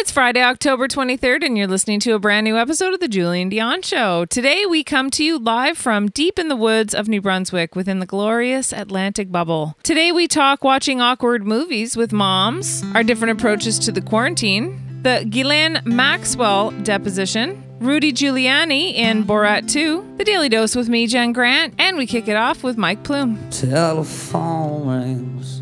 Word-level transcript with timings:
It's 0.00 0.10
Friday, 0.10 0.40
October 0.40 0.88
23rd, 0.88 1.44
and 1.44 1.58
you're 1.58 1.66
listening 1.66 2.00
to 2.00 2.14
a 2.14 2.18
brand 2.18 2.44
new 2.44 2.56
episode 2.56 2.94
of 2.94 3.00
The 3.00 3.06
Julien 3.06 3.50
Dionne 3.50 3.84
Show. 3.84 4.24
Today, 4.24 4.64
we 4.64 4.82
come 4.82 5.10
to 5.10 5.22
you 5.22 5.38
live 5.38 5.76
from 5.76 6.08
deep 6.08 6.38
in 6.38 6.48
the 6.48 6.56
woods 6.56 6.94
of 6.94 7.06
New 7.06 7.20
Brunswick 7.20 7.76
within 7.76 7.98
the 7.98 8.06
glorious 8.06 8.72
Atlantic 8.72 9.30
bubble. 9.30 9.76
Today, 9.82 10.10
we 10.10 10.26
talk 10.26 10.64
watching 10.64 11.02
awkward 11.02 11.46
movies 11.46 11.98
with 11.98 12.14
moms, 12.14 12.82
our 12.94 13.02
different 13.02 13.38
approaches 13.38 13.78
to 13.80 13.92
the 13.92 14.00
quarantine, 14.00 15.02
the 15.02 15.26
Ghislaine 15.28 15.82
Maxwell 15.84 16.70
deposition, 16.82 17.62
Rudy 17.78 18.10
Giuliani 18.10 18.94
in 18.94 19.24
Borat 19.24 19.70
2, 19.70 20.14
The 20.16 20.24
Daily 20.24 20.48
Dose 20.48 20.74
with 20.74 20.88
me, 20.88 21.08
Jen 21.08 21.34
Grant, 21.34 21.74
and 21.76 21.98
we 21.98 22.06
kick 22.06 22.26
it 22.26 22.36
off 22.36 22.62
with 22.64 22.78
Mike 22.78 23.04
Plume. 23.04 23.38
Telephone 23.50 24.88
rings 24.88 25.60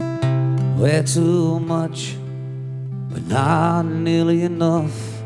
way 0.79 1.03
too 1.03 1.59
much, 1.59 2.15
but 3.19 3.29
not 3.29 3.85
nearly 3.85 4.43
enough. 4.43 5.23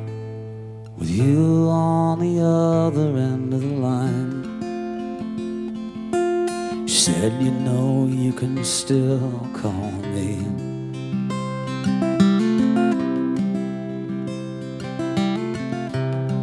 With 0.96 1.10
you 1.10 1.68
on 1.68 2.20
the 2.20 2.40
other 2.40 3.16
end 3.18 3.52
of 3.52 3.60
the 3.60 3.66
line, 3.66 4.48
She 6.86 6.98
said 6.98 7.32
you 7.42 7.50
know 7.50 8.06
you 8.06 8.32
can 8.32 8.64
still 8.64 9.46
call 9.52 9.92
me. 10.14 10.38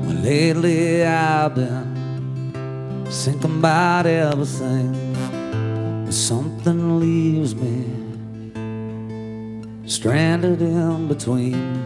Well, 0.03 0.19
lately 0.21 1.03
I've 1.03 1.55
been 1.55 3.05
thinking 3.09 3.57
about 3.57 4.05
everything. 4.05 5.15
But 6.05 6.13
something 6.13 6.99
leaves 6.99 7.55
me 7.55 7.98
stranded 9.89 10.61
in 10.61 11.07
between. 11.07 11.83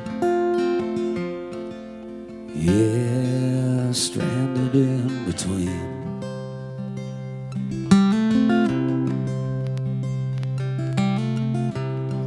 Yeah, 2.53 3.91
stranded 3.94 4.75
in 4.75 5.25
between. 5.25 5.69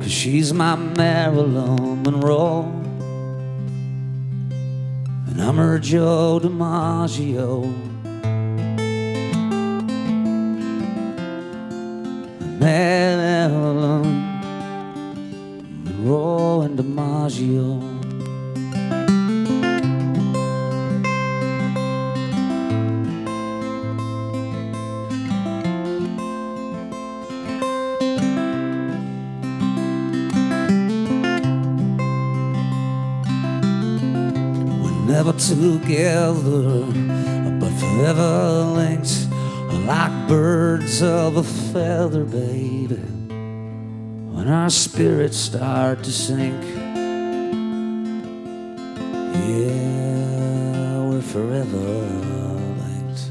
Cause 0.00 0.10
she's 0.10 0.54
my 0.54 0.76
Marilyn 0.76 2.02
Monroe. 2.02 2.62
And 5.28 5.42
I'm 5.42 5.56
her 5.56 5.78
Joe 5.78 6.40
DiMaggio. 6.42 7.70
Marilyn 12.58 14.15
Monroe 16.06 16.60
and 16.60 16.78
DiMaggio. 16.78 17.80
We're 34.80 35.12
never 35.12 35.32
together, 35.32 36.86
but 37.58 37.72
forever 37.80 38.62
linked 38.76 39.26
like 39.88 40.28
birds 40.28 41.02
of 41.02 41.36
a 41.36 41.42
feather, 41.42 42.24
baby. 42.24 43.15
When 44.46 44.54
our 44.54 44.70
spirits 44.70 45.36
start 45.36 46.04
to 46.04 46.12
sink, 46.12 46.62
yeah, 49.34 51.00
we're 51.02 51.20
forever 51.20 51.76
linked. 52.78 53.22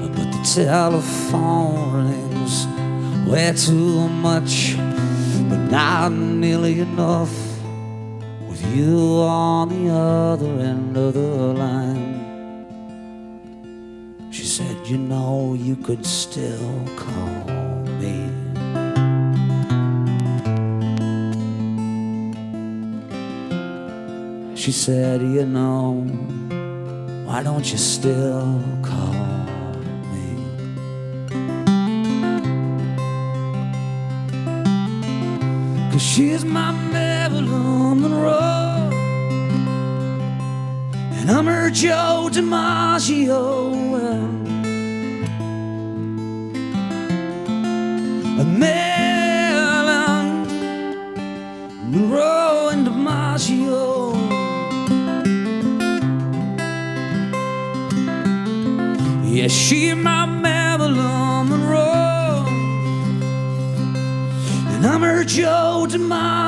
But 0.00 0.32
the 0.32 0.40
telephone 0.54 1.92
rings 1.92 2.56
way 3.28 3.52
too 3.54 4.08
much, 4.08 4.78
but 5.50 5.62
not 5.70 6.10
nearly 6.10 6.80
enough 6.80 7.34
with 8.48 8.64
you 8.74 8.96
on 9.20 9.68
the 9.68 9.92
other 9.92 10.58
end 10.58 10.96
of 10.96 11.12
the 11.12 11.20
line. 11.20 12.13
You 14.84 14.98
know, 14.98 15.54
you 15.54 15.76
could 15.76 16.04
still 16.04 16.84
call 16.94 17.44
me. 18.00 18.28
She 24.54 24.72
said, 24.72 25.22
You 25.22 25.46
know, 25.46 26.02
why 27.24 27.42
don't 27.42 27.64
you 27.72 27.78
still 27.78 28.60
call 28.82 29.14
me? 30.12 30.28
Cause 35.92 36.02
she's 36.02 36.44
my 36.44 36.72
Marilyn 36.92 38.02
Monroe 38.02 38.90
And 41.18 41.30
I'm 41.30 41.46
her 41.46 41.70
Joe 41.70 42.28
DiMaggio 42.30 44.33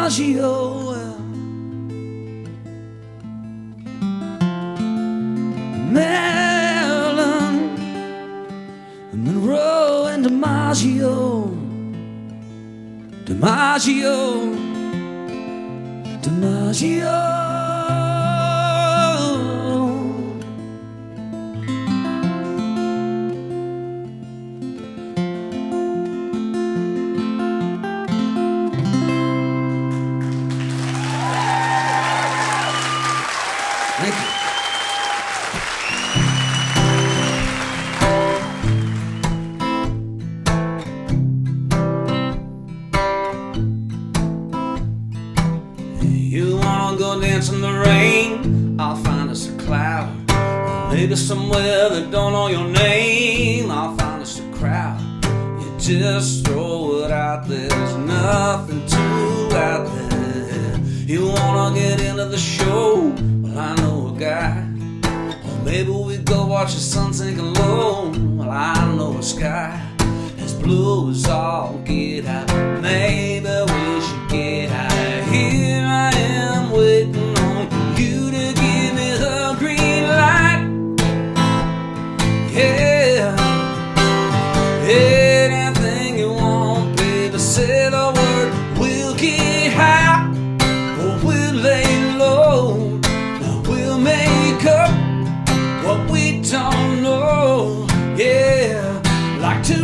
DiMaggio. 0.08 0.75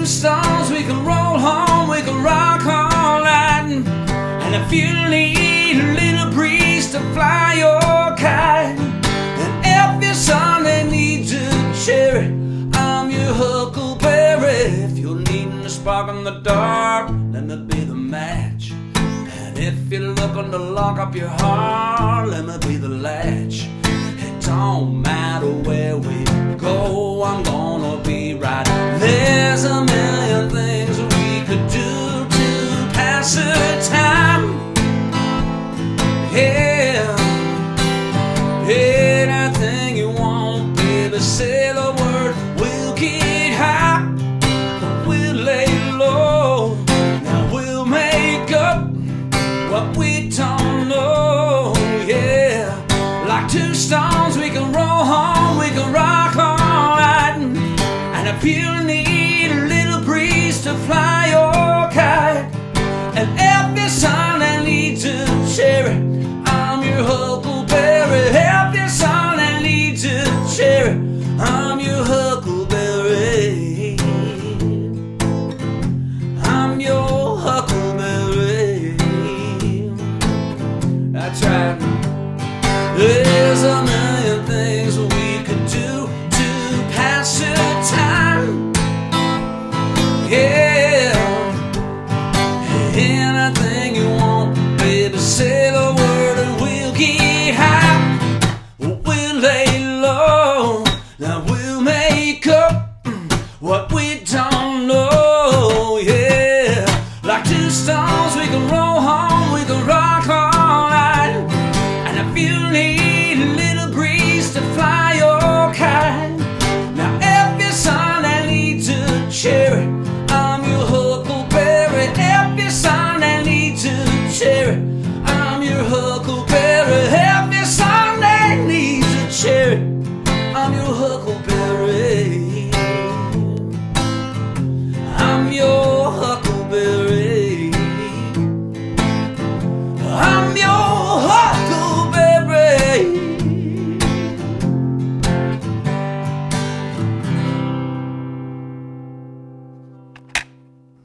shooting 0.03 0.07
stars, 0.07 0.71
we 0.71 0.83
can 0.83 1.05
roll 1.05 1.39
home, 1.39 1.89
we 1.89 2.03
can 2.03 2.23
rock 2.23 2.65
all 2.67 3.23
night. 3.23 3.85
And 4.43 4.55
if 4.55 4.73
you 4.73 4.93
need 5.09 5.81
a 5.81 5.93
little 5.95 6.33
breeze 6.33 6.91
to 6.93 7.01
fly 7.15 7.55
your 7.59 8.17
kite, 8.17 8.79
and 8.79 9.99
if 9.99 10.05
your 10.05 10.15
Sunday 10.15 10.89
needs 10.91 11.33
a 11.33 11.85
cherry, 11.85 12.27
I'm 12.75 13.11
your 13.11 13.33
huckleberry. 13.33 14.85
If 14.85 14.99
you're 14.99 15.19
needing 15.19 15.65
a 15.65 15.69
spark 15.69 16.09
in 16.09 16.25
the 16.25 16.41
dark, 16.41 17.11
let 17.33 17.45
me 17.45 17.57
be 17.57 17.85
the 17.85 17.95
match. 17.95 18.73
And 18.73 19.59
if 19.59 19.91
you're 19.91 20.01
looking 20.01 20.51
to 20.51 20.59
lock 20.59 20.99
up 20.99 21.15
your 21.15 21.29
heart, 21.29 22.29
let 22.29 22.45
me 22.45 22.59
be 22.67 22.77
the 22.77 22.89
latch. 22.89 23.69
It 23.85 24.45
don't 24.45 25.03
matter 25.03 25.53
where 25.69 25.97
we 25.97 26.25
go, 26.57 27.23
I'm 27.25 27.43
gonna 27.43 28.03
be 28.03 28.35
right. 28.35 28.72
There's 29.03 29.65
a 29.65 29.85
million 29.85 30.49
things 30.49 30.97
we 31.01 31.43
could 31.45 31.67
do 31.69 32.25
to 32.25 32.89
pass 32.95 33.35
the 33.35 33.72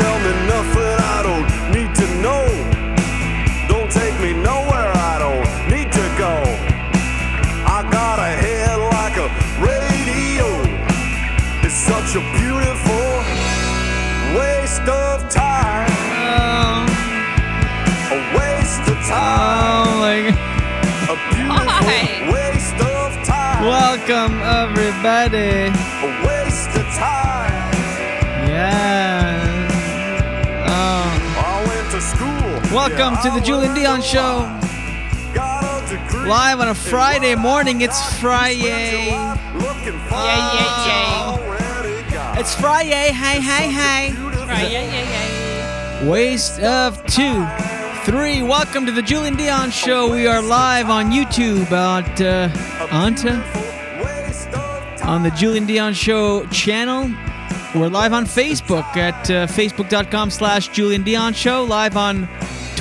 Tell 0.00 0.18
me 0.20 0.32
nothing 0.48 0.96
I 1.16 1.20
don't 1.28 1.46
need 1.74 1.94
to 2.02 2.06
know. 2.24 2.46
Don't 3.68 3.90
take 3.90 4.16
me 4.20 4.32
nowhere 4.32 4.90
I 5.12 5.14
don't 5.18 5.46
need 5.72 5.90
to 5.92 6.06
go. 6.18 6.34
I 7.76 7.82
got 7.90 8.18
a 8.18 8.30
head 8.44 8.76
like 8.96 9.16
a 9.16 9.28
radio. 9.60 10.48
It's 11.64 11.74
such 11.74 12.16
a 12.16 12.22
beautiful 12.40 13.08
waste 14.38 14.88
of 14.88 15.28
time. 15.30 16.88
A 18.10 18.18
waste 18.38 18.86
of 18.88 18.98
time. 19.06 20.34
Oh 21.08 21.08
my 21.08 21.12
A 21.12 21.16
beautiful 21.34 21.86
Why? 21.86 22.30
waste 22.32 22.80
of 22.80 23.12
time. 23.26 23.64
Welcome 23.66 24.40
everybody. 24.42 25.72
Welcome 32.72 33.22
to 33.22 33.28
the 33.30 33.44
Julien 33.44 33.74
Dionne 33.74 34.02
Show. 34.02 34.48
Live 36.26 36.58
on 36.58 36.68
a 36.68 36.74
Friday 36.74 37.34
morning. 37.34 37.82
It's 37.82 38.18
Friday. 38.18 39.08
Yeah, 39.08 39.36
yeah, 40.10 40.86
yeah. 42.10 42.38
It's 42.40 42.54
Friday. 42.54 43.12
Hey, 43.12 43.42
hey, 43.42 43.70
hey. 43.70 44.12
Friday, 44.14 44.72
yeah, 44.72 46.00
yeah, 46.00 46.10
Waste 46.10 46.60
of 46.60 47.04
two. 47.04 47.46
Three. 48.10 48.42
Welcome 48.42 48.86
to 48.86 48.92
the 48.92 49.02
Julien 49.02 49.36
Dionne 49.36 49.70
Show. 49.70 50.10
We 50.10 50.26
are 50.26 50.40
live 50.40 50.88
on 50.88 51.10
YouTube 51.10 51.70
at 51.72 52.20
uh, 52.22 52.48
Anta 52.88 53.42
on 55.04 55.22
the 55.22 55.30
Julien 55.32 55.66
Dionne 55.66 55.94
Show 55.94 56.46
channel. 56.46 57.14
We're 57.74 57.88
live 57.88 58.14
on 58.14 58.24
Facebook 58.24 58.96
at 58.96 59.30
uh, 59.30 59.46
facebook.com 59.46 60.30
slash 60.30 60.68
Julien 60.68 61.04
Dionne 61.04 61.34
Show. 61.34 61.64
Live 61.64 61.98
on 61.98 62.28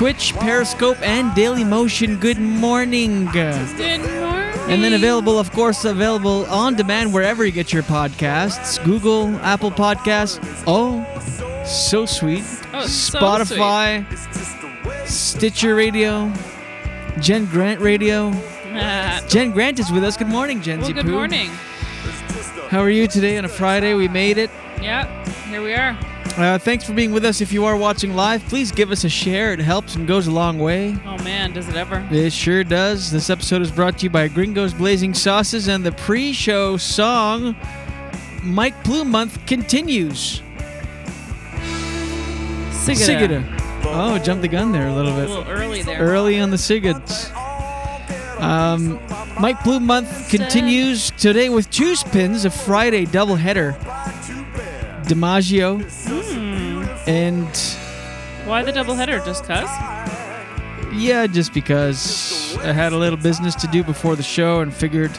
Twitch, 0.01 0.33
Periscope, 0.33 0.99
and 1.03 1.31
Daily 1.35 1.63
Motion. 1.63 2.17
Good 2.17 2.39
morning. 2.39 3.25
Good 3.25 3.53
morning. 4.01 4.59
And 4.67 4.83
then 4.83 4.93
available, 4.93 5.37
of 5.37 5.51
course, 5.51 5.85
available 5.85 6.47
on 6.47 6.73
demand 6.73 7.13
wherever 7.13 7.45
you 7.45 7.51
get 7.51 7.71
your 7.71 7.83
podcasts 7.83 8.83
Google, 8.83 9.27
Apple 9.43 9.69
Podcasts. 9.69 10.39
Oh, 10.65 11.05
so 11.65 12.07
sweet. 12.07 12.43
Oh, 12.73 12.87
so 12.87 13.19
Spotify, 13.19 14.03
Stitcher 15.07 15.75
Radio, 15.75 16.33
Jen 17.19 17.45
Grant 17.45 17.79
Radio. 17.79 18.31
Ah. 18.73 19.23
Jen 19.27 19.51
Grant 19.51 19.77
is 19.77 19.91
with 19.91 20.03
us. 20.03 20.17
Good 20.17 20.29
morning, 20.29 20.63
Jen. 20.63 20.79
Well, 20.79 20.93
good 20.93 21.05
morning. 21.05 21.49
How 22.71 22.79
are 22.79 22.89
you 22.89 23.05
today 23.05 23.37
on 23.37 23.45
a 23.45 23.49
Friday? 23.49 23.93
We 23.93 24.07
made 24.07 24.39
it. 24.39 24.49
Yep, 24.81 25.27
here 25.45 25.61
we 25.61 25.75
are. 25.75 25.95
Uh, 26.37 26.57
thanks 26.57 26.83
for 26.85 26.93
being 26.93 27.11
with 27.11 27.25
us. 27.25 27.41
If 27.41 27.51
you 27.51 27.65
are 27.65 27.75
watching 27.75 28.15
live, 28.15 28.41
please 28.47 28.71
give 28.71 28.91
us 28.91 29.03
a 29.03 29.09
share. 29.09 29.51
It 29.53 29.59
helps 29.59 29.95
and 29.95 30.07
goes 30.07 30.27
a 30.27 30.31
long 30.31 30.59
way. 30.59 30.95
Oh 31.05 31.17
man, 31.23 31.51
does 31.51 31.67
it 31.67 31.75
ever? 31.75 32.07
It 32.09 32.31
sure 32.31 32.63
does. 32.63 33.11
This 33.11 33.29
episode 33.29 33.61
is 33.61 33.71
brought 33.71 33.97
to 33.99 34.05
you 34.05 34.09
by 34.09 34.27
Gringo's 34.29 34.73
Blazing 34.73 35.13
Sauces, 35.13 35.67
and 35.67 35.85
the 35.85 35.91
pre 35.91 36.31
show 36.31 36.77
song 36.77 37.55
Mike 38.43 38.81
Plume 38.83 39.11
Month 39.11 39.45
continues. 39.45 40.41
Sigida. 42.71 43.43
Oh, 43.83 44.17
jumped 44.17 44.41
the 44.41 44.47
gun 44.47 44.71
there 44.71 44.87
a 44.87 44.93
little 44.93 45.13
bit. 45.13 45.29
A 45.29 45.33
little 45.33 45.51
early 45.51 45.81
there. 45.83 45.99
Early 45.99 46.39
on 46.39 46.49
the 46.49 46.57
Sigids. 46.57 47.35
Um, 48.41 48.99
Mike 49.39 49.59
Plume 49.61 49.85
month 49.85 50.29
continues 50.29 51.11
today 51.11 51.49
with 51.49 51.69
two 51.69 51.95
spins, 51.95 52.43
a 52.43 52.49
Friday 52.49 53.05
doubleheader. 53.05 53.75
DiMaggio 55.03 55.81
and 57.07 57.47
Why 58.47 58.63
the 58.63 58.71
double 58.71 58.95
header? 58.95 59.19
Just 59.25 59.43
cuz? 59.45 59.69
yeah, 60.93 61.25
just 61.27 61.53
because 61.53 62.57
I 62.59 62.71
had 62.73 62.93
a 62.93 62.97
little 62.97 63.17
business 63.17 63.55
to 63.55 63.67
do 63.67 63.83
before 63.83 64.15
the 64.15 64.23
show 64.23 64.61
and 64.61 64.73
figured 64.73 65.11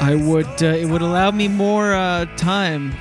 I 0.00 0.14
would 0.14 0.62
uh, 0.62 0.66
it 0.66 0.86
would 0.86 1.02
allow 1.02 1.30
me 1.30 1.48
more 1.48 1.94
uh, 1.94 2.24
time 2.36 2.92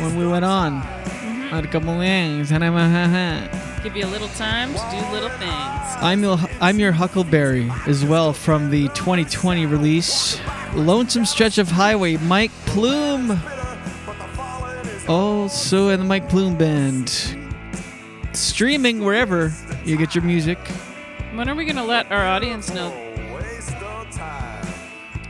when 0.00 0.16
we 0.16 0.26
went 0.26 0.44
on. 0.44 0.74
I 0.74 1.56
had 1.56 1.64
a 1.64 1.68
couple 1.68 1.96
things. 1.98 2.52
and 2.52 2.62
I'm 2.64 2.74
a- 2.76 3.48
Give 3.82 3.96
you 3.96 4.04
a 4.04 4.06
little 4.06 4.28
time 4.28 4.72
to 4.74 4.78
do 4.90 5.12
little 5.12 5.30
things. 5.30 5.52
I'm 6.00 6.22
your, 6.22 6.36
I'm 6.60 6.78
your 6.78 6.92
Huckleberry 6.92 7.70
as 7.86 8.04
well 8.04 8.32
from 8.32 8.70
the 8.70 8.88
2020 8.88 9.66
release. 9.66 10.38
Lonesome 10.74 11.24
Stretch 11.24 11.58
of 11.58 11.68
Highway, 11.70 12.16
Mike 12.18 12.50
Plume. 12.66 13.40
Also 15.08 15.88
in 15.88 16.00
the 16.00 16.04
Mike 16.06 16.28
Plume 16.28 16.56
Band. 16.56 17.08
Streaming 18.34 19.04
wherever 19.04 19.52
you 19.84 19.96
get 19.96 20.14
your 20.14 20.22
music. 20.24 20.58
When 21.34 21.48
are 21.48 21.54
we 21.54 21.64
gonna 21.64 21.84
let 21.84 22.10
our 22.12 22.26
audience 22.26 22.72
know 22.72 22.92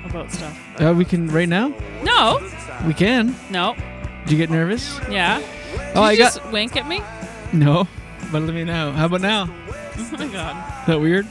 about 0.05 0.33
stuff? 0.33 0.81
Uh, 0.81 0.93
we 0.97 1.05
can 1.05 1.29
right 1.29 1.49
now. 1.49 1.73
No, 2.03 2.41
We 2.87 2.95
can. 2.95 3.35
no, 3.51 3.77
Did 4.25 4.33
you 4.33 4.39
get 4.39 4.51
nervous? 4.51 4.99
yeah. 5.11 5.41
Oh, 5.95 5.95
Did 5.95 5.97
I 6.01 6.13
you 6.13 6.19
got- 6.19 6.53
wink 6.53 6.77
at 6.77 6.89
me. 6.89 7.03
No. 7.53 7.87
But 8.33 8.43
let 8.43 8.55
me 8.55 8.65
know. 8.65 8.93
How 8.93 9.07
about 9.07 9.21
now? 9.21 9.49
Oh 10.01 10.17
my 10.17 10.29
god, 10.29 10.81
Is 10.83 10.87
that 10.87 11.01
weird? 11.01 11.27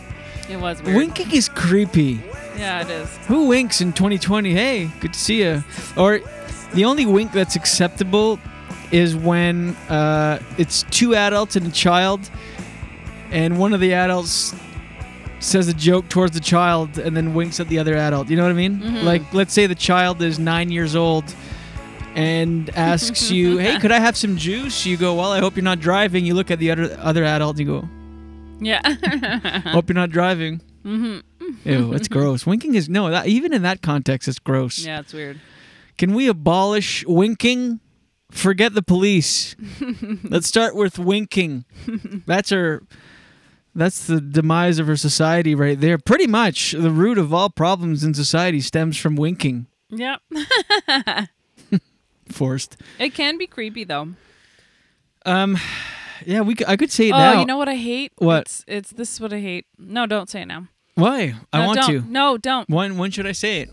it 0.49 0.57
was 0.59 0.81
weird. 0.83 0.97
Winking 0.97 1.31
is 1.31 1.47
creepy. 1.47 2.19
Yeah, 2.57 2.81
it 2.81 2.89
is. 2.89 3.09
Who 3.27 3.47
winks 3.47 3.79
in 3.79 3.93
2020? 3.93 4.51
Hey, 4.53 4.91
good 4.99 5.13
to 5.13 5.19
see 5.19 5.41
you. 5.41 5.63
Or 5.95 6.19
the 6.77 6.85
only 6.85 7.05
wink 7.05 7.31
that's 7.33 7.55
acceptable 7.55 8.39
is 8.91 9.15
when 9.15 9.75
uh, 9.89 10.39
it's 10.57 10.83
two 10.91 11.13
adults 11.15 11.55
and 11.57 11.65
a 11.67 11.71
child, 11.71 12.29
and 13.31 13.57
one 13.59 13.73
of 13.73 13.79
the 13.81 13.93
adults 13.93 14.53
says 15.39 15.67
a 15.67 15.73
joke 15.73 16.07
towards 16.09 16.33
the 16.33 16.39
child 16.39 16.97
and 16.97 17.15
then 17.15 17.33
winks 17.33 17.59
at 17.59 17.67
the 17.67 17.77
other 17.79 17.95
adult. 17.95 18.29
You 18.29 18.37
know 18.37 18.43
what 18.43 18.49
I 18.51 18.55
mean? 18.55 18.79
Mhm. 18.79 19.03
Like, 19.03 19.21
let's 19.33 19.53
say 19.53 19.67
the 19.67 19.75
child 19.75 20.21
is 20.21 20.39
nine 20.39 20.71
years 20.71 20.95
old 20.95 21.25
and 22.15 22.69
asks 22.75 23.29
you, 23.29 23.57
"Hey, 23.65 23.77
could 23.79 23.91
I 23.91 23.99
have 23.99 24.15
some 24.17 24.37
juice?" 24.37 24.85
You 24.85 24.97
go, 24.97 25.13
"Well, 25.15 25.31
I 25.31 25.39
hope 25.39 25.55
you're 25.55 25.63
not 25.63 25.79
driving." 25.79 26.25
You 26.25 26.33
look 26.33 26.49
at 26.51 26.59
the 26.59 26.71
other 26.71 26.97
other 27.01 27.23
adult 27.23 27.57
and 27.59 27.67
you 27.67 27.81
go, 27.81 27.89
Yeah. 28.59 28.81
"Hope 29.73 29.89
you're 29.89 29.95
not 29.95 30.09
driving." 30.11 30.61
hmm 30.83 31.19
Ew, 31.65 31.91
that's 31.91 32.07
gross. 32.07 32.45
Winking 32.45 32.75
is 32.75 32.87
no. 32.89 33.09
That, 33.09 33.27
even 33.27 33.53
in 33.53 33.61
that 33.63 33.81
context, 33.81 34.27
it's 34.27 34.39
gross. 34.39 34.85
Yeah, 34.85 34.99
it's 35.01 35.13
weird. 35.13 35.39
Can 35.97 36.13
we 36.13 36.27
abolish 36.27 37.05
winking? 37.07 37.79
Forget 38.31 38.73
the 38.73 38.83
police. 38.83 39.55
Let's 40.23 40.47
start 40.47 40.75
with 40.75 40.99
winking. 40.99 41.65
That's 42.25 42.51
our. 42.51 42.83
That's 43.73 44.07
the 44.07 44.19
demise 44.19 44.79
of 44.79 44.89
our 44.89 44.95
society 44.95 45.53
right 45.53 45.79
there. 45.79 45.97
Pretty 45.99 46.25
much 46.25 46.71
the 46.71 46.89
root 46.89 47.17
of 47.19 47.31
all 47.33 47.49
problems 47.49 48.03
in 48.03 48.13
society 48.15 48.59
stems 48.59 48.97
from 48.97 49.15
winking. 49.15 49.67
Yep. 49.89 50.21
Forced. 52.31 52.77
it 52.99 53.13
can 53.13 53.37
be 53.37 53.47
creepy 53.47 53.83
though. 53.83 54.09
Um, 55.25 55.57
yeah, 56.25 56.41
we. 56.41 56.55
c- 56.55 56.65
I 56.67 56.75
could 56.75 56.91
say 56.91 57.09
it 57.09 57.13
oh, 57.13 57.17
now. 57.17 57.39
you 57.39 57.45
know 57.45 57.57
what 57.57 57.69
I 57.69 57.75
hate? 57.75 58.11
What? 58.17 58.41
It's, 58.41 58.65
it's 58.67 58.89
this 58.91 59.13
is 59.13 59.21
what 59.21 59.31
I 59.31 59.39
hate. 59.39 59.65
No, 59.77 60.05
don't 60.05 60.29
say 60.29 60.41
it 60.41 60.45
now. 60.47 60.67
Why? 60.95 61.35
I 61.53 61.59
No, 61.59 61.65
want 61.67 61.79
don't. 61.81 61.89
to. 62.03 62.11
No, 62.11 62.37
don't. 62.37 62.69
When? 62.69 62.97
When 62.97 63.11
should 63.11 63.27
I 63.27 63.31
say 63.31 63.61
it? 63.61 63.69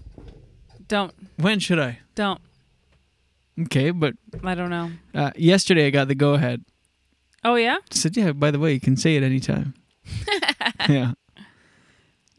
Don't. 0.87 1.13
When 1.37 1.59
should 1.59 1.79
I? 1.81 1.99
Don't. 2.15 2.41
Okay, 3.63 3.91
but 3.91 4.15
I 4.43 4.55
don't 4.55 4.71
know. 4.71 4.91
uh, 5.15 5.31
yesterday 5.37 5.87
I 5.87 5.91
got 5.91 6.09
the 6.09 6.15
go 6.15 6.35
ahead. 6.35 6.65
Oh 7.45 7.55
yeah. 7.55 7.77
Said 7.91 8.17
yeah. 8.17 8.33
By 8.33 8.51
the 8.51 8.59
way, 8.59 8.73
you 8.73 8.81
can 8.81 8.97
say 8.97 9.17
it 9.17 9.23
anytime. 9.23 9.75
yeah. 10.89 11.13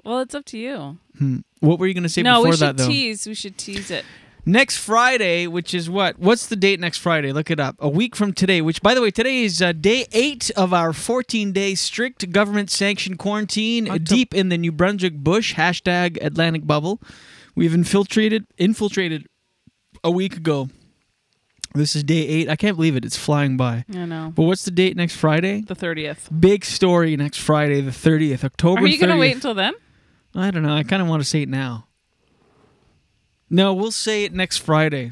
Well, 0.03 0.19
it's 0.19 0.35
up 0.35 0.45
to 0.45 0.57
you. 0.57 0.97
Hmm. 1.17 1.37
What 1.59 1.79
were 1.79 1.87
you 1.87 1.93
gonna 1.93 2.09
say 2.09 2.21
no, 2.21 2.43
before 2.43 2.51
we 2.51 2.57
should 2.57 2.77
tease. 2.77 3.27
We 3.27 3.33
should 3.33 3.57
tease 3.57 3.91
it. 3.91 4.05
Next 4.47 4.77
Friday, 4.77 5.47
which 5.47 5.73
is 5.73 5.89
what? 5.89 6.19
What's 6.19 6.45
the 6.45 6.55
date 6.55 6.79
next 6.79 6.99
Friday? 6.99 7.31
Look 7.33 7.49
it 7.49 7.59
up. 7.59 7.77
A 7.79 7.89
week 7.89 8.15
from 8.15 8.31
today, 8.31 8.61
which, 8.61 8.79
by 8.83 8.93
the 8.93 9.01
way, 9.01 9.09
today 9.09 9.41
is 9.43 9.59
uh, 9.59 9.71
day 9.71 10.05
eight 10.11 10.51
of 10.51 10.71
our 10.71 10.93
14 10.93 11.51
day 11.51 11.73
strict 11.73 12.31
government 12.31 12.69
sanctioned 12.69 13.17
quarantine 13.17 13.85
deep 14.03 14.35
in 14.35 14.49
the 14.49 14.57
New 14.59 14.71
Brunswick 14.71 15.15
bush. 15.15 15.55
Hashtag 15.55 16.23
Atlantic 16.23 16.67
bubble. 16.67 17.01
We've 17.55 17.73
infiltrated, 17.73 18.45
infiltrated 18.59 19.25
a 20.05 20.11
week 20.11 20.37
ago. 20.37 20.69
This 21.73 21.95
is 21.95 22.03
day 22.03 22.25
eight. 22.25 22.47
I 22.49 22.55
can't 22.55 22.77
believe 22.77 22.95
it. 22.95 23.03
It's 23.03 23.17
flying 23.17 23.57
by. 23.57 23.83
I 23.93 24.05
know. 24.05 24.31
But 24.33 24.43
what's 24.43 24.63
the 24.63 24.71
date 24.71 24.95
next 24.95 25.15
Friday? 25.17 25.61
The 25.61 25.75
thirtieth. 25.75 26.29
Big 26.39 26.63
story 26.63 27.17
next 27.17 27.39
Friday, 27.39 27.81
the 27.81 27.91
30th, 27.91 28.45
October 28.45 28.81
Are 28.83 28.87
you 28.87 28.97
gonna 28.97 29.17
wait 29.17 29.35
until 29.35 29.53
then? 29.53 29.73
I 30.33 30.51
don't 30.51 30.63
know. 30.63 30.73
I 30.73 30.83
kind 30.83 31.01
of 31.01 31.09
want 31.09 31.21
to 31.21 31.27
say 31.27 31.41
it 31.41 31.49
now. 31.49 31.87
No, 33.49 33.73
we'll 33.73 33.91
say 33.91 34.23
it 34.23 34.33
next 34.33 34.57
Friday. 34.59 35.11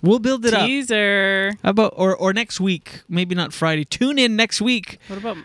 We'll 0.00 0.18
build 0.18 0.44
it 0.46 0.54
up. 0.54 0.66
Teaser. 0.66 1.52
How 1.62 1.70
about 1.70 1.94
or 1.96 2.16
or 2.16 2.32
next 2.32 2.60
week? 2.60 3.02
Maybe 3.08 3.34
not 3.34 3.52
Friday. 3.52 3.84
Tune 3.84 4.18
in 4.18 4.36
next 4.36 4.60
week. 4.60 4.98
What 5.08 5.18
about 5.18 5.36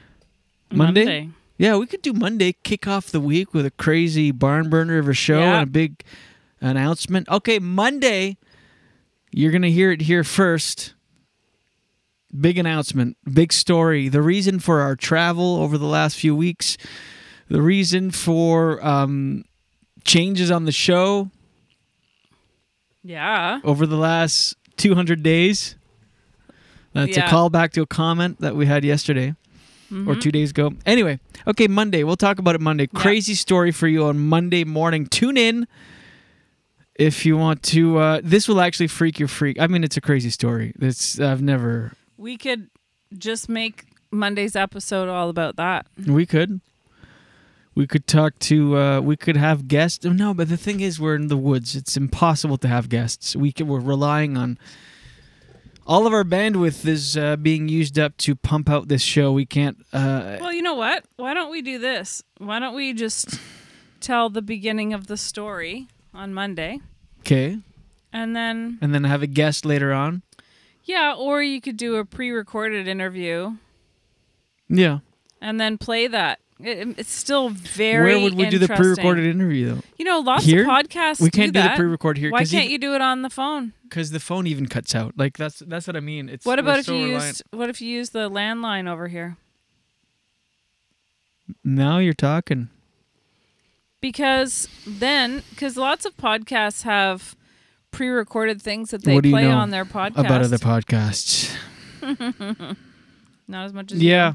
Monday? 0.72 1.06
Monday? 1.06 1.30
Yeah, 1.58 1.76
we 1.76 1.86
could 1.88 2.02
do 2.02 2.14
Monday. 2.14 2.54
Kick 2.64 2.88
off 2.88 3.08
the 3.08 3.20
week 3.20 3.54
with 3.54 3.66
a 3.66 3.72
crazy 3.72 4.32
barn 4.32 4.70
burner 4.70 5.00
of 5.00 5.10
a 5.10 5.14
show 5.14 5.40
Yeah. 5.40 5.60
and 5.60 5.68
a 5.70 5.72
big 5.72 6.02
announcement. 6.62 7.28
Okay, 7.30 7.60
Monday. 7.60 8.38
You're 9.32 9.52
gonna 9.52 9.70
hear 9.70 9.92
it 9.92 10.02
here 10.02 10.24
first. 10.24 10.94
Big 12.40 12.58
announcement, 12.58 13.18
big 13.32 13.52
story. 13.52 14.08
The 14.08 14.22
reason 14.22 14.60
for 14.60 14.82
our 14.82 14.96
travel 14.96 15.58
over 15.58 15.78
the 15.78 15.86
last 15.88 16.16
few 16.18 16.36
weeks, 16.36 16.78
the 17.48 17.62
reason 17.62 18.12
for 18.12 18.86
um, 18.86 19.46
changes 20.04 20.52
on 20.52 20.66
the 20.66 20.72
show 20.72 21.32
Yeah. 23.04 23.60
over 23.64 23.88
the 23.88 23.96
last 23.98 24.56
200 24.78 25.24
days. 25.24 25.76
That's 26.94 27.18
Yeah. 27.18 27.28
a 27.28 27.30
callback 27.32 27.72
to 27.74 27.82
a 27.82 27.88
comment 27.88 28.40
that 28.42 28.56
we 28.56 28.66
had 28.68 28.84
yesterday 28.84 29.30
or 29.92 30.16
Mhm. 30.16 30.22
two 30.22 30.32
days 30.32 30.52
ago. 30.52 30.74
Anyway, 30.86 31.20
okay, 31.48 31.68
Monday. 31.68 32.04
We'll 32.04 32.16
talk 32.18 32.38
about 32.40 32.54
it 32.56 32.62
Monday. 32.62 32.86
Crazy 32.88 33.34
story 33.34 33.72
for 33.72 33.88
you 33.88 34.06
on 34.06 34.20
Monday 34.20 34.64
morning. 34.64 35.08
Tune 35.08 35.38
in. 35.38 35.68
If 37.00 37.26
you 37.26 37.38
want 37.38 37.64
to. 37.64 37.98
Uh, 37.98 38.22
this 38.24 38.48
will 38.48 38.62
actually 38.62 38.88
freak 38.88 39.18
your 39.18 39.28
freak. 39.30 39.60
I 39.60 39.66
mean, 39.66 39.84
it's 39.84 39.98
a 39.98 40.02
crazy 40.02 40.30
story. 40.30 40.74
It's 40.80 41.20
I've 41.20 41.42
never. 41.42 41.94
We 42.18 42.38
could 42.38 42.70
just 43.18 43.50
make 43.50 43.86
Monday's 44.12 44.56
episode 44.56 45.10
all 45.10 45.30
about 45.30 45.56
that. 45.56 45.88
We 46.06 46.28
could. 46.28 46.62
We 47.74 47.88
could 47.88 48.06
talk 48.06 48.38
to. 48.40 48.78
Uh, 48.78 49.00
we 49.00 49.16
could 49.16 49.38
have 49.38 49.68
guests. 49.68 50.04
No, 50.06 50.34
but 50.34 50.50
the 50.50 50.58
thing 50.58 50.82
is, 50.82 51.00
we're 51.00 51.16
in 51.16 51.30
the 51.30 51.38
woods. 51.38 51.76
It's 51.76 51.96
impossible 51.96 52.58
to 52.58 52.68
have 52.68 52.90
guests. 52.90 53.36
We 53.36 53.52
can, 53.54 53.68
we're 53.68 53.80
relying 53.80 54.38
on. 54.38 54.60
All 55.88 56.06
of 56.06 56.14
our 56.14 56.24
bandwidth 56.24 56.86
is 56.86 57.18
uh, 57.18 57.36
being 57.38 57.68
used 57.68 57.98
up 57.98 58.16
to 58.18 58.36
pump 58.36 58.70
out 58.70 58.90
this 58.90 59.02
show. 59.02 59.32
We 59.32 59.48
can't. 59.48 59.78
Uh, 59.92 60.38
Well, 60.40 60.54
you 60.54 60.62
know 60.62 60.76
what? 60.76 61.06
Why 61.16 61.34
don't 61.34 61.50
we 61.50 61.64
do 61.64 61.80
this? 61.80 62.22
Why 62.38 62.60
don't 62.60 62.76
we 62.76 62.94
just 62.94 63.40
tell 64.00 64.30
the 64.30 64.44
beginning 64.44 64.94
of 64.94 65.08
the 65.08 65.18
story 65.18 65.88
on 66.14 66.34
Monday? 66.34 66.80
okay, 67.22 67.60
And 68.14 68.36
then, 68.36 68.78
and 68.82 68.94
then 68.94 69.04
have 69.04 69.22
a 69.22 69.28
guest 69.28 69.66
later 69.66 69.92
on. 69.94 70.22
yeah, 70.86 71.14
or 71.18 71.42
you 71.44 71.62
could 71.62 71.78
do 71.78 71.96
a 71.98 72.06
pre 72.06 72.32
recorded 72.32 72.88
interview 72.88 73.58
Yeah. 74.68 75.00
and 75.42 75.60
then 75.60 75.78
play 75.78 76.08
that. 76.08 76.40
It, 76.62 77.00
it's 77.00 77.12
still 77.14 77.48
very 77.50 78.16
Where 78.16 78.24
would 78.24 78.34
we 78.36 78.50
do 78.50 78.58
the 78.58 78.64
interesting. 78.66 78.96
pre-recorded 78.96 79.26
interview 79.26 79.76
though? 79.76 79.82
You 79.98 80.04
know, 80.04 80.20
lots 80.20 80.44
Here? 80.44 80.64
of 80.64 80.68
podcasts. 80.68 81.22
We 81.22 81.30
can't 81.30 81.54
do, 81.54 81.62
that. 81.62 81.78
the 81.78 81.80
pre-record 81.80 82.18
here. 82.18 82.32
Why 82.32 82.44
can't 82.44 82.70
you 82.70 82.78
do 82.78 82.94
it 82.96 83.02
on 83.02 83.22
the 83.22 83.30
phone? 83.30 83.72
Because 83.84 84.12
the 84.12 84.20
phone 84.20 84.46
even 84.46 84.66
cuts 84.66 84.94
out. 84.94 85.14
Like 85.18 85.38
that's 85.38 85.60
that's 85.60 85.88
what 85.88 85.96
I 85.96 86.02
mean. 86.02 86.28
It's 86.28 86.46
What 86.46 86.58
we're 86.58 86.64
about 86.64 86.80
if 86.80 86.86
so 86.88 86.94
you 86.96 87.06
reliant- 87.14 87.26
used? 87.28 87.44
What 87.52 87.70
if 87.70 87.82
you 87.82 87.88
use 87.88 88.10
the 88.10 88.30
landline 88.30 88.90
over 88.92 89.08
here? 89.08 89.38
Now 91.64 92.00
you're 92.00 92.14
talking. 92.14 92.68
Because 94.02 94.68
then, 94.88 95.44
because 95.50 95.76
lots 95.76 96.06
of 96.06 96.16
podcasts 96.16 96.84
have 96.84 97.36
pre-recorded 97.92 98.62
things 98.62 98.92
that 98.92 99.04
they 99.04 99.16
what 99.16 99.24
do 99.24 99.30
you 99.30 99.36
play 99.36 99.48
know 99.48 99.58
on 99.58 99.72
their 99.72 99.86
podcast. 99.86 100.18
about 100.20 100.42
other 100.42 100.58
podcasts? 100.58 101.54
Not 103.48 103.66
as 103.66 103.74
much 103.74 103.92
as. 103.92 104.02
Yeah. 104.02 104.34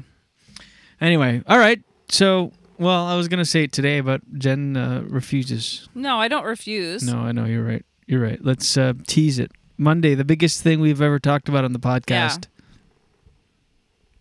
Anyway, 1.01 1.41
all 1.47 1.57
right. 1.57 1.81
So, 2.09 2.51
well, 2.77 3.05
I 3.05 3.15
was 3.15 3.27
gonna 3.27 3.45
say 3.45 3.63
it 3.63 3.71
today, 3.71 4.01
but 4.01 4.21
Jen 4.37 4.77
uh, 4.77 5.03
refuses. 5.07 5.87
No, 5.95 6.17
I 6.19 6.27
don't 6.27 6.45
refuse. 6.45 7.03
No, 7.03 7.19
I 7.19 7.31
know 7.31 7.45
you're 7.45 7.63
right. 7.63 7.85
You're 8.05 8.21
right. 8.21 8.39
Let's 8.43 8.77
uh, 8.77 8.93
tease 9.07 9.39
it. 9.39 9.51
Monday, 9.77 10.15
the 10.15 10.25
biggest 10.25 10.61
thing 10.61 10.79
we've 10.79 11.01
ever 11.01 11.19
talked 11.19 11.49
about 11.49 11.65
on 11.65 11.73
the 11.73 11.79
podcast. 11.79 12.45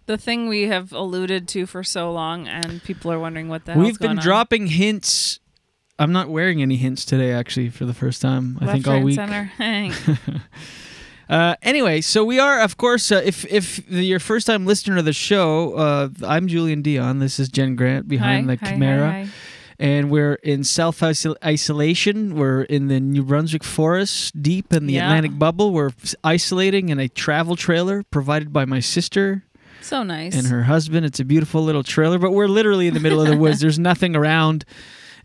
The 0.07 0.19
thing 0.19 0.49
we 0.49 0.63
have 0.69 0.93
alluded 0.93 1.49
to 1.49 1.67
for 1.67 1.83
so 1.83 2.13
long, 2.13 2.47
and 2.47 2.83
people 2.83 3.11
are 3.11 3.19
wondering 3.19 3.49
what 3.49 3.65
the 3.65 3.75
We've 3.75 3.99
been 3.99 4.17
dropping 4.19 4.67
hints. 4.67 5.41
I'm 5.99 6.13
not 6.13 6.29
wearing 6.29 6.61
any 6.61 6.77
hints 6.77 7.05
today, 7.05 7.33
actually, 7.33 7.71
for 7.71 7.87
the 7.87 7.95
first 7.95 8.21
time. 8.21 8.59
I 8.61 8.67
Left, 8.67 8.73
think 8.75 8.89
all 8.89 8.95
right, 8.95 9.05
week. 9.05 9.15
Center. 9.17 9.51
Uh, 11.27 11.57
anyway, 11.63 12.03
so 12.03 12.23
we 12.23 12.39
are, 12.39 12.61
of 12.61 12.77
course, 12.77 13.11
uh, 13.11 13.23
if 13.25 13.47
if 13.51 13.91
you're 13.91 14.21
first 14.21 14.47
time 14.47 14.67
listener 14.67 14.99
of 14.99 15.07
the 15.07 15.13
show, 15.15 15.73
uh, 15.75 16.09
I'm 16.23 16.49
Julien 16.49 16.83
Dionne. 16.83 17.19
This 17.19 17.41
is 17.41 17.49
Jen 17.49 17.77
Grant 17.77 18.07
behind 18.07 18.49
Hi, 18.51 18.57
the 18.57 18.67
hi, 18.67 18.77
hi. 18.77 19.29
And 19.79 20.11
we're 20.11 20.35
in 20.35 20.65
self 20.65 21.03
isolation. 21.03 22.37
We're 22.37 22.63
in 22.65 22.89
the 22.89 23.01
New 23.01 23.25
Brunswick 23.25 23.65
forest, 23.65 24.41
deep 24.43 24.73
in 24.73 24.87
the 24.87 24.95
Yeah. 24.95 25.07
Atlantic 25.07 25.39
bubble. 25.39 25.73
We're 25.73 25.93
isolating 26.23 26.91
in 26.91 27.01
a 27.01 27.09
travel 27.09 27.57
trailer 27.57 28.03
provided 28.11 28.53
by 28.53 28.67
my 28.67 28.81
sister 28.81 29.45
so 29.85 30.03
nice. 30.03 30.35
and 30.37 30.47
her 30.49 30.63
husband. 30.65 31.05
It's 31.07 31.21
a 31.21 31.25
beautiful 31.25 31.63
little 31.63 31.83
trailer, 31.83 32.19
but 32.19 32.33
we're 32.33 32.49
literally 32.49 32.87
in 32.89 32.95
the 32.95 33.01
middle 33.01 33.21
of 33.21 33.29
the 33.29 33.37
woods. 33.37 33.61
There's 33.61 33.79
nothing 33.91 34.17
around, 34.17 34.65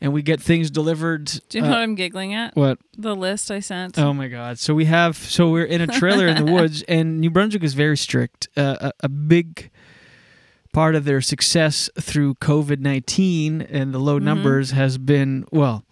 and 0.02 0.14
we 0.14 0.22
get 0.22 0.42
things 0.42 0.70
delivered. 0.72 1.26
Do 1.50 1.58
you 1.58 1.62
know 1.62 1.68
uh, 1.68 1.72
what 1.72 1.80
I'm 1.80 1.96
giggling 1.96 2.34
at? 2.34 2.56
what? 2.56 2.78
The 2.98 3.16
list 3.16 3.50
I 3.52 3.60
sent. 3.60 3.98
Oh 3.98 4.14
my 4.14 4.28
God! 4.28 4.60
So 4.60 4.74
we 4.74 4.86
have 4.86 5.16
so 5.18 5.50
we're 5.50 5.66
in 5.66 5.82
a 5.82 5.88
trailer 5.88 6.28
in 6.28 6.44
the 6.46 6.52
woods, 6.52 6.84
and 6.84 7.20
New 7.22 7.30
Brunswick 7.32 7.64
is 7.64 7.74
very 7.74 7.98
strict. 7.98 8.48
Uh, 8.58 8.76
a, 9.02 9.06
a 9.06 9.10
big 9.10 9.72
part 10.72 10.94
of 10.96 11.04
their 11.06 11.20
success 11.22 11.90
through 12.00 12.36
COVID 12.36 12.80
nineteen 12.80 13.62
and 13.62 13.94
the 13.94 14.00
low 14.00 14.20
Mhm. 14.20 14.24
numbers 14.24 14.72
has 14.72 14.98
been 14.98 15.46
well, 15.52 15.84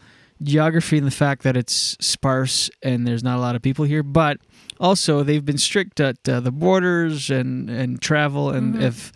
geography 0.43 0.97
and 0.97 1.07
the 1.07 1.11
fact 1.11 1.41
that 1.43 1.57
it's 1.57 1.97
sparse 1.99 2.69
and 2.83 3.07
there's 3.07 3.23
not 3.23 3.37
a 3.37 3.41
lot 3.41 3.55
of 3.55 3.61
people 3.63 3.85
here, 3.85 4.03
but 4.03 4.37
also 4.79 5.23
they've 5.23 5.45
been 5.45 5.57
strict 5.57 5.99
at 5.99 6.17
uh, 6.29 6.39
the 6.39 6.51
borders 6.51 7.29
and 7.29 7.69
and 7.69 8.01
travel 8.01 8.49
and 8.49 8.75
Mhm. 8.75 8.81
if. 8.83 9.11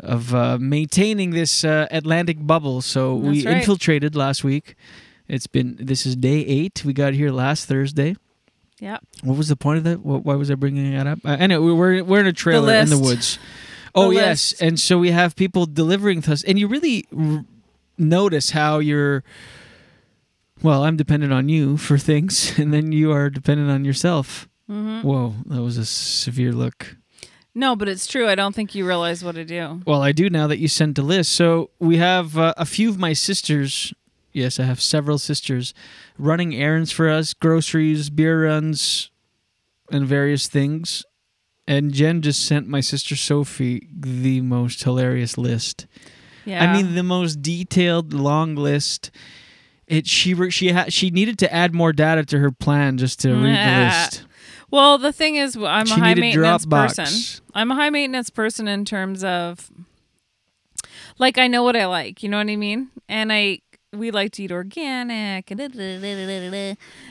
Of 0.00 0.32
uh, 0.32 0.58
maintaining 0.60 1.30
this 1.30 1.64
uh, 1.64 1.88
Atlantic 1.90 2.36
bubble, 2.46 2.82
so 2.82 3.16
we 3.16 3.44
right. 3.44 3.56
infiltrated 3.56 4.14
last 4.14 4.44
week. 4.44 4.76
It's 5.26 5.48
been 5.48 5.76
this 5.80 6.06
is 6.06 6.14
day 6.14 6.38
eight. 6.46 6.84
We 6.84 6.92
got 6.92 7.14
here 7.14 7.32
last 7.32 7.66
Thursday. 7.66 8.14
Yeah. 8.78 8.98
What 9.24 9.36
was 9.36 9.48
the 9.48 9.56
point 9.56 9.78
of 9.78 9.84
that? 9.84 9.96
Wh- 9.96 10.24
Why 10.24 10.36
was 10.36 10.52
I 10.52 10.54
bringing 10.54 10.92
that 10.94 11.08
up? 11.08 11.18
Uh, 11.24 11.30
anyway, 11.40 11.64
we- 11.64 11.72
we're 11.72 12.04
we're 12.04 12.20
in 12.20 12.28
a 12.28 12.32
trailer 12.32 12.72
in 12.74 12.90
the 12.90 12.96
woods. 12.98 13.40
Oh 13.92 14.10
The 14.10 14.14
yes, 14.14 14.52
list. 14.52 14.62
and 14.62 14.78
so 14.78 14.98
we 14.98 15.10
have 15.10 15.34
people 15.34 15.66
delivering 15.66 16.22
to 16.22 16.32
us, 16.32 16.44
and 16.44 16.60
you 16.60 16.68
really 16.68 17.04
r- 17.12 17.44
notice 17.98 18.50
how 18.50 18.78
you're. 18.78 19.24
Well, 20.62 20.84
I'm 20.84 20.96
dependent 20.96 21.32
on 21.32 21.48
you 21.48 21.76
for 21.76 21.98
things, 21.98 22.54
and 22.58 22.72
then 22.72 22.92
you 22.92 23.10
are 23.10 23.30
dependent 23.30 23.68
on 23.68 23.84
yourself. 23.84 24.48
Mhm. 24.70 25.02
Whoa, 25.02 25.34
that 25.46 25.62
was 25.62 25.78
a 25.78 25.84
severe 25.86 26.52
look. 26.52 26.96
No, 27.54 27.74
but 27.74 27.88
it's 27.88 28.06
true. 28.06 28.28
I 28.28 28.34
don't 28.34 28.54
think 28.54 28.74
you 28.74 28.86
realize 28.86 29.24
what 29.24 29.36
I 29.36 29.42
do. 29.42 29.80
Well, 29.86 30.02
I 30.02 30.12
do 30.12 30.30
now 30.30 30.46
that 30.46 30.58
you 30.58 30.68
sent 30.68 30.98
a 30.98 31.02
list. 31.02 31.32
So 31.32 31.70
we 31.80 31.96
have 31.96 32.36
uh, 32.38 32.54
a 32.56 32.64
few 32.66 32.88
of 32.88 32.98
my 32.98 33.12
sisters. 33.14 33.92
Yes, 34.32 34.60
I 34.60 34.64
have 34.64 34.80
several 34.80 35.18
sisters 35.18 35.74
running 36.18 36.54
errands 36.54 36.92
for 36.92 37.08
us, 37.08 37.34
groceries, 37.34 38.10
beer 38.10 38.44
runs, 38.46 39.10
and 39.90 40.06
various 40.06 40.46
things. 40.46 41.04
And 41.66 41.92
Jen 41.92 42.22
just 42.22 42.46
sent 42.46 42.68
my 42.68 42.80
sister 42.80 43.16
Sophie 43.16 43.88
the 43.92 44.40
most 44.42 44.84
hilarious 44.84 45.36
list. 45.36 45.86
Yeah. 46.44 46.62
I 46.62 46.72
mean, 46.72 46.94
the 46.94 47.02
most 47.02 47.42
detailed, 47.42 48.12
long 48.14 48.54
list. 48.54 49.10
It 49.86 50.06
she 50.06 50.34
she 50.50 50.70
ha- 50.72 50.86
she 50.88 51.10
needed 51.10 51.38
to 51.40 51.52
add 51.52 51.74
more 51.74 51.92
data 51.92 52.24
to 52.26 52.38
her 52.38 52.50
plan 52.52 52.98
just 52.98 53.20
to 53.20 53.34
read 53.34 53.56
the 53.56 53.84
list. 54.12 54.22
Well, 54.70 54.98
the 54.98 55.12
thing 55.12 55.36
is, 55.36 55.56
I'm 55.56 55.86
She 55.86 55.92
a 55.92 55.96
high 55.96 56.14
maintenance 56.14 56.66
person. 56.66 57.42
I'm 57.54 57.70
a 57.70 57.74
high 57.74 57.90
maintenance 57.90 58.30
person 58.30 58.68
in 58.68 58.84
terms 58.84 59.24
of, 59.24 59.70
like, 61.18 61.38
I 61.38 61.46
know 61.46 61.62
what 61.62 61.74
I 61.76 61.86
like. 61.86 62.22
You 62.22 62.28
know 62.28 62.36
what 62.38 62.48
I 62.50 62.56
mean? 62.56 62.88
And 63.08 63.32
I 63.32 63.60
we 63.94 64.10
like 64.10 64.32
to 64.32 64.42
eat 64.42 64.52
organic. 64.52 65.50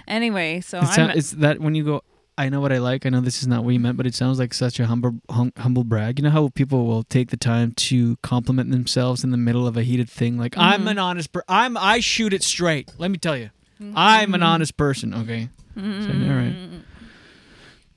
Anyway, 0.08 0.62
so 0.62 0.80
It 0.80 1.00
I'm. 1.00 1.10
it's 1.12 1.32
that 1.32 1.60
when 1.60 1.74
you 1.74 1.84
go, 1.84 2.04
I 2.38 2.50
know 2.50 2.62
what 2.62 2.72
I 2.72 2.78
like. 2.78 3.08
I 3.08 3.10
know 3.10 3.20
this 3.20 3.41
is 3.41 3.48
not 3.48 3.63
what 3.63 3.72
you 3.74 3.80
meant, 3.80 3.98
but 3.98 4.06
it 4.06 4.13
sounds 4.13 4.38
like 4.38 4.54
such 4.54 4.80
a 4.80 4.86
humble, 4.86 5.15
hum, 5.32 5.52
humble 5.58 5.84
brag. 5.84 6.20
You 6.20 6.24
know 6.24 6.30
how 6.30 6.50
people 6.50 6.86
will 6.86 7.02
take 7.04 7.32
the 7.32 7.38
time 7.38 7.72
to 7.89 8.15
compliment 8.17 8.70
themselves 8.70 9.24
in 9.24 9.32
the 9.32 9.38
middle 9.38 9.65
of 9.65 9.76
a 9.76 9.82
heated 9.82 10.08
thing, 10.08 10.38
like 10.38 10.56
I'm 10.56 10.84
Mhm. 10.86 10.91
an 10.91 11.00
honest. 11.00 11.32
Per- 11.32 11.43
I'm 11.50 11.76
I 11.76 12.00
shoot 12.00 12.32
it 12.34 12.43
straight. 12.43 12.91
Let 13.00 13.10
me 13.10 13.17
tell 13.17 13.36
you, 13.36 13.50
I'm 13.96 14.36
an 14.36 14.43
honest 14.43 14.78
person. 14.78 15.15
Okay, 15.15 15.50
So, 15.76 15.82
all 15.82 16.36
right. 16.36 16.56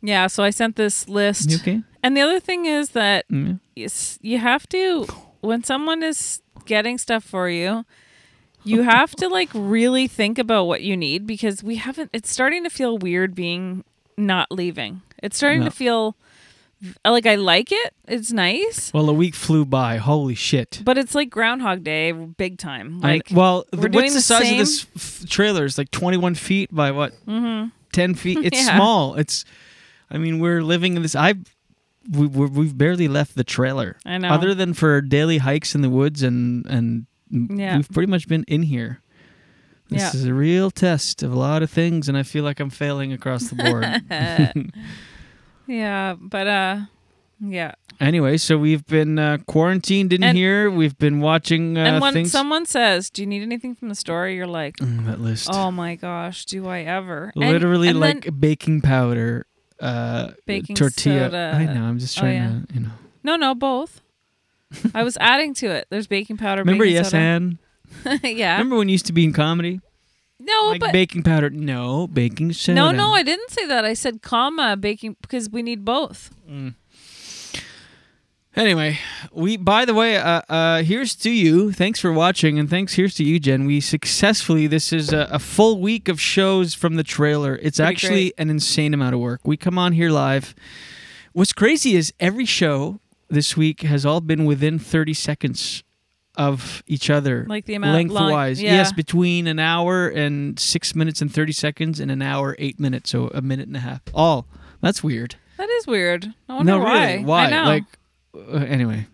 Yeah, 0.02 0.26
so 0.26 0.42
I 0.42 0.50
sent 0.50 0.76
this 0.76 1.08
list. 1.08 1.50
You 1.50 1.56
okay? 1.58 1.82
And 2.02 2.16
the 2.16 2.20
other 2.22 2.40
thing 2.40 2.66
is 2.66 2.90
that 2.90 3.28
Mm. 3.28 3.60
yes, 3.76 4.18
you 4.22 4.38
have 4.38 4.68
to 4.70 5.06
when 5.40 5.62
someone 5.64 6.02
is 6.02 6.42
getting 6.66 6.98
stuff 6.98 7.24
for 7.24 7.48
you, 7.48 7.84
you 8.64 8.82
have 8.82 9.12
to 9.16 9.28
like 9.28 9.48
really 9.54 10.06
think 10.06 10.38
about 10.38 10.64
what 10.66 10.82
you 10.82 10.96
need 10.96 11.26
because 11.26 11.62
we 11.62 11.76
haven't 11.76 12.10
it's 12.12 12.30
starting 12.30 12.62
to 12.64 12.70
feel 12.70 12.98
weird 12.98 13.34
being 13.34 13.84
not 14.16 14.50
leaving. 14.52 15.00
It's 15.22 15.36
starting 15.36 15.60
No. 15.60 15.66
to 15.66 15.70
feel 15.70 16.16
like 17.04 17.26
I 17.26 17.34
like 17.36 17.72
it. 17.72 17.94
It's 18.08 18.32
nice. 18.32 18.90
Well, 18.94 19.08
a 19.10 19.12
week 19.12 19.34
flew 19.34 19.64
by. 19.66 19.96
Holy 19.98 20.34
shit. 20.34 20.80
But 20.84 20.96
it's 20.96 21.14
like 21.14 21.28
Groundhog 21.30 21.84
Day, 21.84 22.12
big 22.12 22.56
time. 22.58 23.00
I- 23.02 23.12
Like, 23.16 23.28
well, 23.32 23.64
we're 23.72 23.88
doing 23.88 24.04
what's 24.04 24.14
the, 24.14 24.20
size 24.22 24.42
same- 24.44 24.60
of 24.60 24.66
this 24.66 24.86
f- 24.96 25.28
trailer? 25.28 25.64
It's 25.66 25.76
like 25.78 25.90
21 25.90 26.34
feet 26.34 26.74
by 26.74 26.90
what? 26.90 27.12
Mhm. 27.26 27.72
10 27.92 28.14
feet. 28.14 28.38
It's 28.44 28.58
Yeah. 28.66 28.76
small. 28.76 29.14
It's. 29.16 29.44
I 30.10 30.18
mean, 30.18 30.38
we're 30.40 30.62
living 30.62 30.96
in 30.96 31.02
this. 31.02 31.14
I. 31.16 31.34
We, 32.10 32.26
we've 32.26 32.76
barely 32.76 33.08
left 33.08 33.34
the 33.36 33.44
trailer. 33.44 33.98
I 34.06 34.16
know. 34.18 34.30
Other 34.30 34.54
than 34.54 34.72
for 34.72 35.00
daily 35.02 35.38
hikes 35.38 35.74
in 35.74 35.82
the 35.82 35.90
woods, 35.90 36.22
and 36.22 36.64
and 36.66 37.06
Yeah. 37.30 37.76
we've 37.76 37.88
pretty 37.90 38.10
much 38.10 38.26
been 38.26 38.44
in 38.48 38.62
here. 38.62 39.00
This 39.90 40.00
Yeah. 40.02 40.08
is 40.20 40.24
a 40.24 40.32
real 40.34 40.70
test 40.70 41.22
of 41.22 41.30
a 41.32 41.36
lot 41.38 41.62
of 41.62 41.70
things, 41.70 42.08
and 42.08 42.16
I 42.16 42.22
feel 42.22 42.42
like 42.42 42.58
I'm 42.58 42.70
failing 42.70 43.12
across 43.12 43.50
the 43.50 43.56
board. 43.56 43.84
yeah, 45.66 46.14
but 46.18 46.46
uh, 46.46 46.80
yeah. 47.40 47.72
anyway, 48.00 48.36
so 48.38 48.56
we've 48.58 48.86
been 48.86 49.18
uh, 49.18 49.38
quarantined 49.46 50.12
in 50.12 50.22
And- 50.24 50.36
here. 50.36 50.70
We've 50.70 50.96
been 50.98 51.20
watching 51.20 51.76
uh, 51.76 51.82
and 51.84 52.00
when 52.00 52.12
things. 52.14 52.32
someone 52.32 52.66
says, 52.66 53.10
"Do 53.10 53.22
you 53.22 53.26
need 53.26 53.42
anything 53.42 53.74
from 53.74 53.88
the 53.88 53.94
store?" 53.94 54.28
You're 54.28 54.46
like, 54.46 54.76
Mm, 54.76 55.06
that 55.06 55.20
list. 55.20 55.48
"Oh 55.52 55.70
my 55.70 55.96
gosh, 55.96 56.44
do 56.46 56.66
I 56.66 56.80
ever?" 56.80 57.32
And- 57.36 57.50
literally 57.52 57.88
and 57.88 58.00
like 58.00 58.24
then- 58.24 58.34
baking 58.40 58.80
powder, 58.80 59.46
uh, 59.80 60.32
Baking 60.46 60.76
tortilla. 60.76 61.26
soda. 61.26 61.52
I 61.56 61.64
know. 61.64 61.84
I'm 61.84 61.98
just 61.98 62.16
Oh, 62.18 62.22
trying 62.22 62.34
yeah. 62.36 62.48
to, 62.68 62.74
you 62.74 62.80
know. 62.80 62.90
no, 63.24 63.36
no, 63.36 63.54
both. 63.54 64.00
I 64.94 65.02
was 65.02 65.16
adding 65.20 65.52
to 65.54 65.66
it. 65.66 65.86
There's 65.90 66.06
baking 66.06 66.36
powder. 66.36 66.62
Remember 66.62 66.84
baking 66.84 66.96
Yes 66.96 67.10
soda. 67.10 68.18
Yeah. 68.28 68.52
Remember 68.52 68.76
when 68.76 68.88
you 68.88 68.92
used 68.92 69.06
to 69.06 69.12
be 69.12 69.24
in 69.24 69.32
comedy? 69.32 69.80
No, 70.38 70.68
like 70.68 70.80
but 70.80 70.92
baking 70.92 71.22
powder. 71.22 71.50
No, 71.50 72.06
baking 72.06 72.52
soda. 72.52 72.74
no, 72.76 72.90
no, 72.92 73.12
I 73.12 73.22
didn't 73.22 73.50
say 73.50 73.66
that. 73.66 73.84
I 73.84 73.94
said 73.94 74.22
comma 74.22 74.76
baking 74.76 75.16
because 75.22 75.50
we 75.50 75.62
need 75.62 75.84
both. 75.84 76.30
Anyway, 78.56 78.98
we 79.32 79.56
by 79.56 79.84
the 79.84 79.94
way, 79.94 80.16
uh, 80.16 80.42
uh, 80.48 80.82
here's 80.82 81.14
to 81.14 81.30
you. 81.30 81.70
Thanks 81.72 82.00
for 82.00 82.12
watching, 82.12 82.58
and 82.58 82.68
thanks 82.68 82.94
here's 82.94 83.14
to 83.14 83.24
you, 83.24 83.38
Jen. 83.38 83.64
We 83.64 83.80
successfully. 83.80 84.66
This 84.66 84.92
is 84.92 85.12
a, 85.12 85.28
a 85.30 85.38
full 85.38 85.80
week 85.80 86.08
of 86.08 86.20
shows 86.20 86.74
from 86.74 86.96
the 86.96 87.04
trailer. 87.04 87.54
It's 87.62 87.78
Pretty 87.78 87.88
actually 87.92 88.20
great. 88.22 88.34
an 88.38 88.50
insane 88.50 88.92
amount 88.92 89.14
of 89.14 89.20
work. 89.20 89.42
We 89.44 89.56
come 89.56 89.78
on 89.78 89.92
here 89.92 90.10
live. 90.10 90.54
What's 91.32 91.52
crazy 91.52 91.94
is 91.94 92.12
every 92.18 92.44
show 92.44 92.98
this 93.28 93.56
week 93.56 93.82
has 93.82 94.04
all 94.04 94.20
been 94.20 94.44
within 94.44 94.80
30 94.80 95.14
seconds 95.14 95.84
of 96.34 96.82
each 96.88 97.08
other, 97.08 97.46
Like 97.48 97.66
the 97.66 97.74
amount- 97.74 97.92
long- 98.10 98.18
lengthwise. 98.18 98.60
yeah. 98.60 98.72
Yes, 98.74 98.92
between 98.92 99.46
an 99.46 99.60
hour 99.60 100.08
and 100.08 100.58
six 100.58 100.94
minutes 100.96 101.22
and 101.22 101.32
30 101.32 101.52
seconds, 101.52 102.00
and 102.00 102.10
an 102.10 102.20
hour 102.20 102.56
eight 102.58 102.80
minutes, 102.80 103.10
so 103.10 103.28
a 103.28 103.40
minute 103.42 103.68
and 103.68 103.76
a 103.76 103.80
half. 103.80 104.00
All 104.12 104.46
that's 104.80 105.04
weird. 105.04 105.36
That 105.56 105.68
is 105.70 105.86
weird. 105.86 106.34
I 106.48 106.54
wonder 106.56 106.72
no, 106.72 106.78
why. 106.80 107.12
really, 107.12 107.24
why? 107.24 107.62
Like, 107.64 107.84
uh, 108.34 108.56
anyway, 108.58 109.06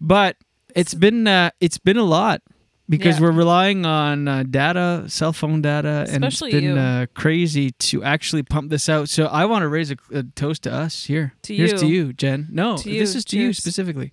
but 0.00 0.36
it's 0.74 0.94
been 0.94 1.26
uh, 1.26 1.50
it's 1.60 1.78
been 1.78 1.96
a 1.96 2.04
lot 2.04 2.42
because 2.88 3.16
Yeah. 3.16 3.22
we're 3.22 3.32
relying 3.32 3.86
on 3.86 4.28
uh, 4.28 4.42
data, 4.42 5.04
cell 5.08 5.32
phone 5.32 5.62
data, 5.62 6.04
and 6.08 6.24
it's 6.24 6.34
Especially 6.34 6.50
been 6.52 6.64
you. 6.64 6.76
uh, 6.78 7.06
crazy 7.14 7.70
to 7.70 8.02
actually 8.04 8.42
pump 8.42 8.70
this 8.70 8.88
out. 8.88 9.08
So 9.08 9.26
I 9.26 9.46
want 9.46 9.62
to 9.62 9.68
raise 9.68 9.90
a, 9.90 9.96
a 10.12 10.22
toast 10.22 10.64
to 10.64 10.72
us 10.72 11.04
here. 11.06 11.32
To 11.42 11.54
Here's 11.56 11.72
to 11.80 11.86
you. 11.86 12.06
you, 12.08 12.12
Jen. 12.12 12.48
No, 12.50 12.76
To 12.76 12.84
this 12.84 13.14
you. 13.14 13.18
is 13.18 13.24
to 13.26 13.36
you 13.38 13.42
Cheers. 13.46 13.58
specifically. 13.58 14.12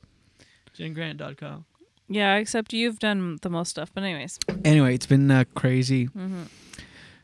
JenGrant.com. 0.78 1.66
yeah, 2.08 2.36
except 2.38 2.72
you've 2.74 3.00
done 3.00 3.38
the 3.42 3.50
most 3.50 3.70
stuff. 3.70 3.92
But 3.94 4.04
anyways, 4.04 4.40
Anyway, 4.64 4.96
it's 4.96 5.06
been 5.06 5.30
uh, 5.30 5.44
crazy. 5.56 6.08
Mhm. 6.08 6.48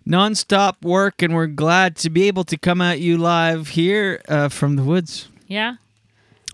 Non-stop 0.06 0.84
work, 0.86 1.22
and 1.22 1.34
we're 1.34 1.48
glad 1.48 1.96
to 1.98 2.10
be 2.10 2.28
able 2.28 2.44
to 2.46 2.58
come 2.58 2.80
at 2.82 3.00
you 3.02 3.18
live 3.18 3.70
here 3.70 4.22
uh, 4.30 4.48
from 4.50 4.76
the 4.78 4.84
woods. 4.84 5.28
yeah, 5.48 5.76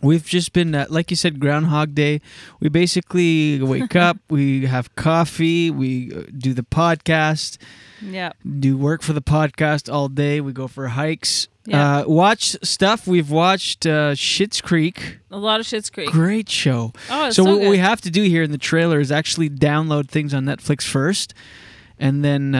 We've 0.03 0.25
just 0.25 0.51
been, 0.53 0.75
uh, 0.75 0.85
like 0.89 1.09
you 1.09 1.15
said, 1.15 1.39
Groundhog 1.39 1.95
Day. 1.95 2.21
We 2.59 2.69
basically 2.69 3.61
wake 3.61 3.95
up, 3.95 4.17
we 4.29 4.65
have 4.65 4.93
coffee, 4.95 5.71
we 5.71 6.11
uh, 6.13 6.23
do 6.37 6.53
the 6.53 6.63
podcast, 6.63 7.57
yeah. 8.01 8.33
do 8.59 8.77
work 8.77 9.01
for 9.01 9.13
the 9.13 9.21
podcast 9.21 9.91
all 9.91 10.09
day. 10.09 10.41
We 10.41 10.51
go 10.51 10.67
for 10.67 10.89
hikes, 10.89 11.47
Yeah. 11.65 11.99
uh, 11.99 12.03
watch 12.07 12.57
stuff. 12.63 13.07
We've 13.07 13.31
watched 13.31 13.85
uh, 13.85 14.11
Schitt's 14.13 14.59
Creek. 14.61 15.19
A 15.31 15.37
lot 15.37 15.59
of 15.61 15.65
Schitt's 15.65 15.89
Creek. 15.89 16.09
Great 16.11 16.49
show. 16.49 16.91
Oh, 17.09 17.29
so 17.29 17.45
so 17.45 17.57
what 17.57 17.69
we 17.69 17.77
have 17.77 18.01
to 18.01 18.11
do 18.11 18.23
here 18.23 18.43
in 18.43 18.51
the 18.51 18.57
trailer 18.57 18.99
is 18.99 19.11
actually 19.11 19.49
download 19.49 20.09
things 20.09 20.33
on 20.33 20.43
Netflix 20.45 20.83
first, 20.83 21.33
and 21.97 22.23
then 22.25 22.53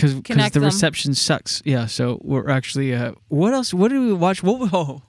because 0.00 0.20
Connect 0.24 0.54
the 0.54 0.60
them. 0.60 0.66
reception 0.66 1.14
sucks. 1.14 1.62
Yeah. 1.64 1.86
So 1.86 2.18
we're 2.22 2.48
actually 2.48 2.94
uh, 2.94 3.12
what 3.28 3.52
else? 3.52 3.74
What 3.74 3.90
did 3.90 4.00
we 4.00 4.12
watch? 4.12 4.42
What? 4.42 4.70
Oh, 4.72 5.02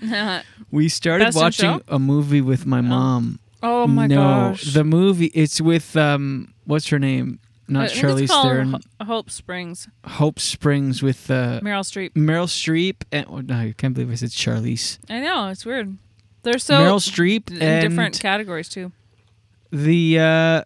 we 0.70 0.88
started 0.88 1.24
Best 1.26 1.36
watching 1.36 1.82
a 1.88 1.98
movie 1.98 2.40
with 2.40 2.66
my 2.66 2.80
mom. 2.80 3.40
Oh 3.62 3.86
my 3.86 4.06
no, 4.06 4.16
gosh. 4.16 4.74
the 4.74 4.84
movie. 4.84 5.26
It's 5.34 5.60
with 5.60 5.96
um, 5.96 6.54
what's 6.64 6.88
her 6.88 6.98
name? 6.98 7.40
Not 7.68 7.90
think 7.90 8.04
Charlize 8.04 8.42
Theron. 8.42 8.72
Ho- 9.00 9.04
Hope 9.06 9.30
Springs. 9.30 9.88
Hope 10.04 10.38
Springs 10.38 11.02
with 11.02 11.30
uh, 11.30 11.60
Meryl 11.62 11.82
Streep. 11.84 12.12
Meryl 12.12 12.46
Streep 12.46 13.02
and 13.12 13.26
oh, 13.28 13.40
no, 13.40 13.54
I 13.54 13.74
can't 13.76 13.94
believe 13.94 14.10
I 14.10 14.16
said 14.16 14.30
Charlize. 14.30 14.98
I 15.08 15.20
know 15.20 15.48
it's 15.48 15.64
weird. 15.64 15.96
They're 16.42 16.58
so 16.58 16.74
Meryl 16.74 17.00
Streep 17.00 17.50
in 17.50 17.62
and 17.62 17.88
different 17.88 18.20
categories 18.20 18.68
too. 18.68 18.92
the 19.70 20.18
uh, 20.18 20.62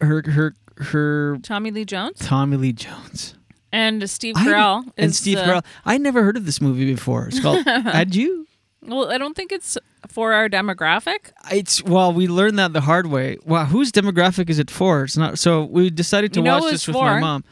her 0.00 0.22
her 0.30 0.54
her 0.80 1.38
Tommy 1.42 1.70
Lee 1.70 1.84
Jones 1.84 2.18
Tommy 2.18 2.56
Lee 2.56 2.72
Jones 2.72 3.34
and 3.72 4.08
Steve 4.10 4.36
I- 4.36 4.46
Carell. 4.46 4.84
and 4.96 5.10
is 5.10 5.18
Steve 5.18 5.38
the- 5.38 5.44
Carell. 5.44 5.64
I 5.84 5.98
never 5.98 6.22
heard 6.22 6.36
of 6.36 6.46
this 6.46 6.60
movie 6.60 6.84
before. 6.86 7.26
It's 7.28 7.40
called. 7.40 7.64
had 7.66 8.14
you? 8.14 8.46
Well, 8.82 9.10
I 9.10 9.18
don't 9.18 9.34
think 9.36 9.52
it's 9.52 9.76
for 10.08 10.32
our 10.32 10.48
demographic. 10.48 11.32
It's 11.52 11.82
well, 11.84 12.12
we 12.12 12.26
learned 12.26 12.58
that 12.58 12.72
the 12.72 12.80
hard 12.80 13.06
way. 13.08 13.36
Well, 13.44 13.66
whose 13.66 13.92
demographic 13.92 14.48
is 14.48 14.58
it 14.58 14.70
for? 14.70 15.04
It's 15.04 15.16
not. 15.18 15.38
So 15.38 15.64
we 15.64 15.90
decided 15.90 16.32
to 16.32 16.40
You 16.40 16.44
know 16.44 16.58
watch 16.60 16.70
this 16.72 16.86
with 16.86 16.96
my 16.96 17.16
for? 17.16 17.20
mom. 17.20 17.44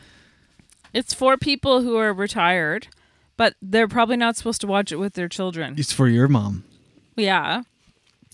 It's 0.94 1.12
for 1.12 1.36
people 1.36 1.82
who 1.82 1.96
are 1.98 2.14
retired, 2.14 2.88
but 3.36 3.54
they're 3.60 3.86
probably 3.88 4.16
not 4.16 4.36
supposed 4.36 4.62
to 4.62 4.66
watch 4.66 4.90
it 4.90 4.96
with 4.96 5.12
their 5.14 5.28
children. 5.28 5.74
It's 5.76 5.92
for 5.92 6.08
your 6.08 6.28
mom. 6.28 6.64
Yeah, 7.14 7.62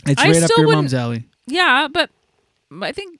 It's 0.06 0.22
I 0.22 0.30
right 0.30 0.42
up 0.42 0.50
your 0.56 0.70
mom's 0.70 0.94
alley. 0.94 1.24
yeah, 1.46 1.88
but 1.92 2.10
I 2.80 2.92
think 2.92 3.18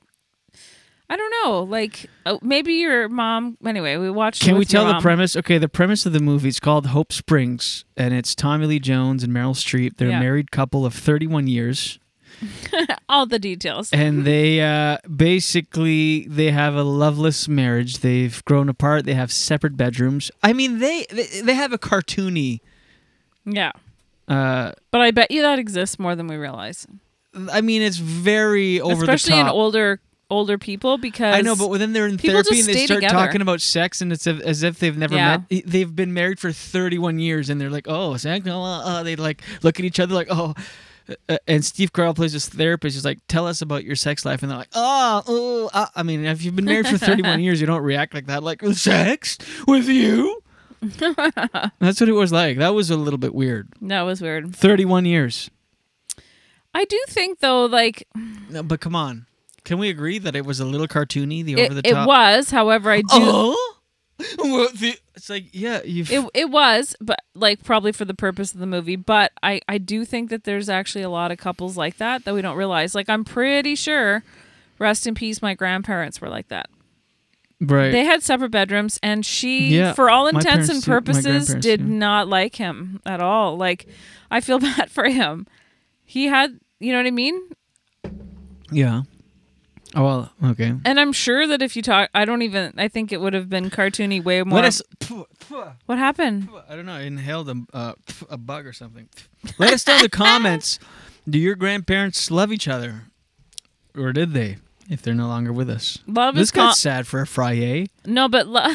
I 1.10 1.16
don't 1.16 1.30
know. 1.44 1.62
Like 1.62 2.06
uh, 2.24 2.38
maybe 2.42 2.74
your 2.74 3.08
mom. 3.08 3.58
Anyway, 3.64 3.96
we 3.96 4.10
watched. 4.10 4.42
it 4.42 4.46
Can 4.46 4.58
we 4.58 4.64
tell 4.64 4.86
the 4.86 5.00
premise? 5.00 5.36
Okay, 5.36 5.58
the 5.58 5.68
premise 5.68 6.06
of 6.06 6.12
the 6.12 6.20
movie 6.20 6.48
is 6.48 6.58
called 6.60 6.86
Hope 6.86 7.12
Springs, 7.12 7.84
and 7.96 8.14
it's 8.14 8.34
Tommy 8.34 8.66
Lee 8.66 8.78
Jones 8.78 9.22
and 9.22 9.32
Meryl 9.32 9.54
Streep. 9.54 9.96
They're 9.98 10.08
Yeah. 10.08 10.18
a 10.18 10.20
married 10.20 10.50
couple 10.50 10.86
of 10.86 10.94
31 10.94 11.46
years, 11.46 11.98
All 13.08 13.26
the 13.26 13.38
details. 13.38 13.90
and 13.92 14.24
they 14.24 14.60
uh, 14.62 14.96
basically 15.14 16.26
they 16.28 16.50
have 16.50 16.74
a 16.74 16.82
loveless 16.82 17.48
marriage. 17.48 17.98
They've 17.98 18.42
grown 18.46 18.68
apart. 18.70 19.04
They 19.04 19.14
have 19.14 19.30
separate 19.30 19.76
bedrooms. 19.76 20.30
I 20.42 20.52
mean, 20.54 20.78
they 20.78 21.04
they, 21.10 21.40
they 21.42 21.54
have 21.54 21.72
a 21.74 21.78
cartoony. 21.78 22.60
yeah, 23.44 23.72
Uh, 24.26 24.72
but 24.90 25.02
I 25.02 25.10
bet 25.10 25.30
you 25.30 25.42
that 25.42 25.58
exists 25.58 25.98
more 25.98 26.16
than 26.16 26.28
we 26.28 26.36
realize, 26.36 26.86
I 27.52 27.60
mean, 27.60 27.82
it's 27.82 27.98
very 27.98 28.80
over 28.80 29.02
especially 29.02 29.38
in 29.38 29.48
older 29.48 30.00
older 30.34 30.58
people 30.58 30.98
because 30.98 31.34
I 31.34 31.40
know, 31.40 31.56
but 31.56 31.70
when 31.70 31.92
they're 31.92 32.06
in 32.06 32.18
therapy 32.18 32.58
and 32.60 32.68
they 32.68 32.84
start 32.86 32.98
together. 33.00 33.14
talking 33.14 33.40
about 33.40 33.60
sex, 33.60 34.00
and 34.00 34.12
it's 34.12 34.26
as 34.26 34.62
if 34.62 34.78
they've 34.78 34.96
never 34.96 35.14
Yeah. 35.14 35.38
met. 35.50 35.62
They've 35.66 35.94
been 35.94 36.12
married 36.12 36.38
for 36.40 36.52
31 36.52 37.18
years, 37.18 37.48
and 37.48 37.60
they're 37.60 37.70
like, 37.70 37.86
"Oh, 37.88 38.16
sex." 38.16 38.46
Uh, 38.46 38.60
uh, 38.60 39.02
they 39.02 39.16
like 39.16 39.40
look 39.62 39.78
at 39.78 39.84
each 39.86 39.98
other 40.00 40.14
like, 40.14 40.28
"Oh." 40.30 40.54
Uh, 41.28 41.36
and 41.46 41.62
Steve 41.62 41.92
Carell 41.92 42.14
plays 42.16 42.32
this 42.32 42.48
therapist. 42.48 42.96
He's 42.96 43.04
like, 43.04 43.18
"Tell 43.28 43.46
us 43.46 43.60
about 43.62 43.84
your 43.84 43.94
sex 43.96 44.24
life," 44.24 44.42
and 44.42 44.50
they're 44.50 44.58
like, 44.58 44.70
"Oh, 44.74 45.22
oh." 45.26 45.70
uh." 45.74 45.86
I 45.94 46.02
mean, 46.02 46.24
if 46.24 46.42
you've 46.44 46.56
been 46.56 46.64
married 46.64 46.88
for 46.88 46.96
31 46.98 47.40
years, 47.44 47.60
you 47.60 47.66
don't 47.66 47.82
react 47.82 48.14
like 48.14 48.26
that. 48.26 48.42
Like 48.42 48.62
sex 48.72 49.38
with 49.66 49.86
you. 49.88 50.42
That's 50.98 52.00
what 52.00 52.08
it 52.08 52.12
was 52.12 52.32
like. 52.32 52.58
That 52.58 52.74
was 52.74 52.90
a 52.90 52.96
little 52.96 53.18
bit 53.18 53.34
weird. 53.34 53.68
that 53.82 54.02
was 54.02 54.20
weird. 54.20 54.54
31 54.54 55.04
years. 55.06 55.50
I 56.74 56.84
do 56.84 57.00
think 57.08 57.38
though, 57.40 57.66
like 57.66 58.06
No, 58.50 58.62
but 58.62 58.80
come 58.80 58.96
on. 58.96 59.26
Can 59.64 59.79
we 59.79 59.88
agree 59.88 60.18
that 60.18 60.37
it 60.37 60.44
was 60.44 60.61
a 60.61 60.64
little 60.64 60.87
cartoony, 60.88 61.42
the 61.44 61.57
over 61.64 61.74
the 61.74 61.83
top. 61.83 62.05
it 62.05 62.07
was. 62.09 62.50
However, 62.50 62.90
I 62.90 62.98
do. 63.00 63.07
Oh? 63.12 63.74
Well, 64.38 64.68
the- 64.74 64.98
it's 65.16 65.29
like, 65.31 65.46
yeah, 65.53 65.81
you've. 65.85 66.11
It, 66.12 66.24
it 66.35 66.50
was, 66.50 66.94
but 67.00 67.18
like 67.35 67.64
probably 67.64 67.90
for 67.92 68.05
the 68.05 68.14
purpose 68.14 68.53
of 68.53 68.61
the 68.61 68.66
movie. 68.66 68.96
But 68.96 69.33
I, 69.42 69.61
I 69.68 69.79
do 69.79 70.05
think 70.05 70.31
that 70.31 70.44
there's 70.44 70.68
actually 70.68 71.03
a 71.03 71.09
lot 71.11 71.31
of 71.33 71.38
couples 71.38 71.77
like 71.77 71.96
that 71.96 72.24
that 72.24 72.35
we 72.35 72.42
don't 72.42 72.57
realize. 72.57 72.94
Like 72.94 73.09
I'm 73.09 73.24
pretty 73.24 73.74
sure, 73.74 74.22
rest 74.79 75.07
in 75.07 75.14
peace, 75.14 75.40
my 75.42 75.55
grandparents 75.55 76.20
were 76.20 76.29
like 76.29 76.48
that. 76.48 76.68
right. 77.61 77.90
They 77.90 78.05
had 78.05 78.22
separate 78.22 78.50
bedrooms, 78.50 78.98
and 79.03 79.24
she, 79.27 79.68
Yeah, 79.77 79.94
for 79.94 80.11
all 80.11 80.27
intents 80.29 80.68
and 80.68 80.83
purposes, 80.85 81.24
grandparents, 81.24 81.55
did 81.66 81.81
yeah. 81.81 81.87
not 81.87 82.29
like 82.29 82.57
him 82.57 83.00
at 83.07 83.20
all. 83.20 83.57
Like 83.57 83.87
I 84.31 84.40
feel 84.40 84.59
bad 84.61 84.90
for 84.90 85.05
him. 85.09 85.46
He 86.05 86.27
had, 86.27 86.59
you 86.81 86.92
know 86.92 86.98
what 86.98 87.07
I 87.07 87.11
mean? 87.12 87.40
yeah. 88.70 89.03
Oh, 89.96 90.04
well, 90.04 90.33
okay. 90.52 90.72
And 90.85 90.98
I'm 90.98 91.12
sure 91.12 91.46
that 91.46 91.62
if 91.62 91.76
you 91.76 91.83
talk, 91.83 92.11
I 92.14 92.24
don't 92.24 92.42
even. 92.42 92.74
I 92.76 92.88
think 92.88 93.12
it 93.12 93.20
would 93.20 93.33
have 93.33 93.48
been 93.48 93.70
cartoony 93.70 94.22
way 94.22 94.42
more. 94.42 94.61
Let 94.61 94.64
us. 94.66 94.83
what 95.87 95.98
happened? 95.98 96.48
I 96.68 96.74
don't 96.76 96.87
know. 96.87 96.94
I 96.94 97.02
inhaled 97.02 97.48
a, 97.48 97.62
uh, 97.72 97.92
a 98.28 98.37
bug 98.37 98.66
or 98.66 98.72
something. 98.72 99.09
Let 99.59 99.72
us 99.72 99.87
know 99.87 99.96
in 99.96 100.02
the 100.02 100.09
comments. 100.11 100.78
Do 101.28 101.38
your 101.38 101.54
grandparents 101.54 102.30
love 102.30 102.52
each 102.52 102.68
other, 102.68 103.04
or 103.96 104.12
did 104.12 104.33
they? 104.33 104.57
If 104.90 105.00
they're 105.00 105.14
no 105.14 105.28
longer 105.28 105.50
with 105.52 105.70
us, 105.70 105.98
Love 106.07 106.35
this 106.35 106.48
is 106.48 106.50
com- 106.50 106.66
got 106.68 106.76
sad 106.76 107.07
for 107.07 107.22
a 107.22 107.26
Friday. 107.26 107.87
No, 108.04 108.28
but 108.28 108.46
lo- 108.46 108.74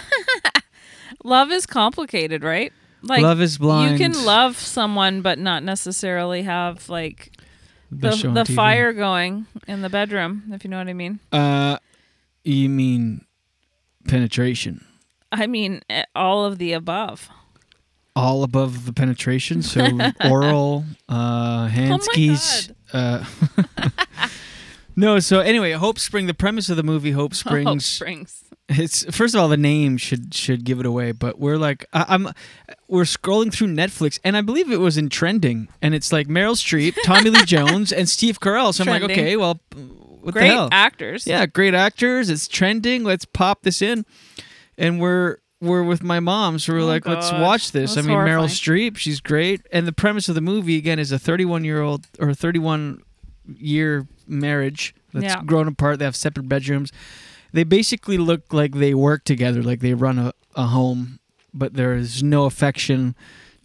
love 1.23 1.51
is 1.51 1.67
complicated, 1.67 2.43
right? 2.43 2.73
Like 3.03 3.21
Love 3.21 3.41
is 3.41 3.57
blind. 3.57 3.99
You 3.99 4.09
can 4.09 4.25
love 4.25 4.57
someone, 4.57 5.21
but 5.21 5.37
not 5.37 5.63
necessarily 5.63 6.41
have 6.43 6.89
like 6.89 7.31
the 7.91 8.11
show 8.11 8.33
the 8.33 8.45
fire 8.45 8.93
going 8.93 9.45
in 9.67 9.81
the 9.81 9.89
bedroom, 9.89 10.43
if 10.51 10.63
you 10.63 10.69
know 10.69 10.77
what 10.77 10.87
I 10.87 10.93
mean. 10.93 11.19
Uh, 11.31 11.77
you 12.43 12.69
mean 12.69 13.25
penetration? 14.07 14.85
I 15.31 15.47
mean, 15.47 15.81
eh, 15.89 16.03
all 16.15 16.45
of 16.45 16.57
the 16.57 16.73
above. 16.73 17.29
all 18.15 18.43
above 18.43 18.85
the 18.85 18.93
penetration. 18.93 19.61
So 19.61 19.87
oral, 20.25 20.85
uh, 21.07 21.67
hand 21.67 21.93
Oh 21.93 21.97
skis. 22.11 22.71
Uh, 22.91 23.23
no, 24.95 25.19
so 25.19 25.39
anyway, 25.39 25.71
Hope 25.73 25.99
Spring. 25.99 26.25
The 26.27 26.33
premise 26.33 26.69
of 26.69 26.77
the 26.77 26.83
movie 26.83 27.11
Hope 27.11 27.33
Springs. 27.33 27.67
Hope 27.67 27.81
Springs. 27.81 28.43
It's 28.71 29.03
first 29.15 29.33
of 29.33 29.41
all 29.41 29.47
the 29.49 29.57
name 29.57 29.97
should 29.97 30.33
should 30.33 30.63
give 30.63 30.79
it 30.79 30.85
away, 30.85 31.11
but 31.11 31.39
we're 31.39 31.57
like 31.57 31.85
I, 31.91 32.05
I'm 32.09 32.29
we're 32.87 33.03
scrolling 33.03 33.51
through 33.51 33.67
Netflix 33.69 34.19
and 34.23 34.37
I 34.37 34.41
believe 34.41 34.71
it 34.71 34.79
was 34.79 34.95
in 34.97 35.09
trending 35.09 35.67
and 35.81 35.95
it's 35.95 36.11
like 36.13 36.27
Meryl 36.27 36.55
Streep, 36.55 36.95
Tommy 37.03 37.31
Lee 37.31 37.43
Jones, 37.45 37.91
and 37.91 38.07
Steve 38.07 38.39
Carell. 38.39 38.73
So 38.73 38.83
I'm 38.83 38.89
like, 38.89 39.03
okay, 39.09 39.35
well, 39.37 39.59
what 40.21 40.33
Great 40.33 40.49
the 40.49 40.53
hell? 40.53 40.69
actors. 40.71 41.25
Yeah, 41.25 41.45
great 41.47 41.73
actors. 41.73 42.29
It's 42.29 42.47
trending. 42.47 43.03
Let's 43.03 43.25
pop 43.25 43.63
this 43.63 43.81
in. 43.81 44.05
And 44.77 44.99
we're 45.01 45.37
we're 45.61 45.83
with 45.83 46.03
my 46.03 46.19
mom, 46.19 46.57
so 46.59 46.71
we're 46.73 46.79
Oh, 46.81 46.85
like, 46.85 47.05
let's 47.07 47.31
watch 47.33 47.71
this. 47.71 47.97
I 47.97 48.01
mean, 48.01 48.11
Meryl. 48.15 48.45
Streep, 48.45 48.97
she's 48.97 49.19
great. 49.19 49.61
And 49.73 49.85
the 49.87 49.91
premise 49.91 50.29
of 50.29 50.35
the 50.35 50.41
movie 50.41 50.77
again 50.77 50.99
is 50.99 51.11
a 51.11 51.17
31 51.19 51.63
year 51.63 51.81
old 51.81 52.05
or 52.19 52.33
31 52.35 53.01
year 53.57 54.07
marriage 54.27 54.93
that's 55.11 55.25
Yeah. 55.25 55.41
grown 55.43 55.67
apart. 55.67 55.97
They 55.99 56.05
have 56.05 56.15
separate 56.15 56.47
bedrooms. 56.47 56.91
They 57.51 57.63
basically 57.63 58.17
look 58.17 58.53
like 58.53 58.73
they 58.75 58.93
work 58.93 59.23
together, 59.23 59.61
like 59.63 59.79
they 59.79 59.93
run 59.93 60.19
a, 60.19 60.33
a 60.55 60.67
home, 60.67 61.19
but 61.53 61.73
there 61.73 61.93
is 61.93 62.21
no 62.23 62.45
affection, 62.45 63.15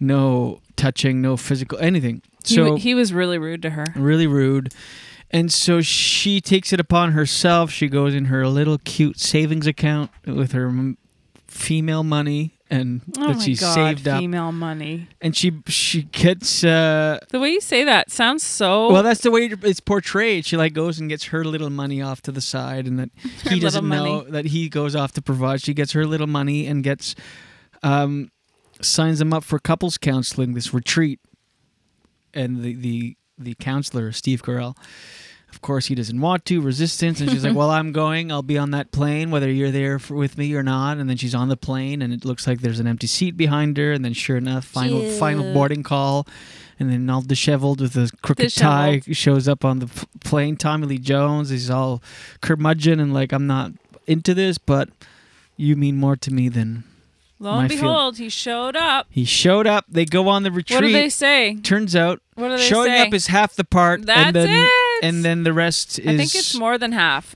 no 0.01 0.61
touching, 0.77 1.21
no 1.21 1.37
physical 1.37 1.79
anything. 1.79 2.23
He, 2.47 2.55
So 2.55 2.65
w- 2.65 2.83
he 2.83 2.95
was 2.95 3.13
really 3.13 3.39
rude 3.39 3.63
to 3.63 3.71
her. 3.71 3.87
really 3.95 4.27
rude. 4.27 4.73
And 5.31 5.53
so 5.53 5.81
she 5.81 6.41
takes 6.41 6.73
it 6.73 6.81
upon 6.81 7.13
herself. 7.13 7.71
She 7.71 7.89
goes 7.89 8.15
in 8.15 8.27
her 8.27 8.47
little 8.47 8.79
cute 8.79 9.19
savings 9.19 9.67
account 9.67 10.11
with 10.27 10.53
her 10.53 10.69
m- 10.69 10.97
female 11.47 12.05
money 12.05 12.54
and 12.71 13.03
Oh 13.19 13.35
that 13.35 13.43
she 13.43 13.55
god, 13.57 13.75
saved 13.75 14.09
up. 14.09 14.19
female 14.21 14.51
money. 14.53 15.09
And 15.21 15.37
she 15.37 15.53
she 15.69 16.03
gets 16.05 16.65
uh 16.65 17.19
The 17.31 17.39
way 17.39 17.51
you 17.53 17.61
say 17.61 17.85
that 17.85 18.11
sounds 18.11 18.43
so. 18.43 18.91
well 18.91 19.03
that's 19.03 19.21
the 19.21 19.31
way 19.31 19.51
it's 19.63 19.81
portrayed. 19.81 20.47
She 20.47 20.57
like 20.57 20.73
goes 20.73 20.99
and 20.99 21.09
gets 21.09 21.25
her 21.27 21.45
little 21.45 21.71
money 21.71 22.01
off 22.03 22.23
to 22.23 22.33
the 22.33 22.41
side 22.41 22.87
and 22.87 22.99
that 22.99 23.11
he 23.49 23.61
doesn't 23.61 23.87
know 23.89 24.19
money. 24.21 24.31
that 24.31 24.47
he 24.47 24.69
goes 24.69 24.97
off 24.97 25.13
to 25.13 25.23
provide. 25.23 25.61
She 25.63 25.75
gets 25.75 25.93
her 25.93 26.07
little 26.07 26.27
money 26.27 26.67
and 26.67 26.83
gets 26.83 27.15
um 27.83 28.31
signs 28.81 29.19
them 29.19 29.33
up 29.33 29.45
for 29.45 29.59
couples 29.59 29.99
counseling 29.99 30.55
this 30.55 30.73
retreat. 30.75 31.21
And 32.33 32.63
the 32.63 32.75
the 32.75 33.17
the 33.39 33.55
counselor, 33.55 34.11
Steve 34.13 34.43
Carell, 34.43 34.77
course 35.65 35.87
he 35.87 35.95
doesn't 35.95 36.21
want 36.21 36.45
to 36.45 36.61
resistance. 36.61 37.21
And 37.21 37.31
she's 37.31 37.45
like 37.45 37.57
well 37.57 37.71
i'm 37.71 37.91
going. 37.91 38.31
I'll 38.31 38.43
be 38.43 38.59
on 38.59 38.71
that 38.73 38.93
plane 38.93 39.31
whether 39.33 39.51
you're 39.51 39.71
there 39.73 39.99
for, 39.99 40.15
with 40.15 40.39
me 40.39 40.55
or 40.55 40.63
not. 40.63 40.99
And 40.99 41.09
then 41.11 41.17
she's 41.17 41.35
on 41.35 41.49
the 41.49 41.57
plane 41.57 42.03
and 42.03 42.13
it 42.13 42.25
looks 42.25 42.47
like 42.47 42.61
there's 42.61 42.81
an 42.81 42.87
empty 42.87 43.07
seat 43.07 43.37
behind 43.37 43.77
her. 43.79 43.91
And 43.93 44.05
then 44.05 44.13
sure 44.13 44.37
enough 44.37 44.65
final 44.65 45.01
final 45.19 45.53
boarding 45.53 45.83
call. 45.83 46.27
And 46.79 46.91
then 46.93 47.09
all 47.09 47.23
disheveled 47.23 47.81
with 47.81 47.97
a 47.97 48.11
crooked 48.23 48.55
tie 48.55 49.01
shows 49.13 49.47
up 49.49 49.65
on 49.65 49.79
the 49.79 49.89
plane. 50.23 50.57
Tommy 50.57 50.87
lee 50.87 50.99
jones 50.99 51.51
he's 51.51 51.71
all 51.71 52.03
curmudgeon 52.41 53.01
and 53.01 53.13
like 53.15 53.33
i'm 53.33 53.47
not 53.47 53.73
into 54.07 54.35
this 54.35 54.59
but 54.59 54.89
you 55.57 55.77
mean 55.77 55.97
more 55.97 56.17
to 56.17 56.33
me 56.33 56.49
than 56.49 56.85
Lo 57.41 57.59
and 57.59 57.71
feel- 57.71 57.81
behold, 57.81 58.17
he 58.19 58.29
showed 58.29 58.77
up. 58.77 59.07
he 59.11 59.25
showed 59.25 59.67
up. 59.67 59.85
They 59.89 60.05
go 60.05 60.29
on 60.29 60.45
the 60.45 60.51
retreat 60.53 60.77
What 60.81 60.87
do 60.87 60.93
they 60.93 61.09
say? 61.09 61.57
turns 61.57 61.95
out 61.97 62.21
What 62.37 62.49
do 62.49 62.57
they 62.57 62.63
showing 62.63 62.91
say? 62.93 63.07
up 63.07 63.13
is 63.13 63.27
half 63.27 63.55
the 63.57 63.65
part 63.65 64.07
That's 64.07 64.27
and 64.29 64.37
then 64.37 64.51
it. 64.51 64.71
And 65.05 65.25
then 65.25 65.43
the 65.45 65.53
rest 65.53 65.99
is 65.99 66.07
I 66.07 66.17
think 66.17 66.35
it's 66.35 66.55
more 66.55 66.79
than 66.79 66.93
half. 66.93 67.35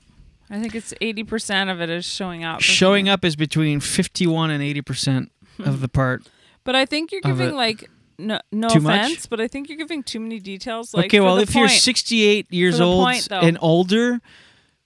I 0.49 0.59
think 0.59 0.73
it's 0.75 0.93
eighty 1.01 1.23
percent 1.23 1.69
of 1.69 1.79
it 1.81 1.89
is 1.89 2.05
showing 2.05 2.43
up. 2.43 2.61
showing 2.61 3.07
up 3.07 3.23
is 3.23 3.35
between 3.35 3.79
51 3.79 4.49
and 4.51 4.63
80 4.63 4.81
percent 4.81 5.31
of 5.59 5.81
the 5.81 5.87
part 5.87 6.27
But 6.63 6.75
I 6.75 6.85
think 6.85 7.11
you're 7.11 7.21
giving 7.21 7.55
like 7.55 7.89
no 8.17 8.39
no 8.51 8.67
Too 8.69 8.79
much? 8.81 8.99
offense, 9.11 9.25
but 9.27 9.39
I 9.39 9.47
think 9.47 9.69
you're 9.69 9.77
giving 9.77 10.03
too 10.03 10.19
many 10.19 10.39
details. 10.39 10.93
Like 10.93 11.05
okay 11.05 11.19
well 11.19 11.37
if 11.37 11.53
you're 11.55 11.67
68 11.69 12.51
years 12.51 12.79
old 12.81 13.05
point, 13.05 13.27
and 13.31 13.57
older 13.61 14.19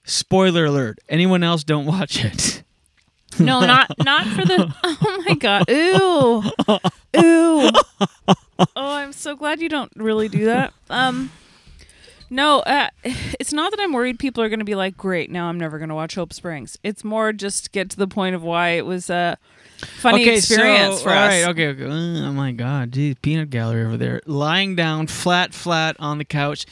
spoiler 0.04 0.66
alert 0.66 0.98
anyone 1.08 1.42
else 1.42 1.64
don't 1.64 1.86
watch 1.86 2.22
it 2.24 2.62
No, 3.38 3.60
not 3.60 3.90
not 4.04 4.26
for 4.26 4.44
the. 4.44 4.72
Oh 4.84 5.22
my 5.26 5.34
god! 5.34 5.64
Ew, 5.68 6.42
ew. 7.20 7.70
Oh, 8.58 8.66
I'm 8.76 9.12
so 9.12 9.34
glad 9.34 9.60
you 9.60 9.68
don't 9.68 9.90
really 9.96 10.28
do 10.28 10.44
that. 10.44 10.72
Um, 10.88 11.30
no, 12.30 12.60
uh, 12.60 12.88
it's 13.04 13.52
not 13.52 13.70
that 13.70 13.80
I'm 13.80 13.92
worried 13.92 14.18
people 14.18 14.42
are 14.42 14.48
going 14.48 14.58
to 14.58 14.64
be 14.64 14.74
like, 14.74 14.96
"Great, 14.96 15.30
now 15.30 15.46
I'm 15.46 15.58
never 15.58 15.78
going 15.78 15.88
to 15.88 15.94
watch 15.94 16.14
Hope 16.14 16.32
Springs." 16.32 16.78
It's 16.82 17.04
more 17.04 17.32
just 17.32 17.72
get 17.72 17.90
to 17.90 17.96
the 17.96 18.08
point 18.08 18.34
of 18.34 18.42
why 18.42 18.70
it 18.70 18.86
was 18.86 19.10
a 19.10 19.38
funny 19.78 20.22
okay, 20.22 20.36
experience 20.36 20.98
so, 20.98 21.04
for 21.04 21.10
all 21.10 21.16
us. 21.16 21.30
right, 21.30 21.48
okay, 21.48 21.68
okay. 21.68 21.84
Oh 21.84 22.32
my 22.32 22.52
god, 22.52 22.92
geez, 22.92 23.16
peanut 23.22 23.50
gallery 23.50 23.84
over 23.84 23.96
there, 23.96 24.20
lying 24.26 24.76
down 24.76 25.06
flat, 25.06 25.54
flat 25.54 25.96
on 25.98 26.18
the 26.18 26.24
couch. 26.24 26.66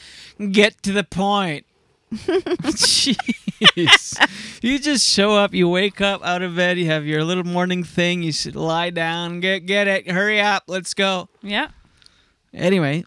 Get 0.51 0.81
to 0.83 0.91
the 0.91 1.03
point. 1.03 1.65
Jeez, 2.13 3.09
you 4.61 4.77
just 4.77 5.03
show 5.03 5.35
up. 5.35 5.51
You 5.51 5.67
wake 5.67 5.99
up 5.99 6.23
out 6.23 6.43
of 6.43 6.55
bed. 6.55 6.77
You 6.77 6.85
have 6.85 7.07
your 7.07 7.23
little 7.23 7.43
morning 7.43 7.83
thing. 7.83 8.21
You 8.21 8.31
sit, 8.31 8.55
lie 8.55 8.91
down. 8.91 9.39
Get 9.39 9.65
get 9.65 9.87
it. 9.87 10.11
Hurry 10.11 10.39
up. 10.39 10.65
Let's 10.67 10.93
go. 10.93 11.27
Yeah, 11.41 11.69
Anyway, 12.53 13.03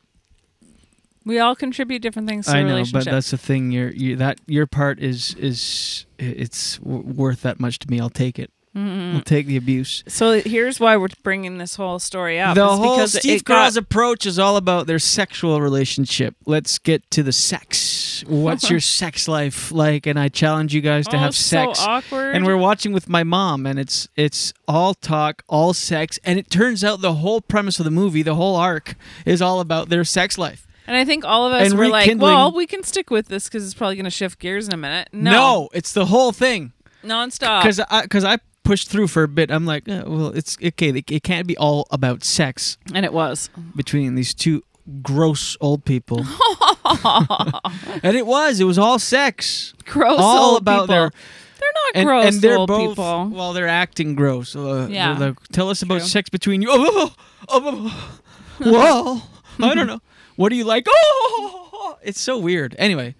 we 1.27 1.39
all 1.41 1.55
contribute 1.55 2.01
different 2.01 2.27
things 2.29 2.47
to 2.47 2.53
I 2.53 2.63
know, 2.63 2.83
but 2.93 3.05
that's 3.05 3.31
the 3.33 3.37
thing. 3.39 3.71
Your 3.73 3.91
you, 3.91 4.17
that 4.17 4.39
your 4.47 4.67
part 4.67 4.99
is 5.01 5.35
is 5.35 6.07
it's 6.19 6.81
worth 6.81 7.43
that 7.43 7.61
much 7.61 7.79
to 7.81 7.91
me. 7.91 8.01
I'll 8.01 8.09
take 8.09 8.39
it. 8.39 8.51
Mm-mm. 8.75 9.15
I'll 9.15 9.21
take 9.23 9.47
the 9.47 9.57
abuse. 9.57 10.05
so 10.07 10.39
here's 10.43 10.79
why 10.79 10.99
we're 10.99 11.09
bringing 11.23 11.57
this 11.57 11.77
whole 11.77 11.99
story 11.99 12.39
up. 12.39 12.55
the 12.55 12.67
whole 12.69 12.97
because 12.97 13.15
Steve 13.19 13.41
it 13.41 13.45
got- 13.45 13.69
Carell's 13.71 13.77
approach 13.79 14.27
is 14.27 14.39
all 14.39 14.59
about 14.59 14.87
their 14.87 14.99
sexual 14.99 15.63
relationship. 15.63 16.37
Let's 16.45 16.79
get 16.79 17.11
to 17.13 17.23
the 17.23 17.33
sex. 17.33 18.23
What's 18.29 18.69
your 18.71 18.81
sex 18.81 19.29
life 19.29 19.73
like? 19.73 20.07
And 20.07 20.19
I 20.19 20.29
challenge 20.29 20.75
you 20.75 20.83
guys 20.83 21.09
to 21.09 21.17
Oh, 21.17 21.21
have 21.21 21.35
so 21.35 21.73
sex. 21.73 21.79
awkward. 21.81 22.37
And 22.37 22.45
we're 22.45 22.59
watching 22.59 22.93
with 22.93 23.09
my 23.09 23.25
mom, 23.25 23.65
and 23.65 23.79
it's 23.79 24.09
it's 24.15 24.53
all 24.69 24.93
talk, 24.93 25.43
all 25.49 25.73
sex, 25.73 26.19
and 26.23 26.39
it 26.39 26.51
turns 26.51 26.85
out 26.85 27.01
the 27.01 27.15
whole 27.15 27.41
premise 27.41 27.79
of 27.79 27.87
the 27.87 27.91
movie, 27.91 28.23
the 28.23 28.35
whole 28.35 28.57
arc, 28.57 28.95
is 29.25 29.41
all 29.41 29.61
about 29.61 29.89
their 29.89 30.05
sex 30.05 30.37
life. 30.37 30.66
And 30.87 30.97
I 30.97 31.05
think 31.05 31.25
all 31.25 31.47
of 31.47 31.53
us 31.53 31.71
And 31.71 31.79
were 31.79 31.89
like, 31.89 32.19
well, 32.19 32.53
we 32.53 32.67
can 32.67 32.83
stick 32.83 33.11
with 33.11 33.29
this 33.29 33.49
because 33.49 33.65
it's 33.65 33.75
probably 33.75 33.97
going 33.97 34.05
to 34.05 34.11
shift 34.11 34.39
gears 34.39 34.69
in 34.69 34.75
a 34.75 34.77
minute. 34.77 35.09
No. 35.13 35.31
No, 35.31 35.69
it's 35.73 35.93
the 35.93 36.07
whole 36.07 36.33
thing. 36.33 36.73
Nonstop. 37.05 37.63
Because 37.63 37.81
I 37.91 38.03
because 38.03 38.25
I 38.25 38.39
pushed 38.65 38.89
through 38.89 39.09
for 39.09 39.23
a 39.23 39.29
bit. 39.29 39.51
I'm 39.51 39.67
like, 39.67 39.87
well, 39.87 40.29
it's 40.29 40.57
okay. 40.63 40.91
It, 40.91 41.11
it 41.11 41.23
can't 41.23 41.47
be 41.47 41.57
all 41.57 41.87
about 41.91 42.25
sex. 42.25 42.79
And 42.95 43.05
it 43.05 43.13
was 43.13 43.49
between 43.75 44.15
these 44.17 44.35
two 44.35 44.63
gross 45.03 45.57
old 45.61 45.85
people. 45.85 46.19
and 48.03 48.17
it 48.17 48.27
was. 48.27 48.61
It 48.61 48.65
was 48.65 48.79
all 48.79 48.99
sex. 48.99 49.75
Gross 49.85 50.19
all 50.21 50.53
old 50.53 50.63
about 50.63 50.83
people. 50.83 50.87
their. 50.95 51.11
They're 51.59 51.73
not 51.75 51.93
and, 51.95 52.07
gross 52.07 52.27
and 52.27 52.43
they're 52.43 52.59
old 52.59 52.69
both, 52.69 52.91
people. 52.91 53.29
Well, 53.33 53.53
they're 53.53 53.69
acting 53.69 54.15
gross. 54.15 54.55
Uh, 54.55 54.89
Yeah. 54.91 55.15
they're 55.15 55.29
like, 55.31 55.39
Tell 55.53 55.71
us 55.71 55.83
about 55.83 55.99
True. 56.01 56.09
sex 56.09 56.29
between 56.29 56.63
you. 56.63 56.69
Oh, 56.79 57.15
oh, 57.49 57.63
oh, 57.63 58.21
oh. 58.61 58.71
well, 59.59 59.71
I 59.71 59.75
don't 59.75 59.87
know. 59.87 60.01
What 60.37 60.51
do 60.51 60.57
you 60.57 60.65
like? 60.65 60.87
Oh, 60.89 61.99
it's 62.03 62.21
so 62.21 62.39
weird. 62.39 62.75
Anyway, 62.79 63.15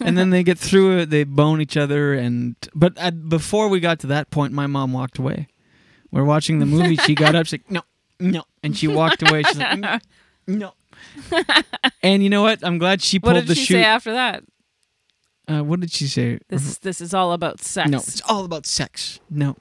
and 0.00 0.16
then 0.16 0.30
they 0.30 0.42
get 0.42 0.58
through 0.58 0.98
it. 1.00 1.10
They 1.10 1.24
bone 1.24 1.60
each 1.60 1.76
other, 1.76 2.14
and 2.14 2.56
but 2.74 2.96
at, 2.98 3.28
before 3.28 3.68
we 3.68 3.80
got 3.80 3.98
to 4.00 4.06
that 4.08 4.30
point, 4.30 4.52
my 4.52 4.66
mom 4.66 4.92
walked 4.92 5.18
away. 5.18 5.48
We're 6.10 6.24
watching 6.24 6.58
the 6.58 6.66
movie. 6.66 6.96
She 6.96 7.14
got 7.14 7.34
up. 7.34 7.46
She's 7.46 7.54
like, 7.60 7.70
no, 7.70 7.82
no, 8.18 8.44
and 8.62 8.76
she 8.76 8.88
walked 8.88 9.28
away. 9.28 9.42
She's 9.42 9.58
like, 9.58 9.78
"Mm, 9.78 10.00
no. 10.46 10.72
And 12.02 12.22
you 12.22 12.30
know 12.30 12.42
what? 12.42 12.60
I'm 12.64 12.78
glad 12.78 13.02
she 13.02 13.18
pulled 13.18 13.34
the 13.34 13.40
shoe. 13.40 13.40
what 13.40 13.46
did 13.46 13.48
the 13.48 13.54
she 13.54 13.64
shoot. 13.66 13.74
say 13.74 13.84
after 13.84 14.12
that? 14.12 14.44
uh, 15.48 15.62
what 15.62 15.80
did 15.80 15.90
she 15.90 16.06
say? 16.06 16.38
This 16.48 16.78
this 16.78 17.00
is 17.00 17.12
all 17.14 17.32
about 17.32 17.60
sex. 17.60 17.90
No, 17.90 17.98
it's 17.98 18.22
all 18.28 18.44
about 18.44 18.66
sex. 18.66 19.20
No. 19.30 19.56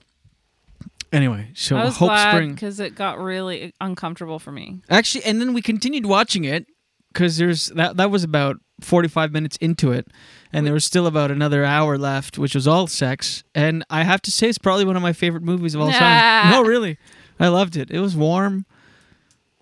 Anyway, 1.14 1.52
so 1.54 1.78
I 1.78 1.86
was 1.86 1.96
Hope 1.98 2.10
glad 2.10 2.32
Spring. 2.32 2.54
because 2.54 2.80
it 2.82 2.94
got 2.96 3.18
really 3.20 3.74
uncomfortable 3.80 4.40
for 4.40 4.52
me. 4.52 4.82
Actually, 4.90 5.24
and 5.24 5.40
then 5.40 5.54
we 5.54 5.62
continued 5.62 6.06
watching 6.06 6.44
it 6.44 6.66
because 7.14 7.38
there's 7.38 7.68
that. 7.68 7.98
That 7.98 8.12
was 8.12 8.24
about 8.24 8.58
45 8.82 9.32
minutes 9.32 9.58
into 9.58 9.92
it, 9.92 10.08
and 10.54 10.66
there 10.66 10.74
was 10.74 10.86
still 10.86 11.08
about 11.08 11.32
another 11.32 11.66
hour 11.66 11.98
left, 11.98 12.38
which 12.38 12.54
was 12.56 12.68
all 12.68 12.88
sex. 12.88 13.44
And 13.56 13.84
I 13.90 14.04
have 14.04 14.22
to 14.24 14.32
say, 14.32 14.50
it's 14.50 14.58
probably 14.58 14.86
one 14.86 14.96
of 14.96 15.02
my 15.02 15.14
favorite 15.14 15.44
movies 15.44 15.74
of 15.76 15.82
all 15.82 15.88
Nah. 15.92 15.98
time. 16.00 16.52
No, 16.52 16.64
really, 16.64 16.98
I 17.40 17.48
loved 17.48 17.76
it. 17.78 17.90
It 17.92 18.00
was 18.00 18.16
warm. 18.16 18.66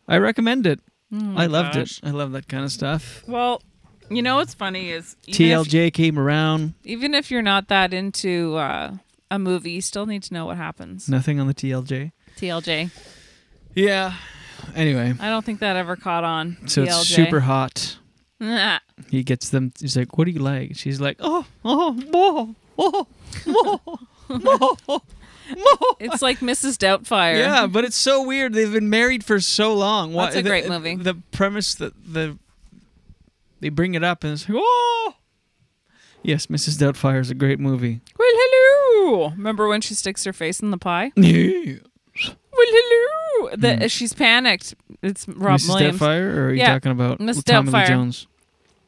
I 0.08 0.18
recommend 0.18 0.68
it. 0.68 0.80
Oh 1.14 1.34
I 1.38 1.46
loved 1.46 1.76
gosh. 1.76 2.00
it. 2.00 2.08
I 2.08 2.12
love 2.12 2.32
that 2.34 2.48
kind 2.48 2.64
of 2.66 2.72
stuff. 2.72 3.24
Well, 3.28 3.62
you 4.10 4.22
know 4.22 4.36
what's 4.36 4.54
funny 4.54 4.90
is 4.92 5.16
even 5.28 5.46
if, 5.62 5.68
TLJ 5.68 5.94
came 5.94 6.20
around. 6.20 6.74
even 6.84 7.14
if 7.14 7.32
you're 7.32 7.42
not 7.42 7.70
that 7.70 7.94
into 7.94 8.56
uh, 8.56 8.92
a 9.32 9.40
movie, 9.40 9.72
you 9.72 9.82
still 9.82 10.06
need 10.06 10.24
to 10.24 10.34
know 10.34 10.46
what 10.46 10.58
happens. 10.58 11.08
Nothing 11.10 11.40
on 11.40 11.48
the 11.48 11.54
TLJ. 11.54 12.12
TLJ. 12.38 12.92
Yeah. 13.74 14.14
Anyway, 14.76 15.14
I 15.20 15.30
don't 15.30 15.46
think 15.46 15.60
that 15.60 15.76
ever 15.76 15.96
caught 15.96 16.24
on. 16.24 16.58
so 16.68 16.84
TLJ. 16.84 16.88
it's 16.88 17.08
super 17.08 17.42
hot. 17.42 17.98
Nah. 18.40 18.80
He 19.10 19.24
gets 19.24 19.50
them. 19.50 19.74
He's 19.80 19.98
like, 19.98 20.18
"What 20.18 20.24
do 20.24 20.32
you 20.32 20.40
like?" 20.40 20.78
She's 20.78 21.02
like, 21.02 21.18
"Oh, 21.20 21.46
oh, 21.66 22.00
oh, 22.14 22.56
oh, 22.78 23.08
oh, 23.46 23.80
oh." 23.86 24.00
oh, 24.30 24.78
oh, 24.88 25.02
oh 25.58 25.96
it's 26.00 26.22
like 26.22 26.40
Mrs. 26.40 26.78
Doubtfire. 26.78 27.38
Yeah, 27.38 27.68
but 27.68 27.84
it's 27.84 27.98
so 27.98 28.26
weird. 28.26 28.54
They've 28.54 28.72
been 28.72 28.90
married 28.90 29.24
for 29.26 29.42
so 29.42 29.74
long. 29.74 30.14
That's 30.14 30.36
a 30.36 30.42
the- 30.42 30.50
great 30.50 30.70
movie. 30.70 30.96
The 30.96 31.16
premise 31.32 31.76
that 31.76 31.94
the 32.06 32.38
they 33.60 33.70
bring 33.70 33.96
it 33.96 34.04
up 34.04 34.24
and 34.24 34.34
it's 34.34 34.48
like, 34.48 34.58
oh, 34.62 35.14
yes, 36.24 36.48
Mrs. 36.48 36.78
Doubtfire 36.78 37.20
is 37.20 37.30
a 37.30 37.36
great 37.36 37.60
movie. 37.60 38.00
Well, 38.18 38.28
hello. 38.32 39.30
Remember 39.32 39.68
when 39.68 39.82
she 39.82 39.94
sticks 39.94 40.24
her 40.24 40.34
face 40.34 40.60
in 40.62 40.72
the 40.72 40.78
pie? 40.78 41.12
Yeah. 41.18 41.78
Well, 42.56 42.66
hello. 42.70 43.56
The, 43.58 43.90
She's 43.90 44.14
panicked. 44.14 44.76
It's 45.02 45.28
Rob 45.28 45.60
Mrs. 45.60 45.68
Williams. 45.70 46.00
Doubtfire, 46.00 46.36
or 46.36 46.46
are 46.48 46.52
you 46.54 46.58
yeah. 46.60 46.74
talking 46.74 46.92
about 46.92 47.20
Miss 47.20 47.44
Tommy 47.44 47.72
Lee 47.72 47.74
Doubtfire. 47.80 47.88
Jones? 47.88 48.28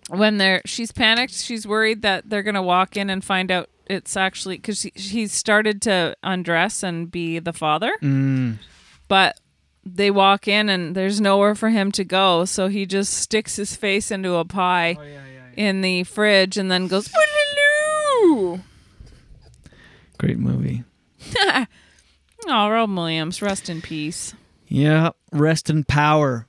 when 0.10 0.38
they're 0.38 0.62
she's 0.66 0.92
panicked. 0.94 1.34
She's 1.34 1.68
worried 1.68 2.02
that 2.04 2.30
they're 2.30 2.44
gonna 2.44 2.64
walk 2.64 2.96
in 2.96 3.10
and 3.10 3.22
find 3.24 3.52
out 3.52 3.70
it's 3.88 4.16
actually 4.16 4.56
because 4.56 4.80
she, 4.80 4.92
he's 4.96 5.34
started 5.34 5.82
to 5.82 6.16
undress 6.24 6.82
and 6.82 7.12
be 7.12 7.40
the 7.40 7.52
father, 7.54 7.92
Mm. 8.02 8.58
but 9.10 9.40
they 9.86 10.10
walk 10.12 10.48
in 10.48 10.70
and 10.70 10.96
there's 10.96 11.20
nowhere 11.20 11.56
for 11.56 11.70
him 11.70 11.92
to 11.94 12.04
go, 12.06 12.46
so 12.46 12.68
he 12.70 12.86
just 12.86 13.14
sticks 13.14 13.58
his 13.58 13.76
face 13.76 14.10
into 14.12 14.36
a 14.36 14.46
pie 14.46 14.98
in 15.58 15.82
the 15.82 16.04
fridge 16.06 16.56
and 16.58 16.72
then 16.72 16.88
goes. 16.88 17.10
"Woolaloo." 17.10 18.62
Great 20.18 20.40
movie. 20.40 20.84
oh, 22.48 22.70
Robin 22.70 22.96
Williams, 22.96 23.42
rest 23.42 23.70
in 23.70 23.82
peace. 23.82 24.34
Yeah, 24.68 25.12
rest 25.32 25.70
in 25.70 25.84
power. 25.84 26.48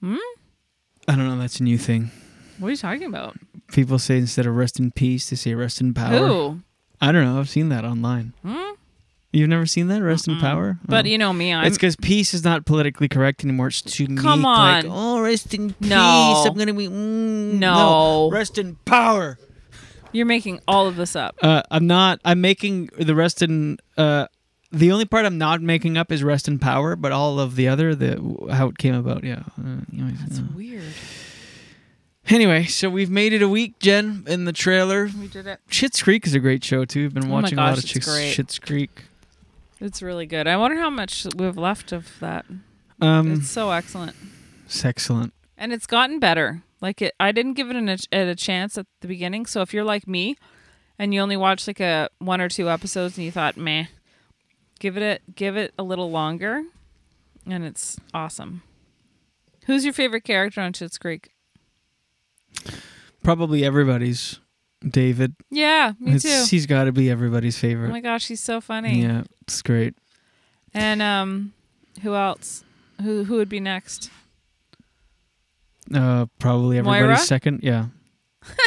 Hmm? 0.00 0.16
I 1.08 1.16
don't 1.16 1.28
know. 1.28 1.38
That's 1.38 1.60
a 1.60 1.62
new 1.62 1.78
thing. 1.78 2.10
What 2.58 2.68
are 2.68 2.70
you 2.72 2.76
talking 2.76 3.04
about? 3.04 3.36
People 3.72 3.98
say 3.98 4.18
instead 4.18 4.46
of 4.46 4.54
rest 4.56 4.78
in 4.78 4.90
peace, 4.90 5.30
they 5.30 5.36
say 5.36 5.54
rest 5.54 5.80
in 5.80 5.94
power. 5.94 6.16
Who? 6.26 6.60
I 7.00 7.12
don't 7.12 7.24
know. 7.24 7.38
I've 7.38 7.48
seen 7.48 7.68
that 7.70 7.84
online. 7.84 8.34
Hmm? 8.44 8.72
You've 9.32 9.48
never 9.48 9.64
seen 9.64 9.86
that 9.88 10.02
rest 10.02 10.26
in 10.26 10.38
power? 10.40 10.78
But 10.84 11.04
Oh. 11.04 11.08
you 11.08 11.16
know 11.16 11.32
me, 11.32 11.52
I'm. 11.54 11.64
it's 11.64 11.76
because 11.76 11.94
peace 11.94 12.34
is 12.34 12.42
not 12.42 12.66
politically 12.66 13.08
correct 13.08 13.44
anymore. 13.44 13.68
It's 13.68 13.80
too 13.80 14.06
Come 14.16 14.40
meek, 14.40 14.46
on. 14.46 14.82
Like, 14.82 14.84
oh, 14.88 15.20
rest 15.20 15.54
in 15.54 15.72
peace. 15.74 15.88
No. 15.88 16.44
I'm 16.46 16.58
gonna 16.58 16.74
be. 16.74 16.88
Mm, 16.88 17.58
No. 17.60 18.28
rest 18.32 18.58
in 18.58 18.74
power. 18.86 19.38
You're 20.12 20.26
making 20.26 20.58
all 20.66 20.88
of 20.88 20.96
this 20.96 21.14
up. 21.14 21.36
Uh, 21.40 21.62
I'm 21.70 21.86
not. 21.86 22.20
I'm 22.24 22.40
making 22.40 22.90
the 22.98 23.14
rest 23.14 23.40
in. 23.40 23.78
Uh, 23.96 24.26
the 24.72 24.92
only 24.92 25.04
part 25.04 25.26
I'm 25.26 25.38
not 25.38 25.60
making 25.62 25.96
up 25.96 26.12
is 26.12 26.22
rest 26.22 26.46
in 26.48 26.58
power, 26.58 26.96
but 26.96 27.12
all 27.12 27.38
of 27.40 27.56
the 27.56 27.68
other, 27.68 27.94
the 27.94 28.16
how 28.52 28.68
it 28.68 28.78
came 28.78 28.94
about, 28.94 29.24
yeah. 29.24 29.42
Uh, 29.58 29.80
anyways, 29.92 30.20
That's 30.20 30.38
uh. 30.40 30.44
weird. 30.54 30.82
Anyway, 32.28 32.64
so 32.64 32.88
we've 32.88 33.10
made 33.10 33.32
it 33.32 33.42
a 33.42 33.48
week, 33.48 33.78
Jen, 33.80 34.24
in 34.28 34.44
the 34.44 34.52
trailer. 34.52 35.08
We 35.18 35.26
did 35.26 35.46
it. 35.46 35.58
Schitt's 35.68 36.02
Creek 36.02 36.26
is 36.26 36.34
a 36.34 36.38
great 36.38 36.62
show 36.62 36.84
too. 36.84 37.06
I've 37.06 37.14
been 37.14 37.26
Oh 37.26 37.32
watching 37.32 37.58
a 37.58 37.62
lot 37.62 37.70
gosh, 37.70 37.78
of 37.78 37.84
it's 37.84 37.92
Chicks, 37.92 38.06
great. 38.06 38.36
Schitt's 38.36 38.58
Creek. 38.58 39.04
It's 39.80 40.02
really 40.02 40.26
good. 40.26 40.46
I 40.46 40.56
wonder 40.56 40.76
how 40.76 40.90
much 40.90 41.26
we 41.36 41.46
have 41.46 41.56
left 41.56 41.90
of 41.90 42.08
that. 42.20 42.44
Um, 43.00 43.32
it's 43.32 43.48
so 43.50 43.70
excellent, 43.70 44.14
It's 44.66 44.84
excellent. 44.84 45.32
and 45.56 45.72
it's 45.72 45.86
gotten 45.86 46.20
better. 46.20 46.62
Like 46.82 47.00
it, 47.02 47.14
I 47.18 47.32
didn't 47.32 47.54
give 47.54 47.70
it 47.70 47.76
an, 47.76 47.88
a, 47.88 47.96
a 48.12 48.34
chance 48.34 48.76
at 48.78 48.86
the 49.00 49.08
beginning. 49.08 49.46
So 49.46 49.62
if 49.62 49.72
you're 49.74 49.84
like 49.84 50.06
me, 50.06 50.36
and 50.98 51.12
you 51.14 51.20
only 51.20 51.36
watched 51.38 51.66
like 51.66 51.80
a 51.80 52.10
one 52.18 52.40
or 52.42 52.48
two 52.50 52.68
episodes, 52.68 53.16
and 53.16 53.24
you 53.24 53.32
thought, 53.32 53.56
meh, 53.56 53.86
give 54.80 54.96
it 54.96 55.02
a 55.02 55.32
give 55.32 55.56
it 55.56 55.72
a 55.78 55.84
little 55.84 56.10
longer, 56.10 56.64
and 57.48 57.64
it's 57.64 57.98
awesome. 58.12 58.62
Who's 59.66 59.84
your 59.84 59.94
favorite 59.94 60.24
character 60.24 60.60
on 60.60 60.72
Schitt's 60.72 60.98
Creek? 60.98 61.30
Probably 63.22 63.64
everybody's 63.64 64.40
David. 64.86 65.34
Yeah, 65.50 65.92
me 66.00 66.16
It's- 66.16 66.22
too. 66.22 66.50
He's 66.56 66.66
got 66.66 66.84
to 66.84 66.92
be 66.92 67.10
everybody's 67.10 67.58
favorite. 67.58 67.88
Oh 67.88 67.92
my 67.92 68.00
gosh, 68.00 68.26
he's 68.26 68.40
so 68.42 68.60
funny. 68.60 69.02
Yeah, 69.02 69.22
it's 69.42 69.62
great. 69.62 69.94
And 70.74 71.02
um, 71.02 71.52
who 72.02 72.14
else? 72.14 72.64
Who 73.02 73.24
who 73.24 73.36
would 73.36 73.48
be 73.48 73.60
next? 73.60 74.10
Uh, 75.94 76.26
probably 76.38 76.78
everybody's 76.78 77.02
Moira? 77.04 77.16
second. 77.18 77.60
Yeah, 77.62 77.86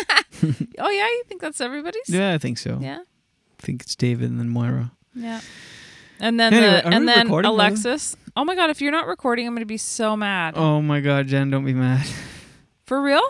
Oh 0.78 0.90
yeah, 0.90 1.08
you 1.08 1.24
think 1.28 1.42
that's 1.42 1.62
everybody's? 1.62 2.10
yeah, 2.10 2.34
I 2.34 2.38
think 2.38 2.58
so. 2.58 2.78
Yeah. 2.82 3.00
I 3.00 3.66
think 3.66 3.82
it's 3.84 3.96
David 3.96 4.30
and 4.30 4.40
then 4.40 4.50
Moira. 4.50 4.92
Yeah. 5.16 5.40
And 6.24 6.40
then 6.40 6.54
Anyway, 6.54 6.82
the, 6.82 6.88
and 6.88 7.06
then 7.06 7.26
recording, 7.26 7.50
by 7.52 7.56
the 7.56 7.60
way? 7.60 7.68
Alexis. 7.68 8.16
Oh 8.38 8.46
my 8.46 8.56
god, 8.56 8.70
if 8.70 8.80
you're 8.80 8.94
not 8.94 9.08
recording, 9.08 9.46
I'm 9.46 9.54
gonna 9.54 9.66
be 9.66 9.76
so 9.78 10.16
mad. 10.16 10.54
Oh 10.56 10.82
my 10.82 11.02
God, 11.02 11.28
Jen, 11.28 11.50
don't 11.50 11.66
be 11.66 11.74
mad. 11.74 12.08
For 12.86 13.02
real? 13.02 13.22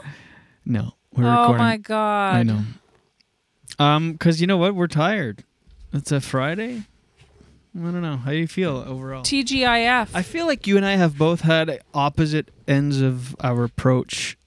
no, 0.63 0.93
we're 1.12 1.25
oh 1.25 1.41
recording. 1.41 1.58
my 1.58 1.77
god. 1.77 2.36
I 2.36 2.43
know. 2.43 2.60
Um, 3.79 4.15
cause 4.19 4.39
you 4.41 4.45
know 4.45 4.58
what? 4.58 4.75
We're 4.75 4.86
tired. 4.86 5.43
It's 5.91 6.12
a 6.12 6.21
Friday. 6.21 6.84
I 7.75 7.79
don't 7.79 8.03
know. 8.03 8.17
How 8.17 8.29
do 8.29 8.38
you 8.38 8.47
feel 8.47 8.77
overall? 8.88 9.23
TGIF. 9.23 10.10
I 10.13 10.21
feel 10.21 10.45
like 10.45 10.67
you 10.67 10.77
and 10.77 10.86
I 10.86 10.91
have 10.95 11.17
both 11.17 11.41
had 11.41 11.79
opposite 11.95 12.51
ends 12.67 13.01
of 13.01 13.36
our 13.39 13.63
approach 13.63 14.38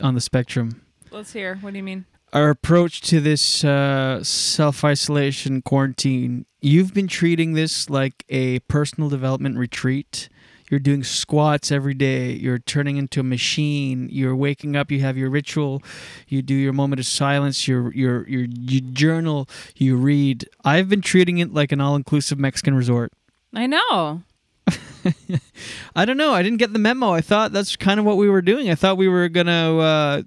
on 0.00 0.14
the 0.14 0.20
spectrum. 0.20 0.80
Let's 1.10 1.32
hear. 1.32 1.56
What 1.56 1.72
do 1.72 1.76
you 1.78 1.82
mean? 1.82 2.04
Our 2.34 2.50
approach 2.50 3.00
to 3.02 3.20
this 3.20 3.62
uh, 3.62 4.24
self 4.24 4.82
isolation 4.82 5.62
quarantine. 5.62 6.46
You've 6.60 6.92
been 6.92 7.06
treating 7.06 7.52
this 7.52 7.88
like 7.88 8.24
a 8.28 8.58
personal 8.60 9.08
development 9.08 9.56
retreat. 9.56 10.28
You're 10.68 10.80
doing 10.80 11.04
squats 11.04 11.70
every 11.70 11.94
day. 11.94 12.32
You're 12.32 12.58
turning 12.58 12.96
into 12.96 13.20
a 13.20 13.22
machine. 13.22 14.08
You're 14.10 14.34
waking 14.34 14.74
up. 14.74 14.90
You 14.90 14.98
have 15.02 15.16
your 15.16 15.30
ritual. 15.30 15.80
You 16.26 16.42
do 16.42 16.54
your 16.54 16.72
moment 16.72 16.98
of 16.98 17.06
silence. 17.06 17.68
Your 17.68 17.94
your 17.94 18.28
your 18.28 18.46
you 18.50 18.80
journal. 18.80 19.48
You 19.76 19.94
read. 19.96 20.48
I've 20.64 20.88
been 20.88 21.02
treating 21.02 21.38
it 21.38 21.54
like 21.54 21.70
an 21.70 21.80
all-inclusive 21.80 22.40
Mexican 22.40 22.74
resort. 22.74 23.12
I 23.54 23.68
know. 23.68 24.22
I 25.94 26.04
don't 26.04 26.16
know. 26.16 26.34
I 26.34 26.42
didn't 26.42 26.58
get 26.58 26.72
the 26.72 26.80
memo. 26.80 27.10
I 27.10 27.20
thought 27.20 27.52
that's 27.52 27.76
kind 27.76 28.00
of 28.00 28.06
what 28.06 28.16
we 28.16 28.28
were 28.28 28.42
doing. 28.42 28.70
I 28.70 28.74
thought 28.74 28.96
we 28.96 29.06
were 29.06 29.28
gonna 29.28 29.78
uh, 29.78 30.22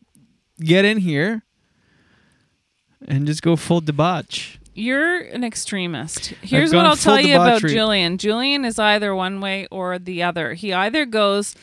get 0.61 0.85
in 0.85 0.99
here 0.99 1.43
and 3.07 3.25
just 3.25 3.41
go 3.41 3.55
full 3.55 3.81
debauch. 3.81 4.57
You're 4.73 5.21
an 5.21 5.43
extremist. 5.43 6.27
Here's 6.41 6.73
what 6.73 6.85
I'll 6.85 6.95
tell 6.95 7.19
you 7.19 7.33
about 7.35 7.45
debauchery. 7.61 7.71
Julien. 7.73 8.17
Julien 8.19 8.63
is 8.63 8.77
either 8.77 9.15
one 9.15 9.41
way 9.41 9.67
or 9.71 9.97
the 9.97 10.21
other. 10.21 10.53
He 10.53 10.71
either 10.71 11.05
goes 11.05 11.55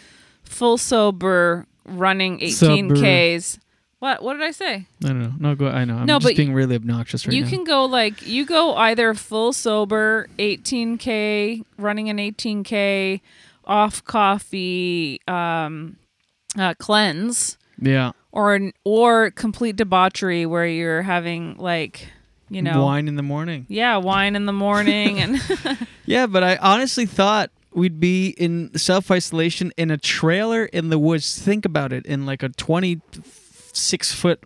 full 0.42 0.78
sober 0.78 1.66
running 1.85 2.40
18 2.42 2.96
Sober. 2.96 3.38
Ks. 3.38 3.59
What 4.00 4.22
what 4.22 4.35
did 4.35 4.42
I 4.42 4.50
say? 4.50 4.87
I 5.04 5.09
don't 5.09 5.20
know. 5.22 5.33
No, 5.38 5.54
go. 5.54 5.68
I 5.68 5.85
know. 5.85 5.98
I'm 5.98 6.07
No, 6.07 6.16
just 6.16 6.26
but 6.26 6.37
being 6.37 6.52
really 6.52 6.74
obnoxious 6.74 7.26
right 7.26 7.35
you 7.35 7.44
now. 7.44 7.48
can 7.50 7.64
go 7.64 7.85
like 7.85 8.26
you 8.26 8.44
go 8.44 8.74
either 8.74 9.14
full 9.14 9.52
sober 9.52 10.26
18k 10.38 11.64
running 11.78 12.11
an 12.11 12.18
18k 12.18 13.20
off 13.64 14.04
coffee 14.04 15.20
um 15.28 15.96
uh, 16.59 16.74
cleanse 16.78 17.57
yeah. 17.80 18.12
Or 18.35 18.61
or 18.85 19.31
complete 19.31 19.77
debauchery 19.77 20.44
where 20.44 20.66
you're 20.66 21.03
having 21.03 21.57
like 21.57 22.09
you 22.51 22.61
know 22.61 22.85
wine 22.85 23.09
in 23.09 23.16
the 23.16 23.23
morning. 23.23 23.64
yeah 23.68 23.97
wine 23.97 24.37
in 24.37 24.44
the 24.44 24.53
morning 24.53 25.20
and 25.20 25.40
Yeah, 26.07 26.27
but 26.27 26.44
I 26.44 26.57
honestly 26.57 27.07
thought 27.07 27.51
we'd 27.73 27.99
be 27.99 28.29
in 28.29 28.77
self 28.77 29.11
isolation 29.11 29.73
in 29.77 29.90
a 29.90 29.97
trailer 29.97 30.66
in 30.66 30.90
the 30.90 30.99
woods. 30.99 31.40
Think 31.40 31.64
about 31.64 31.92
it, 31.92 32.05
in 32.05 32.27
like 32.27 32.42
a 32.42 32.51
twenty-six 32.51 34.12
foot 34.12 34.42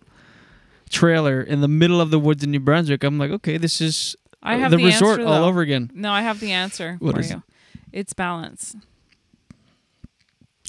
trailer 0.88 1.40
in 1.40 1.60
the 1.60 1.68
middle 1.68 2.00
of 2.00 2.10
the 2.10 2.18
woods 2.18 2.44
in 2.44 2.50
New 2.50 2.60
Brunswick. 2.60 3.02
I'm 3.02 3.18
like, 3.18 3.30
okay, 3.30 3.56
this 3.56 3.80
is 3.80 4.16
I 4.42 4.56
have 4.56 4.70
the, 4.70 4.76
the, 4.76 4.84
resort 4.84 5.20
answer, 5.20 5.32
all 5.32 5.44
over 5.44 5.60
again. 5.60 5.90
No, 5.94 6.12
I 6.12 6.22
have 6.22 6.38
the 6.40 6.52
answer 6.52 6.96
What 7.00 7.14
for 7.16 7.20
is 7.20 7.30
you. 7.30 7.42
It's 7.92 8.12
balance. 8.12 8.76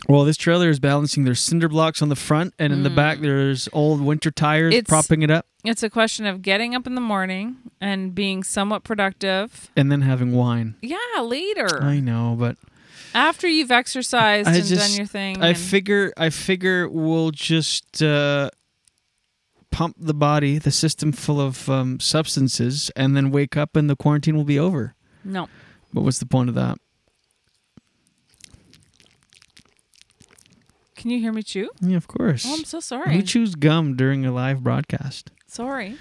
Well, 0.09 0.23
this 0.25 0.37
trailer 0.37 0.69
is 0.69 0.79
balancing. 0.79 1.23
There's 1.23 1.39
cinder 1.39 1.69
blocks 1.69 2.01
on 2.01 2.09
the 2.09 2.15
front, 2.15 2.55
and 2.57 2.73
in 2.73 2.81
the 2.81 2.89
back 2.89 3.19
there's 3.19 3.69
old 3.71 4.01
winter 4.01 4.31
tires 4.31 4.73
Mm. 4.73 4.77
It's- 4.77 4.89
propping 4.89 5.21
it 5.21 5.29
up, 5.29 5.45
It's 5.63 5.83
a 5.83 5.89
question 5.89 6.25
of 6.25 6.41
getting 6.41 6.73
up 6.73 6.87
in 6.87 6.95
the 6.95 7.01
morning 7.01 7.57
and 7.79 8.15
being 8.15 8.43
somewhat 8.43 8.83
productive. 8.83 9.69
and 9.75 9.91
then 9.91 10.01
having 10.01 10.31
wine. 10.31 10.75
Yeah, 10.81 10.97
later. 11.21 11.83
I 11.83 11.99
know, 11.99 12.35
but 12.39 12.57
After 13.13 13.47
you've 13.47 13.69
exercised 13.71 14.47
I 14.47 14.55
and 14.55 14.65
just 14.65 14.81
done 14.89 14.97
your 14.97 15.05
thing. 15.05 15.41
I 15.43 15.53
figure 15.53 16.11
I 16.17 16.29
figure 16.31 16.87
we'll 16.89 17.29
just 17.31 18.01
uh, 18.01 18.49
pump 19.71 19.95
the 19.99 20.13
body, 20.15 20.57
the 20.57 20.71
system 20.71 21.11
full 21.11 21.39
of 21.39 21.69
um, 21.69 21.99
substances, 21.99 22.89
and 22.95 23.15
then 23.15 23.29
wake 23.31 23.55
up 23.57 23.75
and 23.75 23.87
the 23.89 23.95
quarantine 23.95 24.35
will 24.35 24.43
be 24.43 24.57
over. 24.59 24.95
no. 25.23 25.47
But 25.93 26.01
what's 26.01 26.19
the 26.19 26.25
point 26.27 26.49
of 26.49 26.55
that? 26.55 26.77
Can 30.99 31.09
you 31.11 31.19
hear 31.19 31.31
me 31.31 31.41
chew? 31.41 31.69
Yeah, 31.79 31.95
of 31.95 32.07
course. 32.07 32.43
Oh, 32.45 32.53
I'm 32.53 32.65
so 32.65 32.77
Who 32.77 32.81
sorry. 32.81 33.23
chews 33.23 33.55
gum 33.55 33.95
during 33.95 34.25
a 34.25 34.33
live 34.33 34.61
broadcast? 34.61 35.31
Sorry. 35.47 35.97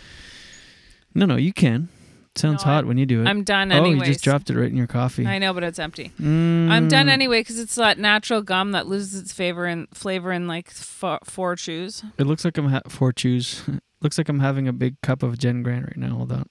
No, 1.15 1.25
no, 1.25 1.37
you 1.37 1.53
can. 1.53 1.89
It 2.35 2.39
sounds 2.39 2.65
No, 2.65 2.73
hot 2.73 2.77
I'm- 2.79 2.89
when 2.89 2.99
you 2.99 3.07
do 3.07 3.23
it. 3.23 3.27
I'm 3.29 3.45
done 3.45 3.71
Oh, 3.71 3.85
you 3.85 4.01
just 4.05 4.25
dropped 4.25 4.51
it 4.51 4.57
right 4.59 4.69
in 4.71 4.77
your 4.77 4.89
coffee. 4.89 5.25
I 5.25 5.39
know, 5.39 5.55
but 5.55 5.63
it's 5.63 5.79
empty. 5.79 6.11
I'm 6.19 6.89
done 6.89 7.07
Mm. 7.07 7.11
anyway 7.11 7.41
because 7.43 7.61
it's 7.61 7.77
that 7.77 7.99
natural 8.01 8.43
gum 8.43 8.73
that 8.73 8.89
loses 8.89 9.21
its 9.23 9.33
flavor 9.33 9.67
and 9.67 9.87
flavor 9.95 10.33
in 10.33 10.49
like 10.49 10.69
four, 10.71 11.21
four 11.25 11.55
chews. 11.55 12.03
It 12.19 12.27
looks 12.27 12.45
like 12.45 12.59
I'm 12.59 12.69
ha- 12.69 12.83
four 12.89 13.13
chews. 13.13 13.63
looks 14.03 14.19
like 14.19 14.29
I'm 14.29 14.41
having 14.41 14.67
a 14.67 14.73
big 14.73 15.01
cup 15.01 15.23
of 15.23 15.39
Jen 15.39 15.63
Grant 15.63 15.87
right 15.87 15.97
now. 15.97 16.17
Hold 16.17 16.33
on. 16.33 16.47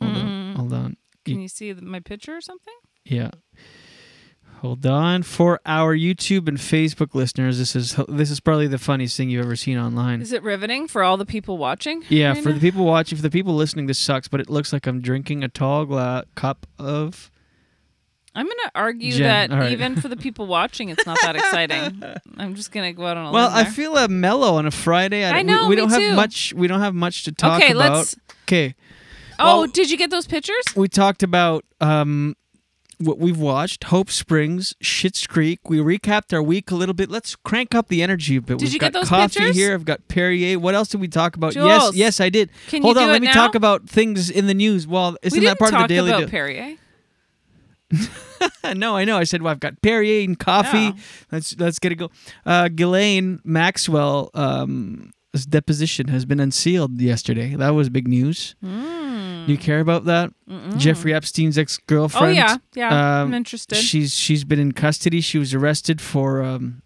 Hold 0.00 0.16
on. 0.16 0.26
Mm. 0.26 0.56
Hold 0.56 0.72
on. 0.72 0.96
Can 1.24 1.40
you 1.40 1.48
see 1.48 1.72
my 1.74 1.98
picture 2.00 2.36
or 2.36 2.40
something? 2.40 2.74
Yeah. 3.04 3.30
Hold 4.62 4.86
on. 4.86 5.24
For 5.24 5.60
our 5.66 5.92
YouTube 5.96 6.46
and 6.46 6.56
Facebook 6.56 7.16
listeners, 7.16 7.58
this 7.58 7.74
is 7.74 7.96
this 8.08 8.30
is 8.30 8.38
probably 8.38 8.68
the 8.68 8.78
funniest 8.78 9.16
thing 9.16 9.28
you've 9.28 9.44
ever 9.44 9.56
seen 9.56 9.76
online. 9.76 10.22
Is 10.22 10.32
it 10.32 10.40
riveting 10.44 10.86
for 10.86 11.02
all 11.02 11.16
the 11.16 11.26
people 11.26 11.58
watching? 11.58 12.04
yeah, 12.08 12.28
right 12.32 12.40
for 12.44 12.50
now? 12.50 12.54
the 12.54 12.60
people 12.60 12.84
watching, 12.84 13.16
for 13.16 13.22
the 13.22 13.30
people 13.30 13.56
listening, 13.56 13.86
this 13.86 13.98
sucks, 13.98 14.28
but 14.28 14.38
it 14.40 14.48
looks 14.48 14.72
like 14.72 14.86
I'm 14.86 15.00
drinking 15.00 15.42
a 15.42 15.48
tall 15.48 15.84
gla- 15.84 16.26
cup 16.36 16.68
of 16.78 17.32
I'm 18.36 18.46
going 18.46 18.56
to 18.66 18.70
argue 18.76 19.10
Jen, 19.10 19.50
that 19.50 19.58
right. 19.58 19.72
even 19.72 19.96
for 20.00 20.06
the 20.06 20.16
people 20.16 20.46
watching, 20.46 20.90
it's 20.90 21.04
not 21.04 21.18
that 21.22 21.34
exciting. 21.34 22.00
I'm 22.38 22.54
just 22.54 22.70
going 22.70 22.88
to 22.88 22.96
go 22.96 23.04
out 23.04 23.16
on 23.16 23.26
a 23.26 23.32
Well, 23.32 23.50
I 23.52 23.64
feel 23.64 23.96
uh, 23.96 24.06
mellow 24.06 24.54
on 24.54 24.64
a 24.66 24.70
Friday. 24.70 25.24
I 25.24 25.38
we- 25.38 25.42
know, 25.42 25.64
we, 25.64 25.70
me 25.70 25.76
don't 25.82 25.90
have 25.90 26.14
much. 26.14 26.54
We 26.54 26.68
don't 26.68 26.80
have 26.80 26.94
much 26.94 27.24
to 27.24 27.32
talk 27.32 27.60
Okay, 27.60 27.72
about. 27.72 27.92
let's- 27.96 28.16
Okay, 28.44 28.74
oh, 29.40 29.66
did 29.66 29.90
you 29.90 29.96
get 29.96 30.10
those 30.10 30.26
pictures? 30.28 30.62
we 30.76 30.86
talked 30.88 31.22
about 31.24 31.64
um, 31.80 32.36
what 33.04 33.18
we've 33.18 33.38
watched: 33.38 33.84
Hope 33.84 34.10
Springs, 34.10 34.74
Schitt's 34.82 35.26
Creek. 35.26 35.68
We 35.68 35.78
recapped 35.78 36.32
our 36.32 36.42
week 36.42 36.70
a 36.70 36.74
little 36.74 36.94
bit. 36.94 37.10
Let's 37.10 37.36
crank 37.36 37.74
up 37.74 37.88
the 37.88 38.02
energy 38.02 38.36
a 38.36 38.40
bit. 38.40 38.58
Did 38.58 38.64
We've 38.66 38.74
you 38.74 38.78
got 38.78 38.92
get 38.92 39.00
those 39.00 39.08
coffee 39.08 39.38
pictures? 39.40 39.56
here. 39.56 39.74
I've 39.74 39.84
got 39.84 40.06
Perrier. 40.08 40.58
What 40.58 40.74
else 40.74 40.88
did 40.88 41.00
we 41.00 41.08
talk 41.08 41.36
about? 41.36 41.52
Jules, 41.52 41.66
yes, 41.66 41.94
yes, 41.94 42.20
I 42.20 42.28
did. 42.28 42.50
can 42.68 42.78
you 42.78 42.82
Hold 42.84 42.98
on, 42.98 43.04
do 43.04 43.08
let 43.08 43.16
it 43.16 43.20
me 43.20 43.26
now? 43.28 43.32
talk 43.34 43.54
about 43.54 43.88
things 43.88 44.30
in 44.30 44.46
the 44.46 44.54
news. 44.54 44.86
Well, 44.86 45.16
isn't 45.22 45.38
we 45.38 45.46
that 45.46 45.52
didn't 45.52 45.58
part 45.58 45.70
talk 45.72 45.82
of 45.82 45.88
the 45.88 45.94
daily? 45.94 46.10
about 46.10 46.20
Do- 46.20 46.26
Perrier. 46.28 46.76
no, 48.74 48.96
I 48.96 49.04
know. 49.04 49.18
I 49.18 49.24
said 49.24 49.42
well, 49.42 49.50
I've 49.50 49.60
got 49.60 49.80
Perrier 49.82 50.24
and 50.24 50.38
coffee. 50.38 50.92
Oh. 50.94 50.98
Let's 51.30 51.58
let's 51.58 51.78
get 51.78 51.92
it 51.92 51.96
go. 51.96 52.10
Uh, 52.46 52.68
Ghislaine 52.68 53.40
Maxwell. 53.44 54.30
Um, 54.34 55.12
deposition 55.48 56.08
has 56.08 56.26
been 56.26 56.40
unsealed 56.40 57.00
yesterday. 57.00 57.54
That 57.54 57.70
was 57.70 57.88
big 57.88 58.06
news. 58.06 58.54
Do 59.46 59.52
you 59.52 59.58
care 59.58 59.80
about 59.80 60.04
that? 60.06 60.30
Jeffrey 60.76 61.14
Epstein's 61.14 61.58
ex 61.58 61.78
girlfriend. 61.86 62.26
Oh, 62.26 62.30
yeah. 62.30 62.56
Yeah, 62.74 63.22
I'm 63.22 63.34
interested. 63.34 63.76
She's 63.76 64.14
she's 64.14 64.44
been 64.44 64.58
in 64.58 64.72
custody. 64.72 65.20
She 65.20 65.38
was 65.38 65.54
arrested 65.54 66.00
for 66.00 66.42
um, 66.42 66.82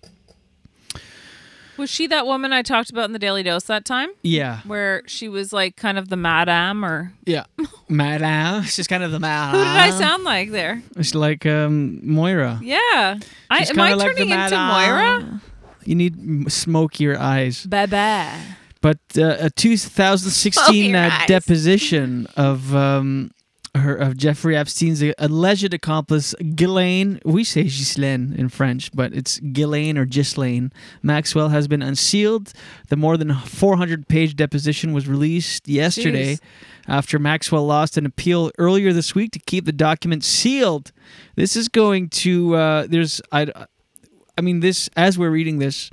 Was 1.77 1.91
she 1.91 2.07
that 2.07 2.27
woman 2.27 2.53
I 2.53 2.63
talked 2.63 2.91
about 2.91 3.05
in 3.05 3.13
the 3.13 3.19
Daily 3.19 3.43
Dose 3.43 3.65
that 3.65 3.85
time? 3.85 4.09
yeah 4.23 4.61
Where 4.65 5.03
she 5.07 5.29
was 5.29 5.53
like 5.53 5.77
kind 5.77 5.99
of 5.99 6.09
the 6.09 6.17
madam 6.17 6.85
or 6.85 7.13
yeah 7.25 7.45
madam. 7.89 8.63
She's 8.75 8.87
kind 8.87 9.03
of 9.03 9.13
the 9.13 9.21
madam. 9.21 9.59
who 9.61 9.65
did 9.65 9.77
I 9.77 9.91
sound 9.91 10.25
like 10.25 10.51
there? 10.51 10.83
It's 10.97 11.15
like 11.15 11.45
um, 11.47 12.01
Moira. 12.03 12.61
Yeah. 12.63 13.19
I, 13.51 13.65
am 13.69 13.81
I 13.81 13.95
like 13.95 14.17
turning 14.17 14.31
into. 14.31 14.57
Moira? 14.57 15.41
You 15.85 15.95
need 15.95 16.51
smokier 16.51 17.17
eyes. 17.19 17.65
Bye 17.67 17.87
bye. 17.87 18.41
But 18.81 18.99
uh, 19.17 19.37
a 19.41 19.51
2016 19.51 20.63
Smoky 20.63 20.95
uh, 20.95 21.27
deposition 21.27 22.27
of 22.37 22.75
um, 22.75 23.31
her 23.77 23.95
of 23.95 24.17
Jeffrey 24.17 24.57
Epstein's 24.57 25.03
alleged 25.19 25.73
accomplice 25.73 26.35
Ghislaine. 26.55 27.21
We 27.25 27.45
say 27.45 27.65
Ghislaine 27.65 28.35
in 28.37 28.49
French, 28.49 28.91
but 28.93 29.13
it's 29.13 29.39
Ghislaine 29.41 29.99
or 29.99 30.05
Ghislaine 30.05 30.73
Maxwell 31.03 31.49
has 31.51 31.69
been 31.69 31.83
unsealed. 31.83 32.53
The 32.89 32.97
more 32.97 33.17
than 33.17 33.35
400 33.35 34.09
page 34.09 34.37
deposition 34.37 34.93
was 34.93 35.09
released 35.09 35.69
yesterday 35.69 36.35
Jeez. 36.35 36.41
after 36.89 37.19
Maxwell 37.19 37.67
lost 37.67 37.97
an 37.97 38.07
appeal 38.07 38.51
earlier 38.59 38.93
this 38.93 39.15
week 39.15 39.33
to 39.33 39.39
keep 39.39 39.65
the 39.65 39.73
document 39.73 40.25
sealed. 40.25 40.93
This 41.35 41.57
is 41.57 41.69
going 41.69 42.09
to 42.11 42.55
uh, 42.55 42.87
there's 42.89 43.21
I. 43.33 43.47
I 44.39 44.43
mean, 44.43 44.61
this 44.61 44.91
as 44.97 45.19
we're 45.19 45.31
reading 45.31 45.59
this, 45.59 45.91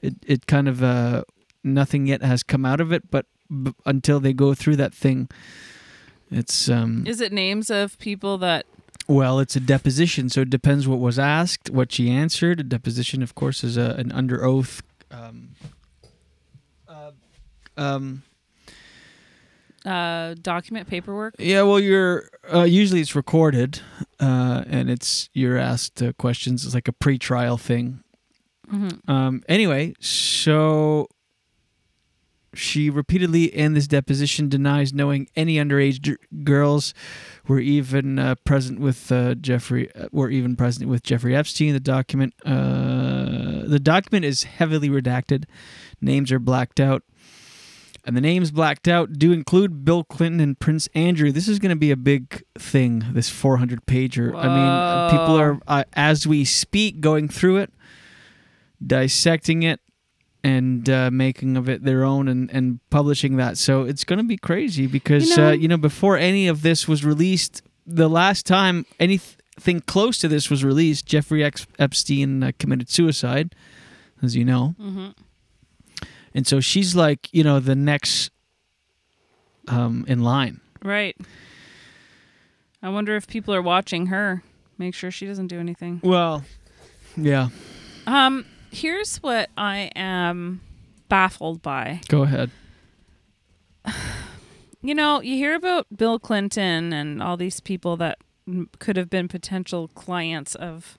it 0.00 0.14
it 0.26 0.46
kind 0.46 0.66
of 0.68 0.82
uh, 0.82 1.24
nothing 1.64 2.06
yet 2.06 2.22
has 2.22 2.42
come 2.42 2.64
out 2.64 2.80
of 2.80 2.92
it, 2.92 3.10
but 3.10 3.26
b- 3.48 3.74
until 3.86 4.20
they 4.20 4.32
go 4.32 4.54
through 4.54 4.76
that 4.76 4.94
thing, 4.94 5.28
it's 6.30 6.68
um 6.68 7.06
Is 7.06 7.20
it 7.20 7.32
names 7.32 7.70
of 7.70 7.98
people 7.98 8.38
that 8.38 8.66
well, 9.08 9.40
it's 9.40 9.56
a 9.56 9.60
deposition, 9.60 10.28
so 10.28 10.42
it 10.42 10.50
depends 10.50 10.86
what 10.86 11.00
was 11.00 11.18
asked, 11.18 11.70
what 11.70 11.90
she 11.92 12.08
answered. 12.08 12.60
A 12.60 12.62
deposition, 12.62 13.20
of 13.22 13.34
course, 13.34 13.64
is 13.64 13.76
a, 13.76 13.96
an 13.98 14.12
under 14.12 14.44
oath. 14.44 14.80
Um, 15.10 15.48
uh, 16.88 17.10
um, 17.76 18.22
uh, 19.84 20.34
document 20.40 20.88
paperwork? 20.88 21.34
Yeah, 21.38 21.62
well, 21.62 21.80
you're 21.80 22.28
uh, 22.52 22.62
usually 22.62 23.00
it's 23.00 23.16
recorded, 23.16 23.80
uh, 24.20 24.62
and 24.68 24.88
it's 24.88 25.28
you're 25.34 25.58
asked 25.58 26.00
uh, 26.00 26.12
questions. 26.12 26.64
It's 26.64 26.74
like 26.74 26.86
a 26.88 26.92
pre-trial 26.92 27.58
thing. 27.58 28.04
Mhm. 28.72 29.08
Um, 29.08 29.42
anyway, 29.48 29.94
so 30.00 31.08
she 32.54 32.90
repeatedly 32.90 33.44
in 33.44 33.74
this 33.74 33.86
deposition 33.86 34.48
denies 34.48 34.92
knowing 34.92 35.28
any 35.36 35.56
underage 35.56 36.00
d- 36.00 36.16
girls 36.44 36.92
were 37.48 37.60
even 37.60 38.18
uh, 38.18 38.34
present 38.44 38.78
with 38.78 39.10
uh, 39.10 39.34
Jeffrey. 39.34 39.94
Uh, 39.94 40.08
were 40.12 40.30
even 40.30 40.56
present 40.56 40.88
with 40.88 41.02
Jeffrey 41.02 41.34
Epstein. 41.34 41.72
The 41.72 41.80
document. 41.80 42.34
Uh, 42.44 43.62
the 43.66 43.80
document 43.82 44.24
is 44.24 44.44
heavily 44.44 44.90
redacted. 44.90 45.44
Names 46.00 46.30
are 46.30 46.38
blacked 46.38 46.80
out. 46.80 47.02
And 48.04 48.16
the 48.16 48.20
names 48.20 48.50
blacked 48.50 48.88
out 48.88 49.12
do 49.12 49.30
include 49.32 49.84
Bill 49.84 50.02
Clinton 50.02 50.40
and 50.40 50.58
Prince 50.58 50.88
Andrew. 50.94 51.30
This 51.30 51.46
is 51.46 51.60
going 51.60 51.70
to 51.70 51.76
be 51.76 51.92
a 51.92 51.96
big 51.96 52.42
thing, 52.58 53.04
this 53.12 53.28
400 53.28 53.86
pager. 53.86 54.34
I 54.34 54.48
mean, 54.48 55.10
people 55.20 55.38
are, 55.38 55.60
uh, 55.68 55.84
as 55.92 56.26
we 56.26 56.44
speak, 56.44 57.00
going 57.00 57.28
through 57.28 57.58
it, 57.58 57.72
dissecting 58.84 59.62
it, 59.62 59.80
and 60.44 60.88
uh, 60.90 61.10
making 61.10 61.56
of 61.56 61.68
it 61.68 61.84
their 61.84 62.04
own 62.04 62.26
and, 62.28 62.50
and 62.50 62.80
publishing 62.90 63.36
that. 63.36 63.56
So 63.58 63.82
it's 63.84 64.04
going 64.04 64.18
to 64.18 64.24
be 64.24 64.36
crazy 64.36 64.86
because, 64.86 65.30
You 65.30 65.36
know- 65.36 65.48
uh, 65.48 65.52
you 65.52 65.68
know, 65.68 65.76
before 65.76 66.16
any 66.16 66.48
of 66.48 66.62
this 66.62 66.88
was 66.88 67.04
released, 67.04 67.62
the 67.86 68.08
last 68.08 68.44
time 68.46 68.84
anything 68.98 69.80
close 69.86 70.18
to 70.18 70.28
this 70.28 70.50
was 70.50 70.64
released, 70.64 71.06
Jeffrey 71.06 71.44
Epstein 71.78 72.42
uh, 72.42 72.52
committed 72.58 72.88
suicide, 72.90 73.54
as 74.22 74.34
you 74.36 74.44
know. 74.44 74.74
Mhm. 74.80 75.14
And 76.34 76.46
so 76.46 76.60
she's 76.60 76.96
like, 76.96 77.28
you 77.32 77.44
know, 77.44 77.60
the 77.60 77.74
next 77.76 78.30
um, 79.68 80.04
in 80.08 80.22
line. 80.22 80.60
Right. 80.82 81.16
I 82.82 82.88
wonder 82.88 83.14
if 83.16 83.26
people 83.28 83.54
are 83.54 83.62
watching 83.62 84.06
her. 84.06 84.42
Make 84.78 84.94
sure 84.94 85.10
she 85.10 85.26
doesn't 85.26 85.46
do 85.48 85.60
anything. 85.60 86.00
Well, 86.02 86.42
yeah. 87.16 87.50
Um, 88.06 88.44
here's 88.72 89.18
what 89.18 89.50
I 89.56 89.90
am 89.94 90.60
baffled 91.08 91.62
by. 91.62 92.00
Go 92.08 92.22
ahead. 92.22 92.50
You 94.84 94.96
know, 94.96 95.20
you 95.20 95.36
hear 95.36 95.54
about 95.54 95.86
Bill 95.96 96.18
Clinton 96.18 96.92
and 96.92 97.22
all 97.22 97.36
these 97.36 97.60
people 97.60 97.96
that 97.98 98.18
m- 98.48 98.68
could 98.80 98.96
have 98.96 99.08
been 99.08 99.28
potential 99.28 99.86
clients 99.86 100.56
of, 100.56 100.98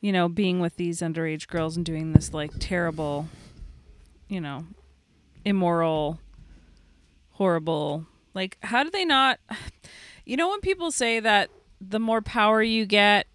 you 0.00 0.10
know, 0.10 0.28
being 0.28 0.58
with 0.58 0.74
these 0.76 1.00
underage 1.00 1.46
girls 1.46 1.76
and 1.76 1.86
doing 1.86 2.12
this 2.12 2.34
like 2.34 2.50
terrible, 2.58 3.28
you 4.28 4.40
know, 4.40 4.66
immoral, 5.44 6.18
horrible. 7.34 8.06
Like, 8.34 8.58
how 8.62 8.82
do 8.82 8.90
they 8.90 9.04
not? 9.04 9.38
You 10.26 10.36
know, 10.38 10.48
when 10.48 10.60
people 10.62 10.90
say 10.90 11.20
that 11.20 11.50
the 11.80 12.00
more 12.00 12.22
power 12.22 12.62
you 12.62 12.86
get 12.86 13.26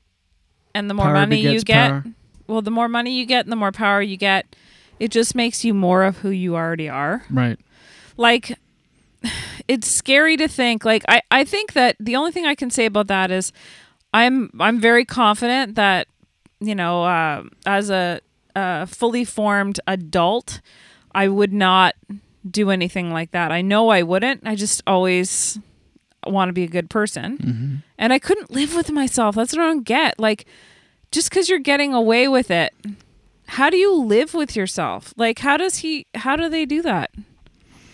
and 0.73 0.89
the 0.89 0.93
more 0.95 1.05
Power 1.05 1.13
money 1.13 1.37
you 1.37 1.49
begets 1.49 1.63
get, 1.63 1.89
power. 1.89 2.03
Well, 2.49 2.61
the 2.61 2.71
more 2.71 2.89
money 2.89 3.11
you 3.11 3.25
get 3.25 3.45
and 3.45 3.51
the 3.51 3.55
more 3.55 3.71
power 3.71 4.01
you 4.01 4.17
get, 4.17 4.55
it 4.99 5.11
just 5.11 5.35
makes 5.35 5.63
you 5.63 5.73
more 5.73 6.03
of 6.03 6.17
who 6.17 6.29
you 6.29 6.55
already 6.55 6.89
are. 6.89 7.23
Right. 7.29 7.57
like 8.17 8.57
it's 9.67 9.87
scary 9.87 10.35
to 10.37 10.47
think 10.47 10.83
like 10.85 11.03
I, 11.07 11.21
I 11.31 11.43
think 11.43 11.73
that 11.73 11.95
the 11.99 12.15
only 12.15 12.31
thing 12.31 12.45
i 12.45 12.55
can 12.55 12.69
say 12.69 12.85
about 12.85 13.07
that 13.07 13.31
is 13.31 13.51
i'm 14.13 14.49
i'm 14.59 14.79
very 14.79 15.05
confident 15.05 15.75
that 15.75 16.07
you 16.59 16.73
know 16.73 17.03
uh, 17.03 17.43
as 17.65 17.89
a, 17.89 18.21
a 18.55 18.87
fully 18.87 19.25
formed 19.25 19.79
adult 19.87 20.61
i 21.13 21.27
would 21.27 21.53
not 21.53 21.95
do 22.49 22.71
anything 22.71 23.11
like 23.11 23.31
that. 23.31 23.51
I 23.51 23.61
know 23.61 23.89
i 23.89 24.01
wouldn't. 24.01 24.41
I 24.45 24.55
just 24.55 24.81
always 24.87 25.59
want 26.25 26.49
to 26.49 26.53
be 26.53 26.63
a 26.63 26.67
good 26.67 26.89
person. 26.89 27.37
Mm-hmm. 27.37 27.75
and 27.97 28.13
i 28.13 28.19
couldn't 28.19 28.51
live 28.51 28.73
with 28.75 28.89
myself. 28.91 29.35
That's 29.35 29.53
what 29.53 29.61
i 29.63 29.67
don't 29.67 29.83
get. 29.83 30.17
Like 30.19 30.45
just 31.11 31.29
because 31.29 31.49
you're 31.49 31.59
getting 31.59 31.93
away 31.93 32.27
with 32.27 32.51
it 32.51 32.73
how 33.47 33.69
do 33.69 33.77
you 33.77 33.93
live 33.93 34.33
with 34.33 34.55
yourself 34.55 35.13
like 35.17 35.39
how 35.39 35.57
does 35.57 35.77
he 35.77 36.05
how 36.15 36.35
do 36.35 36.49
they 36.49 36.65
do 36.65 36.81
that 36.81 37.11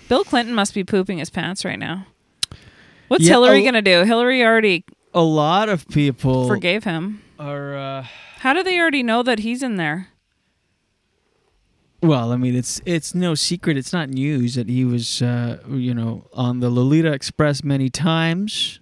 bill 0.09 0.23
clinton 0.23 0.53
must 0.53 0.73
be 0.73 0.83
pooping 0.83 1.17
his 1.17 1.29
pants 1.29 1.63
right 1.63 1.79
now 1.79 2.05
what's 3.07 3.23
Yeah, 3.23 3.31
hillary 3.33 3.63
gonna 3.63 3.81
do 3.81 4.03
hillary 4.03 4.43
already 4.43 4.83
A 5.13 5.21
lot 5.21 5.69
of 5.69 5.87
people 5.87 6.47
forgave 6.47 6.83
him 6.83 7.21
are. 7.39 7.75
Uh, 7.75 8.05
how 8.39 8.53
do 8.53 8.63
they 8.63 8.77
already 8.79 9.01
know 9.03 9.23
that 9.23 9.39
he's 9.39 9.63
in 9.63 9.75
there 9.77 10.09
well, 12.01 12.31
I 12.31 12.35
mean, 12.35 12.55
it's 12.55 12.79
it's 12.85 13.15
no 13.15 13.33
secret. 13.33 13.77
It's 13.77 13.91
not 13.91 14.09
news 14.09 14.53
that 14.55 14.69
he 14.69 14.85
was, 14.85 15.23
uh, 15.23 15.57
you 15.67 15.91
know, 15.91 16.27
on 16.33 16.59
the 16.59 16.69
Lolita 16.69 17.11
Express 17.11 17.63
many 17.63 17.89
times, 17.89 18.79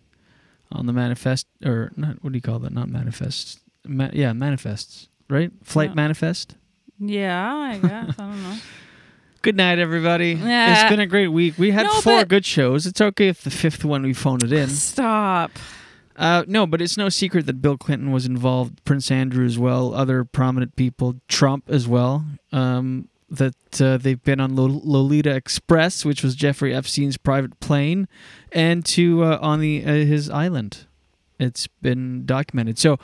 on 0.73 0.88
the 0.88 0.93
manifest 0.93 1.47
or 1.63 1.93
not. 1.95 2.21
What 2.21 2.34
do 2.34 2.38
you 2.38 2.41
call 2.41 2.59
that? 2.59 2.73
Not 2.73 2.89
manifest. 2.89 3.61
Ma- 3.86 4.09
yeah, 4.13 4.34
manifests. 4.34 5.09
Right? 5.29 5.51
Flight 5.63 5.89
Yeah. 5.91 5.95
manifest. 5.95 6.55
yeah 6.99 7.53
i 7.55 7.77
guess 7.79 8.15
i 8.19 8.23
don't 8.23 8.43
know 8.43 8.57
Good 9.41 9.57
night, 9.57 9.77
everybody. 9.77 10.34
Yeah. 10.41 10.71
It's 10.84 10.89
been 10.89 11.01
a 11.01 11.05
great 11.05 11.27
week. 11.27 11.55
We 11.57 11.71
had 11.71 11.84
No, 11.88 11.99
four 11.99 12.19
but- 12.21 12.29
good 12.29 12.45
shows. 12.45 12.86
It's 12.86 13.01
okay 13.01 13.27
if 13.27 13.41
the 13.41 13.49
fifth 13.51 13.84
one 13.84 14.01
we 14.03 14.13
phoned 14.13 14.41
it 14.41 14.53
in. 14.53 14.69
stop 14.69 15.51
Uh, 16.15 16.45
no, 16.47 16.65
but 16.65 16.81
it's 16.81 16.95
no 16.95 17.09
secret 17.09 17.45
that 17.47 17.61
Bill 17.61 17.75
Clinton 17.77 18.11
was 18.13 18.25
involved, 18.25 18.81
Prince 18.86 19.11
Andrew 19.11 19.45
as 19.45 19.59
well, 19.59 19.93
other 19.93 20.23
prominent 20.23 20.77
people, 20.77 21.15
Trump 21.27 21.65
as 21.69 21.89
well. 21.89 22.23
Um, 22.53 23.09
that 23.29 23.81
uh, 23.81 23.97
they've 23.97 24.23
been 24.23 24.39
on 24.39 24.55
Lol- 24.55 24.81
Lolita 24.86 25.36
Express, 25.36 26.05
which 26.05 26.23
was 26.23 26.36
Jeffrey 26.36 26.73
Epstein's 26.73 27.17
private 27.17 27.59
plane, 27.59 28.07
and 28.53 28.86
to 28.86 29.23
uh, 29.25 29.39
on 29.41 29.59
the 29.59 29.84
uh, 29.84 29.91
his 29.91 30.29
island 30.29 30.86
it's 31.38 31.67
been 31.81 32.25
documented. 32.25 32.77
So 32.79 32.97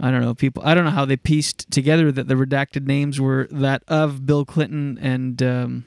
I 0.00 0.10
don't 0.10 0.20
know 0.22 0.34
people. 0.34 0.62
I 0.66 0.74
don't 0.74 0.84
know 0.84 0.90
how 0.90 1.04
they 1.04 1.16
pieced 1.16 1.70
together 1.70 2.10
that 2.12 2.26
the 2.28 2.34
redacted 2.34 2.86
names 2.86 3.20
were 3.20 3.46
that 3.50 3.82
of 3.88 4.26
Bill 4.26 4.44
Clinton 4.44 4.98
and 5.00 5.42
um, 5.42 5.84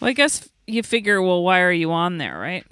Well, 0.00 0.08
I 0.10 0.12
guess 0.12 0.48
you 0.66 0.82
figure, 0.82 1.22
well, 1.22 1.42
why 1.42 1.60
are 1.60 1.72
you 1.72 1.92
on 1.92 2.18
there, 2.18 2.38
right? 2.38 2.66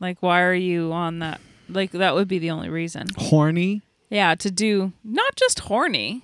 Like, 0.00 0.22
why 0.22 0.40
are 0.42 0.54
you 0.54 0.92
on 0.92 1.18
that? 1.18 1.40
Like, 1.68 1.92
that 1.92 2.14
would 2.14 2.28
be 2.28 2.38
the 2.38 2.50
only 2.50 2.68
reason. 2.70 3.06
horny. 3.16 3.82
Yeah, 4.08 4.34
to 4.36 4.50
do 4.50 4.92
not 5.04 5.36
just 5.36 5.60
horny, 5.60 6.22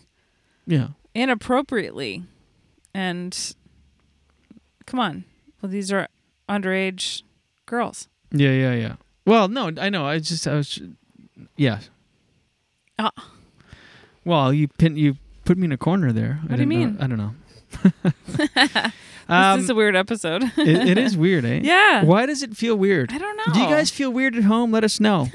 Yeah. 0.66 0.88
inappropriately. 1.14 2.24
And 2.94 3.54
come 4.86 4.98
on. 4.98 5.24
Well, 5.60 5.70
these 5.70 5.92
are 5.92 6.08
underage 6.48 7.22
girls. 7.66 8.08
Yeah, 8.32 8.50
yeah, 8.52 8.74
yeah. 8.74 8.96
Well, 9.26 9.48
no, 9.48 9.70
I 9.78 9.88
know. 9.90 10.06
I 10.06 10.18
just, 10.18 10.46
I 10.48 10.54
was, 10.54 10.80
yeah. 11.56 11.80
Ah. 12.98 13.10
Well, 14.26 14.52
you 14.52 14.68
pin, 14.68 14.96
you 14.96 15.16
put 15.44 15.56
me 15.56 15.64
in 15.66 15.72
a 15.72 15.78
corner 15.78 16.12
there. 16.12 16.40
I 16.42 16.46
What 16.46 16.56
do 16.56 16.62
you 16.64 16.68
didn't 16.68 16.68
know- 16.68 16.86
mean? 16.86 16.98
I 17.00 17.06
don't 17.06 17.18
know. 17.18 18.92
this 19.54 19.64
is 19.64 19.70
a 19.70 19.74
weird 19.74 19.96
episode. 19.96 20.42
it, 20.56 20.68
it 20.88 20.98
is 20.98 21.16
weird, 21.16 21.44
eh? 21.44 21.60
Yeah. 21.62 22.04
Why 22.04 22.26
does 22.26 22.42
it 22.42 22.56
feel 22.56 22.76
weird? 22.76 23.12
I 23.12 23.18
don't 23.18 23.36
know. 23.36 23.52
Do 23.54 23.60
you 23.60 23.66
guys 23.68 23.90
feel 23.90 24.10
weird 24.10 24.36
at 24.36 24.44
home? 24.44 24.72
Let 24.72 24.84
us 24.84 25.00
know. 25.00 25.28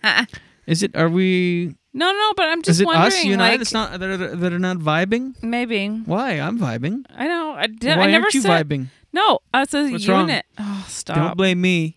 is 0.66 0.82
it? 0.82 0.96
Are 0.96 1.08
we? 1.08 1.74
No, 1.94 2.10
no, 2.10 2.32
but 2.36 2.48
I'm 2.48 2.62
just 2.62 2.76
is 2.76 2.80
it 2.80 2.86
wondering. 2.86 3.06
us, 3.08 3.24
you 3.24 3.34
and 3.34 3.42
I, 3.42 3.56
not 3.72 4.00
that 4.00 4.02
are, 4.02 4.16
that 4.36 4.52
are 4.52 4.58
not 4.58 4.78
vibing? 4.78 5.34
maybe. 5.42 5.88
Why? 5.88 6.40
I'm 6.40 6.58
vibing. 6.58 7.04
I 7.14 7.28
know. 7.28 7.52
I, 7.52 7.66
did, 7.66 7.98
Why 7.98 8.04
I 8.04 8.10
never 8.10 8.24
aren't 8.24 8.34
you 8.34 8.40
said. 8.40 8.66
vibing? 8.68 8.86
No, 9.12 9.40
as 9.52 9.74
a 9.74 9.90
What's 9.90 10.08
wrong? 10.08 10.28
unit. 10.28 10.46
Oh, 10.58 10.86
stop. 10.88 11.16
Don't 11.16 11.36
blame 11.36 11.60
me. 11.60 11.94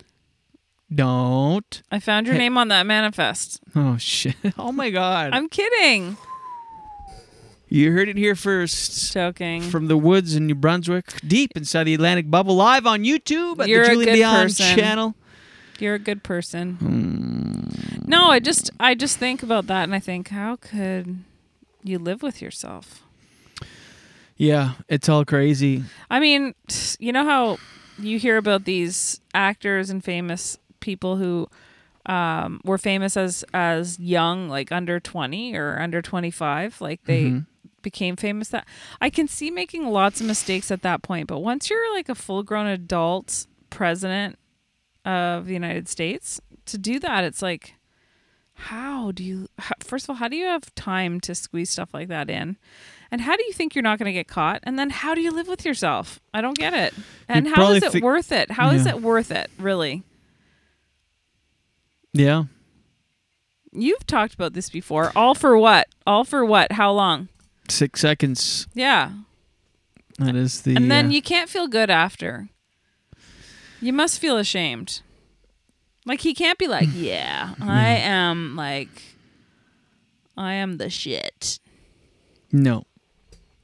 Don't. 0.93 1.81
I 1.91 1.99
found 1.99 2.27
your 2.27 2.35
name 2.37 2.57
on 2.57 2.67
that 2.69 2.85
manifest. 2.85 3.59
Oh 3.75 3.97
shit! 3.97 4.35
Oh 4.57 4.71
my 4.71 4.89
god! 4.89 5.31
I'm 5.33 5.49
kidding. 5.49 6.17
You 7.67 7.91
heard 7.91 8.07
it 8.07 8.17
here 8.17 8.35
first. 8.35 9.11
Joking. 9.13 9.61
From 9.63 9.87
the 9.87 9.97
woods 9.97 10.35
in 10.35 10.45
New 10.45 10.55
Brunswick, 10.55 11.19
deep 11.27 11.51
inside 11.55 11.85
the 11.85 11.95
Atlantic 11.95 12.29
bubble, 12.29 12.55
live 12.55 12.85
on 12.85 13.03
YouTube 13.03 13.59
at 13.59 13.67
You're 13.67 13.83
the 13.85 13.91
a 13.91 13.93
Julien 13.93 14.09
good 14.15 14.19
Dionne 14.23 14.43
person. 14.43 14.77
channel. 14.77 15.15
You're 15.79 15.95
a 15.95 15.99
good 15.99 16.23
person. 16.23 16.73
Hmm. 16.75 18.07
No, 18.07 18.27
I 18.29 18.39
just 18.39 18.69
I 18.79 18.93
just 18.93 19.17
think 19.17 19.41
about 19.43 19.65
that 19.67 19.83
and 19.83 19.95
I 19.95 19.99
think 19.99 20.29
how 20.29 20.57
could 20.57 21.23
you 21.83 21.97
live 21.99 22.21
with 22.21 22.41
yourself? 22.41 23.01
Yeah, 24.37 24.73
it's 24.87 25.09
all 25.09 25.25
crazy. 25.25 25.83
I 26.09 26.19
mean, 26.19 26.53
you 26.99 27.11
know 27.11 27.23
how 27.25 27.57
you 27.97 28.19
hear 28.19 28.37
about 28.37 28.65
these 28.65 29.21
actors 29.33 29.89
and 29.89 30.03
famous 30.03 30.57
people 30.85 31.17
who 31.17 31.47
um, 32.05 32.61
were 32.63 32.77
famous 32.77 33.17
as 33.17 33.43
as 33.53 33.99
young, 33.99 34.47
like 34.47 34.71
under 34.71 34.99
twenty 34.99 35.55
or 35.55 35.79
under 35.79 36.01
twenty 36.03 36.29
five, 36.31 36.79
like 36.79 37.03
they 37.05 37.23
Mhm. 37.31 37.45
became 37.81 38.15
famous. 38.15 38.49
That 38.49 38.67
I 39.01 39.09
can 39.09 39.27
see 39.27 39.49
making 39.49 39.87
lots 39.89 40.21
of 40.21 40.27
mistakes 40.27 40.69
at 40.69 40.83
that 40.83 41.01
point, 41.01 41.27
but 41.27 41.39
once 41.39 41.69
you're 41.69 41.93
like 41.95 42.07
a 42.07 42.15
full 42.15 42.43
grown 42.43 42.67
adult 42.67 43.47
president 43.71 44.37
of 45.03 45.47
the 45.47 45.53
United 45.53 45.87
States, 45.89 46.39
to 46.67 46.77
do 46.77 46.99
that, 46.99 47.23
it's 47.23 47.41
like, 47.41 47.73
how 48.53 49.11
do 49.11 49.23
you? 49.23 49.47
How, 49.59 49.73
first 49.79 50.05
of 50.05 50.11
all, 50.11 50.15
how 50.15 50.27
do 50.27 50.37
you 50.37 50.45
have 50.45 50.73
time 50.75 51.19
to 51.21 51.33
squeeze 51.35 51.69
stuff 51.71 51.91
like 51.93 52.07
that 52.09 52.29
in? 52.29 52.57
And 53.11 53.21
how 53.21 53.35
do 53.35 53.43
you 53.45 53.53
think 53.53 53.75
you're 53.75 53.81
not 53.83 53.97
going 53.99 54.07
to 54.09 54.13
get 54.13 54.27
caught? 54.27 54.59
And 54.63 54.77
then 54.79 54.89
how 54.89 55.13
do 55.15 55.21
you 55.21 55.31
live 55.31 55.47
with 55.47 55.63
yourself? 55.65 56.19
I 56.33 56.41
don't 56.41 56.57
get 56.57 56.73
it. 56.73 56.93
And 57.27 57.47
how 57.47 57.55
probably 57.55 57.77
is 57.77 57.95
it 57.95 58.03
worth 58.03 58.31
it? 58.31 58.51
How 58.51 58.71
is 58.71 58.85
Yeah. 58.85 58.93
it 58.93 59.01
worth 59.01 59.31
it, 59.31 59.49
really? 59.59 60.03
Yeah. 62.15 62.43
You've 63.73 64.07
talked 64.07 64.33
about 64.33 64.53
this 64.53 64.69
before. 64.69 65.11
All 65.15 65.35
for 65.35 65.57
what? 65.57 65.87
All 66.07 66.23
for 66.23 66.45
what? 66.45 66.71
How 66.73 66.91
long? 66.93 67.27
Six 67.69 67.99
seconds. 67.99 68.67
Yeah. 68.73 69.11
That 70.19 70.35
is 70.35 70.61
the. 70.61 70.75
and 70.77 70.89
then 70.89 71.07
uh, 71.07 71.09
you 71.09 71.21
can't 71.21 71.49
feel 71.49 71.67
good 71.67 71.89
after. 71.89 72.47
You 73.81 73.91
must 73.91 74.19
feel 74.19 74.37
ashamed. 74.37 75.01
Like 76.05 76.21
he 76.21 76.33
can't 76.33 76.57
be 76.57 76.67
like, 76.67 76.87
yeah, 76.93 77.55
I 77.61 77.89
am 77.89 78.55
like, 78.55 79.01
I 80.37 80.53
am 80.53 80.77
the 80.77 80.89
shit. 80.89 81.59
no, 82.51 82.85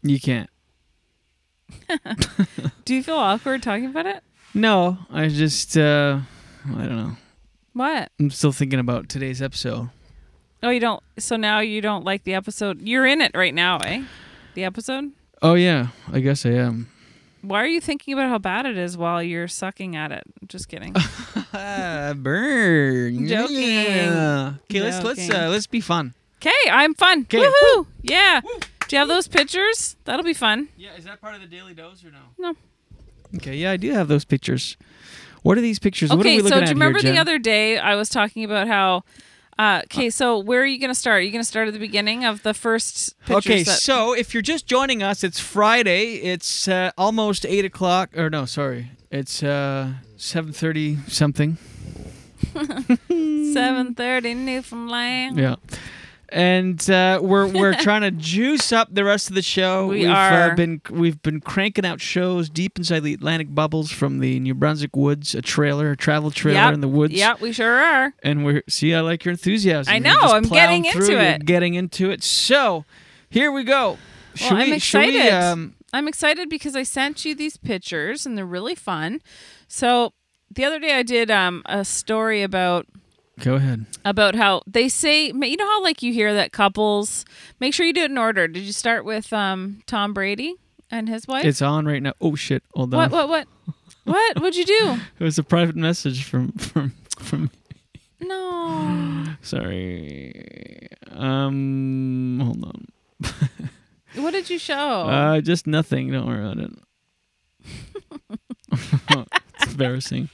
you 0.04 0.20
can't. 0.20 0.50
Do 2.86 2.96
you 2.96 3.04
feel 3.04 3.16
awkward 3.16 3.64
talking 3.64 3.86
about 3.86 4.06
it? 4.08 4.22
No, 4.54 4.98
I 5.10 5.30
just. 5.30 5.78
uh 5.78 6.20
I 6.66 6.86
don't 6.86 6.98
know. 6.98 7.16
What? 7.74 8.12
I'm 8.20 8.30
still 8.32 8.52
thinking 8.52 8.80
about 8.80 9.08
today's 9.10 9.42
episode. 9.42 9.90
Oh, 10.64 10.70
you 10.70 10.80
don't. 10.80 11.02
So 11.18 11.36
now 11.38 11.60
you 11.60 11.82
don't 11.82 12.04
like 12.06 12.24
the 12.24 12.34
episode. 12.34 12.82
You're 12.82 13.06
in 13.06 13.22
it 13.22 13.32
right 13.34 13.54
now, 13.54 13.80
eh? 13.80 14.04
The 14.54 14.64
episode. 14.64 15.12
Oh 15.42 15.54
yeah, 15.56 15.88
I 16.12 16.20
guess 16.20 16.46
I 16.46 16.50
am. 16.52 16.90
Why 17.42 17.64
are 17.64 17.68
you 17.68 17.82
thinking 17.82 18.14
about 18.14 18.30
how 18.30 18.38
bad 18.38 18.68
it 18.68 18.78
is 18.78 18.96
while 18.96 19.24
you're 19.24 19.48
sucking 19.48 19.96
at 19.96 20.12
it? 20.12 20.24
Just 20.48 20.68
kidding. 20.70 20.94
Burn. 21.52 23.28
Joking. 23.28 23.58
Yeah. 23.60 24.54
Okay, 24.70 24.82
let's 24.82 25.04
let's 25.04 25.30
uh, 25.30 25.48
let's 25.50 25.66
be 25.66 25.82
fun. 25.82 26.14
Okay, 26.38 26.70
I'm 26.70 26.94
fun. 26.94 27.26
'Kay. 27.26 27.40
Woohoo! 27.40 27.88
Yeah. 28.04 28.42
Do 28.42 28.96
you 28.96 29.00
have 29.00 29.08
those 29.08 29.28
pictures? 29.28 29.96
That'll 30.06 30.26
be 30.26 30.34
fun. 30.34 30.68
Yeah, 30.78 30.90
is 30.98 31.06
that 31.06 31.22
part 31.22 31.34
of 31.34 31.42
the 31.42 31.48
daily 31.48 31.74
dose 31.74 32.04
or 32.04 32.12
no? 32.12 32.20
No. 32.38 32.56
Okay, 33.38 33.56
yeah, 33.56 33.72
I 33.72 33.78
do 33.78 33.92
have 33.94 34.08
those 34.10 34.26
pictures. 34.26 34.76
What 35.42 35.58
are 35.58 35.62
these 35.62 35.80
pictures? 35.80 36.10
what 36.12 36.20
are 36.20 36.30
Okay, 36.30 36.40
so 36.40 36.50
do 36.60 36.66
you 36.66 36.72
remember 36.72 37.00
here, 37.00 37.14
the 37.14 37.18
other 37.20 37.40
day 37.40 37.78
I 37.78 37.96
was 37.96 38.10
talking 38.10 38.44
about 38.44 38.68
how? 38.68 39.04
Uh, 39.60 39.82
okay, 39.86 40.10
so 40.10 40.40
where 40.40 40.62
are 40.62 40.66
you 40.66 40.80
going 40.80 40.90
to 40.90 40.96
start? 40.96 41.18
Are 41.18 41.22
you 41.22 41.32
going 41.32 41.44
to 41.44 41.48
start 41.48 41.68
at 41.68 41.74
the 41.74 41.80
beginning 41.80 42.26
of 42.26 42.42
the 42.44 42.54
first? 42.54 43.16
Okay, 43.30 43.64
that- 43.64 43.80
so 43.80 44.14
if 44.14 44.34
you're 44.34 44.42
just 44.42 44.66
joining 44.66 45.04
us, 45.04 45.24
it's 45.24 45.40
Friday. 45.40 46.16
It's 46.16 46.68
uh, 46.68 46.92
almost 46.98 47.46
eight 47.46 47.66
o'clock. 47.66 48.18
Or 48.18 48.30
no, 48.30 48.46
sorry, 48.46 48.92
it's 49.12 49.44
uh, 49.44 49.94
seven 50.18 50.52
thirty 50.54 50.98
something. 51.08 51.58
seven 53.54 53.94
thirty 53.96 54.34
Newfoundland. 54.34 55.38
Yeah. 55.38 55.56
And 56.32 56.90
uh, 56.90 57.20
we're 57.22 57.46
we're 57.48 57.74
trying 57.82 58.02
to 58.02 58.12
juice 58.12 58.72
up 58.72 58.88
the 58.94 59.04
rest 59.04 59.30
of 59.30 59.36
the 59.36 59.42
show. 59.42 59.88
We 59.88 60.04
have 60.04 60.16
are. 60.48 60.52
Uh, 60.52 60.56
been 60.56 60.82
we've 60.90 61.22
been 61.22 61.42
cranking 61.42 61.86
out 61.86 62.00
shows 62.00 62.50
deep 62.50 62.78
inside 62.78 63.02
the 63.02 63.14
Atlantic 63.14 63.54
bubbles 63.54 63.92
from 63.92 64.20
the 64.20 64.40
New 64.40 64.54
Brunswick 64.56 64.96
woods, 64.96 65.36
a 65.36 65.42
trailer, 65.42 65.92
a 65.92 65.98
travel 65.98 66.32
trailer 66.32 66.60
Yep. 66.60 66.74
in 66.76 66.82
the 66.82 66.88
woods. 66.88 67.14
Yeah, 67.14 67.36
we 67.40 67.52
sure 67.52 67.80
are. 67.80 68.14
And 68.24 68.46
we're 68.46 68.64
see, 68.70 68.94
I 68.96 69.02
like 69.02 69.26
your 69.26 69.34
enthusiasm. 69.34 69.94
I 69.94 70.00
know, 70.00 70.18
I'm 70.20 70.44
getting 70.44 70.86
through, 70.86 71.02
into 71.02 71.12
you're 71.14 71.22
it. 71.22 71.46
Getting 71.46 71.74
into 71.74 72.10
it. 72.12 72.24
So 72.24 72.86
here 73.30 73.52
we 73.52 73.64
go. 73.64 73.98
Should 74.36 74.54
well, 74.54 74.62
I'm 74.62 74.74
excited. 74.74 75.14
we, 75.14 75.30
um, 75.30 75.76
I'm 75.92 76.08
excited 76.08 76.50
because 76.50 76.76
I 76.76 76.84
sent 76.84 77.26
you 77.26 77.36
these 77.36 77.58
pictures 77.58 78.26
and 78.26 78.38
they're 78.38 78.46
really 78.46 78.76
fun. 78.76 79.20
So 79.68 80.14
the 80.50 80.64
other 80.64 80.80
day 80.80 80.94
I 80.98 81.04
did 81.04 81.30
um, 81.30 81.62
a 81.66 81.84
story 81.84 82.42
about 82.42 82.86
go 83.42 83.56
ahead. 83.56 83.86
about 84.06 84.36
how 84.36 84.62
they 84.66 84.88
say 84.88 85.28
you 85.28 85.58
know 85.58 85.66
how 85.66 85.84
like 85.84 86.02
you 86.02 86.14
hear 86.14 86.34
that 86.34 86.52
couples 86.52 87.26
make 87.60 87.74
sure 87.74 87.86
you 87.86 87.94
do 87.94 88.02
it 88.04 88.12
in 88.12 88.18
order. 88.18 88.48
Did 88.48 88.64
you 88.64 88.72
start 88.72 89.04
with 89.06 89.32
um, 89.34 89.82
Tom 89.86 90.14
Brady 90.14 90.56
and 90.90 91.10
his 91.10 91.28
wife? 91.28 91.46
It's 91.46 91.62
on 91.62 91.86
right 91.86 92.02
now. 92.02 92.14
Oh 92.22 92.36
shit! 92.36 92.64
Hold 92.74 92.94
on. 92.94 93.10
what 93.10 93.12
what 93.12 93.30
what 93.30 93.48
what? 94.04 94.42
What'd 94.42 94.56
you 94.56 94.66
do? 94.66 94.98
It 95.20 95.24
was 95.24 95.38
a 95.38 95.44
private 95.44 95.76
message 95.76 96.24
from 96.24 96.52
from 96.54 96.94
from. 97.20 97.52
No. 98.20 99.26
Sorry. 99.42 100.88
Um. 101.12 102.40
Hold 102.44 102.64
on. 102.66 102.88
What 104.16 104.32
did 104.32 104.50
you 104.50 104.58
show? 104.60 104.76
Uh, 104.76 105.40
just 105.40 105.68
nothing. 105.68 106.12
Don't 106.12 106.28
worry 106.28 106.42
about 106.42 106.58
it. 106.58 106.72
it's 109.62 109.72
embarrassing. 109.72 110.28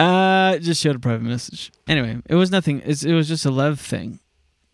Uh, 0.00 0.58
just 0.58 0.80
showed 0.80 0.96
a 0.96 0.98
private 0.98 1.22
message. 1.22 1.70
Anyway, 1.86 2.18
it 2.26 2.34
was 2.34 2.50
nothing. 2.50 2.80
It's, 2.84 3.04
it 3.04 3.12
was 3.12 3.28
just 3.28 3.44
a 3.44 3.50
love 3.50 3.78
thing. 3.78 4.18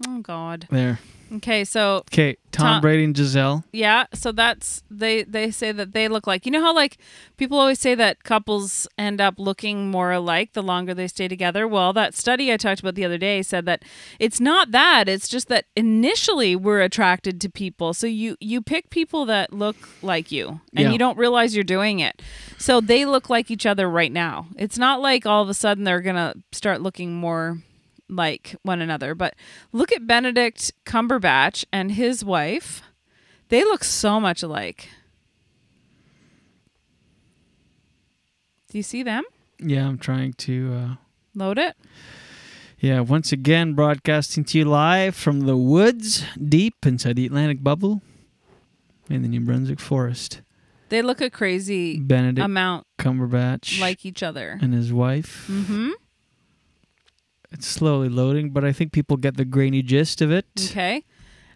oh 0.07 0.21
God. 0.21 0.67
There. 0.71 1.01
Okay, 1.33 1.65
so 1.65 1.97
Okay, 2.13 2.37
Tom, 2.53 2.67
Tom- 2.75 2.81
Brady 2.81 3.03
and 3.05 3.15
Gisele. 3.15 3.65
Yeah, 3.73 4.07
so 4.15 4.31
that's 4.31 4.83
they 4.91 5.25
they 5.25 5.51
say 5.51 5.73
that 5.73 5.93
they 5.93 6.07
look 6.09 6.27
like. 6.27 6.47
You 6.47 6.53
know 6.53 6.63
how 6.63 6.73
like 6.75 6.99
people 7.37 7.59
always 7.59 7.81
say 7.81 7.95
that 7.97 8.23
couples 8.23 8.87
end 8.97 9.21
up 9.21 9.35
looking 9.39 9.91
more 9.91 10.13
alike 10.13 10.53
the 10.53 10.63
longer 10.63 10.95
they 10.95 11.09
stay 11.09 11.27
together? 11.27 11.67
Well, 11.67 11.93
that 11.95 12.15
study 12.15 12.53
I 12.53 12.57
talked 12.57 12.81
about 12.81 12.95
the 12.95 13.05
other 13.05 13.19
day 13.19 13.43
said 13.43 13.67
that 13.67 13.83
it's 14.21 14.41
not 14.41 14.71
that. 14.71 15.09
It's 15.09 15.27
just 15.29 15.49
that 15.49 15.65
initially 15.77 16.55
we're 16.55 16.81
attracted 16.81 17.41
to 17.41 17.49
people. 17.51 17.93
So 17.93 18.07
you 18.07 18.37
you 18.41 18.63
pick 18.63 18.91
people 18.91 19.25
that 19.27 19.53
look 19.53 19.77
like 20.03 20.31
you 20.31 20.61
and 20.77 20.87
Yeah. 20.87 20.91
you 20.93 20.99
don't 20.99 21.19
realize 21.19 21.55
you're 21.57 21.65
doing 21.65 21.99
it. 21.99 22.23
So 22.59 22.81
they 22.81 23.05
look 23.05 23.29
like 23.29 23.51
each 23.51 23.67
other 23.67 23.91
right 23.91 24.13
now. 24.13 24.47
It's 24.57 24.79
not 24.79 25.01
like 25.01 25.27
all 25.27 25.43
of 25.43 25.49
a 25.49 25.55
sudden 25.55 25.85
they're 25.85 26.01
going 26.01 26.17
to 26.17 26.35
start 26.53 26.81
looking 26.81 27.15
more 27.15 27.59
like 28.09 28.55
one 28.63 28.81
another. 28.81 29.15
But 29.15 29.35
look 29.73 29.93
at 29.93 30.07
Benedict 30.07 30.73
Cumberbatch 30.85 31.65
and 31.73 31.93
his 31.93 32.25
wife. 32.25 32.83
They 33.49 33.63
look 33.65 33.85
so 33.85 34.19
much 34.21 34.43
alike. 34.43 34.89
Do 38.71 38.79
you 38.79 38.83
see 38.83 39.03
them? 39.03 39.25
Yeah, 39.59 39.87
I'm 39.87 39.99
trying 39.99 40.33
to. 40.35 40.75
Uh, 40.75 40.95
Load 41.35 41.59
it. 41.59 41.77
Yeah, 42.79 43.01
once 43.01 43.33
again, 43.33 43.73
broadcasting 43.75 44.45
to 44.45 44.59
you 44.59 44.65
live 44.67 45.15
from 45.15 45.41
the 45.41 45.57
woods 45.57 46.25
deep 46.43 46.75
inside 46.85 47.17
the 47.17 47.27
Atlantic 47.27 47.63
bubble 47.63 48.03
in 49.09 49.23
the 49.23 49.29
New 49.29 49.41
Brunswick 49.41 49.81
forest. 49.81 50.43
They 50.89 51.03
look 51.03 51.21
a 51.21 51.31
crazy 51.31 51.99
Benedict 51.99 52.45
amount 52.45 52.87
Cumberbatch 52.99 53.81
like 53.81 54.05
each 54.05 54.23
other. 54.23 54.59
and 54.61 54.75
his 54.75 54.93
wife. 54.93 55.47
Mm-hmm. 55.51 55.91
It's 57.57 57.67
slowly 57.67 58.09
loading, 58.11 58.51
but 58.51 58.65
I 58.65 58.73
think 58.73 58.93
people 58.93 59.17
get 59.17 59.37
the 59.39 59.45
grainy 59.47 59.81
gist 59.83 60.21
of 60.21 60.31
it. 60.31 60.45
Okay. 60.59 61.05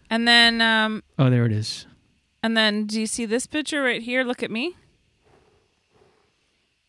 And 0.09 0.27
then 0.27 0.61
um 0.63 1.03
Oh, 1.19 1.29
there 1.29 1.45
it 1.45 1.53
is. 1.53 1.87
and 2.43 2.57
then 2.57 2.87
do 2.87 2.99
you 3.01 3.07
see 3.07 3.27
this 3.27 3.47
picture 3.47 3.83
right 3.83 4.01
here? 4.03 4.25
Look 4.25 4.43
at 4.43 4.51
me. 4.51 4.77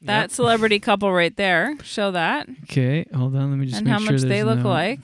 That 0.03 0.31
celebrity 0.31 0.79
couple 0.79 1.11
right 1.13 1.35
there. 1.35 1.75
Show 1.83 2.09
that. 2.11 2.47
Okay, 2.63 3.05
hold 3.13 3.35
on. 3.35 3.51
Let 3.51 3.59
me 3.59 3.65
just 3.67 3.77
and 3.79 3.85
make 3.85 3.91
how 3.93 3.99
sure 3.99 4.13
much 4.13 4.21
they 4.21 4.43
look 4.43 4.59
no- 4.59 4.69
like. 4.69 4.99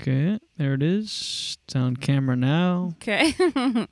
Okay, 0.00 0.38
there 0.56 0.74
it 0.74 0.82
is. 0.82 1.58
It's 1.64 1.76
on 1.76 1.96
camera 1.96 2.36
now. 2.36 2.92
Okay. 2.96 3.34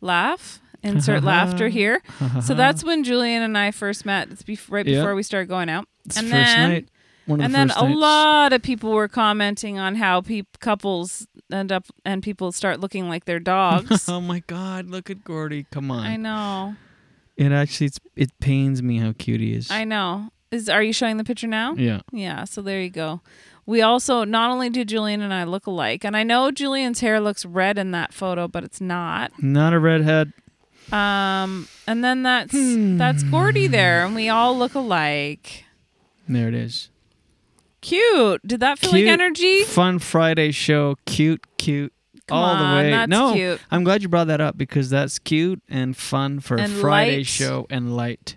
Laugh. 0.00 0.60
Insert 0.82 1.22
laughter 1.24 1.68
here. 1.68 2.02
so 2.42 2.52
that's 2.54 2.84
when 2.84 3.04
Julien 3.04 3.42
and 3.42 3.56
I 3.56 3.70
first 3.70 4.04
met. 4.04 4.28
It's 4.30 4.42
bef- 4.42 4.70
right 4.70 4.84
Yeah. 4.86 4.98
before 5.00 5.14
we 5.14 5.22
started 5.22 5.48
going 5.48 5.70
out. 5.70 5.86
It's 6.04 6.16
and 6.18 6.26
first 6.28 6.32
then, 6.56 6.70
night. 6.70 6.88
One 7.26 7.40
of 7.40 7.44
and 7.46 7.54
the 7.54 7.58
then 7.58 7.68
first 7.68 7.80
a 7.80 7.88
nights. 7.88 7.98
lot 8.00 8.52
of 8.52 8.62
people 8.62 8.90
were 8.92 9.08
commenting 9.08 9.78
on 9.78 9.94
how 9.96 10.20
peop 10.20 10.58
couples 10.60 11.26
end 11.52 11.72
up 11.72 11.86
and 12.04 12.22
people 12.22 12.52
start 12.52 12.80
looking 12.80 13.08
like 13.08 13.24
their 13.24 13.40
dogs. 13.40 14.08
oh 14.08 14.20
my 14.20 14.40
God! 14.46 14.86
Look 14.90 15.08
at 15.10 15.24
Gordy. 15.24 15.66
Come 15.70 15.90
on. 15.90 16.04
I 16.06 16.16
know. 16.16 16.76
It 17.36 17.50
actually 17.50 17.86
it's, 17.88 17.98
it 18.14 18.30
pains 18.40 18.82
me 18.82 18.98
how 18.98 19.12
cute 19.16 19.40
he 19.40 19.54
is. 19.54 19.70
I 19.70 19.84
know. 19.84 20.28
Is 20.50 20.68
are 20.68 20.82
you 20.82 20.92
showing 20.92 21.16
the 21.16 21.24
picture 21.24 21.46
now? 21.48 21.74
Yeah. 21.74 22.00
Yeah, 22.12 22.44
so 22.44 22.60
there 22.62 22.80
you 22.80 22.90
go. 22.90 23.20
We 23.66 23.80
also 23.80 24.24
not 24.24 24.50
only 24.50 24.68
do 24.68 24.84
Julien 24.84 25.22
and 25.22 25.32
I 25.32 25.44
look 25.44 25.66
alike, 25.66 26.04
and 26.04 26.16
I 26.16 26.22
know 26.22 26.50
Julien's 26.50 27.00
hair 27.00 27.18
looks 27.20 27.44
red 27.46 27.78
in 27.78 27.90
that 27.92 28.12
photo, 28.12 28.46
but 28.46 28.62
it's 28.62 28.80
not. 28.80 29.32
Not 29.42 29.72
a 29.72 29.78
redhead. 29.78 30.32
Um 30.92 31.66
and 31.86 32.04
then 32.04 32.22
that's 32.22 32.52
Hmm. 32.52 32.98
that's 32.98 33.22
Gordy 33.22 33.66
there, 33.66 34.04
and 34.04 34.14
we 34.14 34.28
all 34.28 34.56
look 34.56 34.74
alike. 34.74 35.64
There 36.28 36.46
it 36.48 36.54
is. 36.54 36.90
Cute. 37.84 38.40
Did 38.46 38.60
that 38.60 38.78
feel 38.78 38.90
Cute, 38.92 39.04
like 39.06 39.12
energy? 39.12 39.62
Fun 39.64 39.98
Friday 39.98 40.50
show. 40.52 40.96
Cute, 41.04 41.44
cute. 41.58 41.92
Come 42.26 42.38
all 42.38 42.44
on, 42.54 42.58
the 42.70 42.82
way. 42.82 42.90
that's 42.90 43.10
no, 43.10 43.34
cute. 43.34 43.60
I'm 43.70 43.84
glad 43.84 44.00
you 44.02 44.08
brought 44.08 44.28
that 44.28 44.40
up 44.40 44.56
because 44.56 44.88
that's 44.88 45.18
cute 45.18 45.60
and 45.68 45.94
fun 45.94 46.40
for 46.40 46.56
a 46.56 46.62
And 46.62 46.72
Friday 46.72 47.18
light. 47.18 47.26
show 47.26 47.66
and 47.68 47.94
light. 47.94 48.36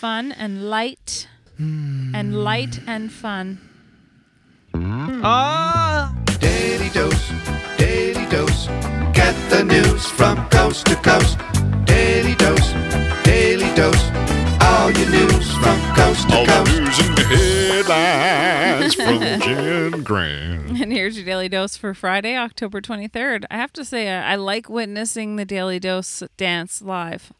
Fun 0.00 0.32
and 0.32 0.68
light. 0.68 1.28
Hmm. 1.56 2.12
And 2.16 2.42
light 2.42 2.80
and 2.88 3.12
fun. 3.12 3.60
Ah! 4.74 6.12
Daily 6.40 6.88
dose, 6.90 7.30
daily 7.78 8.26
dose. 8.28 8.66
Get 9.14 9.34
the 9.50 9.62
news 9.62 10.06
from 10.06 10.48
coast 10.48 10.86
to 10.86 10.96
coast. 10.96 11.38
Daily 11.84 12.34
dose, 12.34 12.72
daily 13.22 13.72
dose. 13.76 14.10
All 14.84 14.90
your 14.90 15.08
news 15.08 15.54
from 15.56 15.80
coast 15.94 16.28
to 16.28 16.36
All 16.36 16.44
coast. 16.44 16.72
the 16.74 16.80
news 16.80 16.98
and 16.98 17.18
headlines 17.18 18.94
from 18.94 19.18
Jen 19.40 20.02
Grant. 20.02 20.78
And 20.82 20.92
here's 20.92 21.16
your 21.16 21.24
daily 21.24 21.48
dose 21.48 21.74
for 21.78 21.94
Friday, 21.94 22.36
October 22.36 22.82
23rd. 22.82 23.44
I 23.50 23.56
have 23.56 23.72
to 23.72 23.84
say, 23.86 24.10
I, 24.10 24.32
I 24.32 24.34
like 24.34 24.68
witnessing 24.68 25.36
the 25.36 25.46
daily 25.46 25.80
dose 25.80 26.22
dance 26.36 26.82
live. 26.82 27.32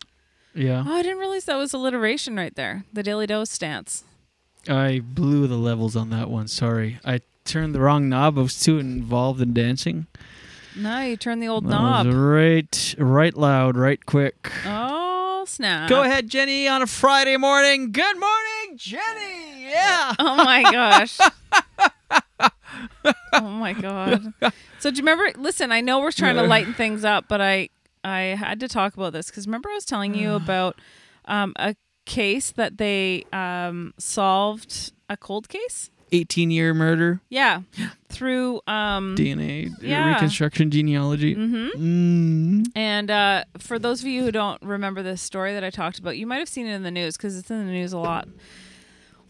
Yeah. 0.55 0.85
Oh, 0.87 0.95
I 0.95 1.03
didn't 1.03 1.19
realize 1.19 1.45
that 1.45 1.57
was 1.57 1.75
alliteration 1.75 2.35
right 2.37 2.55
there. 2.55 2.85
The 2.95 3.03
daily 3.03 3.27
dose 3.27 3.59
dance. 3.59 4.05
I 4.67 5.01
blew 5.05 5.47
the 5.47 5.57
levels 5.59 5.97
on 5.97 6.09
that 6.11 6.31
one. 6.31 6.49
Sorry. 6.49 6.99
I 7.05 7.21
turned 7.45 7.75
the 7.75 7.81
wrong 7.81 8.09
knob. 8.09 8.39
I 8.39 8.43
was 8.43 8.59
too 8.59 8.79
involved 8.79 9.43
in 9.43 9.53
dancing. 9.53 10.07
No, 10.77 11.03
you 11.03 11.17
turned 11.19 11.43
the 11.43 11.49
old 11.49 11.65
That 11.67 11.71
knob. 11.71 12.07
right, 12.07 12.95
right 12.97 13.37
loud, 13.37 13.77
right 13.77 14.05
quick. 14.07 14.51
Oh, 14.67 14.94
snap. 15.55 15.89
Go 15.89 16.03
ahead, 16.03 16.29
Jenny, 16.29 16.67
on 16.67 16.83
a 16.83 16.87
Friday 16.87 17.37
morning. 17.37 17.93
Good 17.93 18.19
morning, 18.19 18.77
Jenny. 18.77 19.71
Yeah. 19.71 20.15
Oh 20.19 20.35
my 20.37 20.63
gosh. 20.63 21.19
oh 23.33 23.41
my 23.41 23.73
god. 23.73 24.33
So 24.81 24.91
do 24.91 24.97
you 24.97 25.03
remember? 25.03 25.31
Listen, 25.39 25.71
I 25.71 25.81
know 25.81 26.01
we're 26.01 26.11
trying 26.13 26.37
to 26.37 26.43
lighten 26.43 26.75
things 26.75 27.05
up, 27.05 27.27
but 27.29 27.41
I 27.41 27.69
I 28.03 28.21
had 28.39 28.61
to 28.61 28.69
talk 28.69 28.95
about 28.95 29.13
this 29.13 29.27
because 29.27 29.47
remember 29.47 29.71
I 29.71 29.75
was 29.75 29.85
telling 29.85 30.15
you 30.15 30.33
about 30.35 30.81
um, 31.27 31.53
a 31.57 31.77
case 32.05 32.51
that 32.53 32.79
they 32.79 33.25
um, 33.33 33.95
solved 33.99 34.93
a 35.09 35.17
cold 35.17 35.49
case. 35.49 35.91
18 36.13 36.51
year 36.51 36.75
murder, 36.75 37.21
Yeah, 37.29 37.63
through 38.09 38.61
um, 38.67 39.17
DNA, 39.17 39.71
yeah. 39.81 40.15
reconstruction, 40.15 40.71
genealogy. 40.71 41.35
hmm 41.35 41.69
Mm. 41.77 42.67
And 42.77 43.11
uh, 43.11 43.45
for 43.59 43.79
those 43.79 44.01
of 44.01 44.07
you 44.07 44.23
who 44.23 44.31
don't 44.33 44.61
remember 44.63 45.03
this 45.03 45.21
story 45.23 45.53
that 45.55 45.65
I 45.65 45.71
talked 45.71 45.99
about, 45.99 46.17
you 46.17 46.27
might 46.27 46.39
have 46.39 46.49
seen 46.49 46.67
it 46.67 46.75
in 46.75 46.83
the 46.83 46.91
news 46.91 47.17
because 47.17 47.37
it's 47.37 47.51
in 47.51 47.67
the 47.67 47.73
news 47.73 47.93
a 47.93 47.99
lot. 47.99 48.29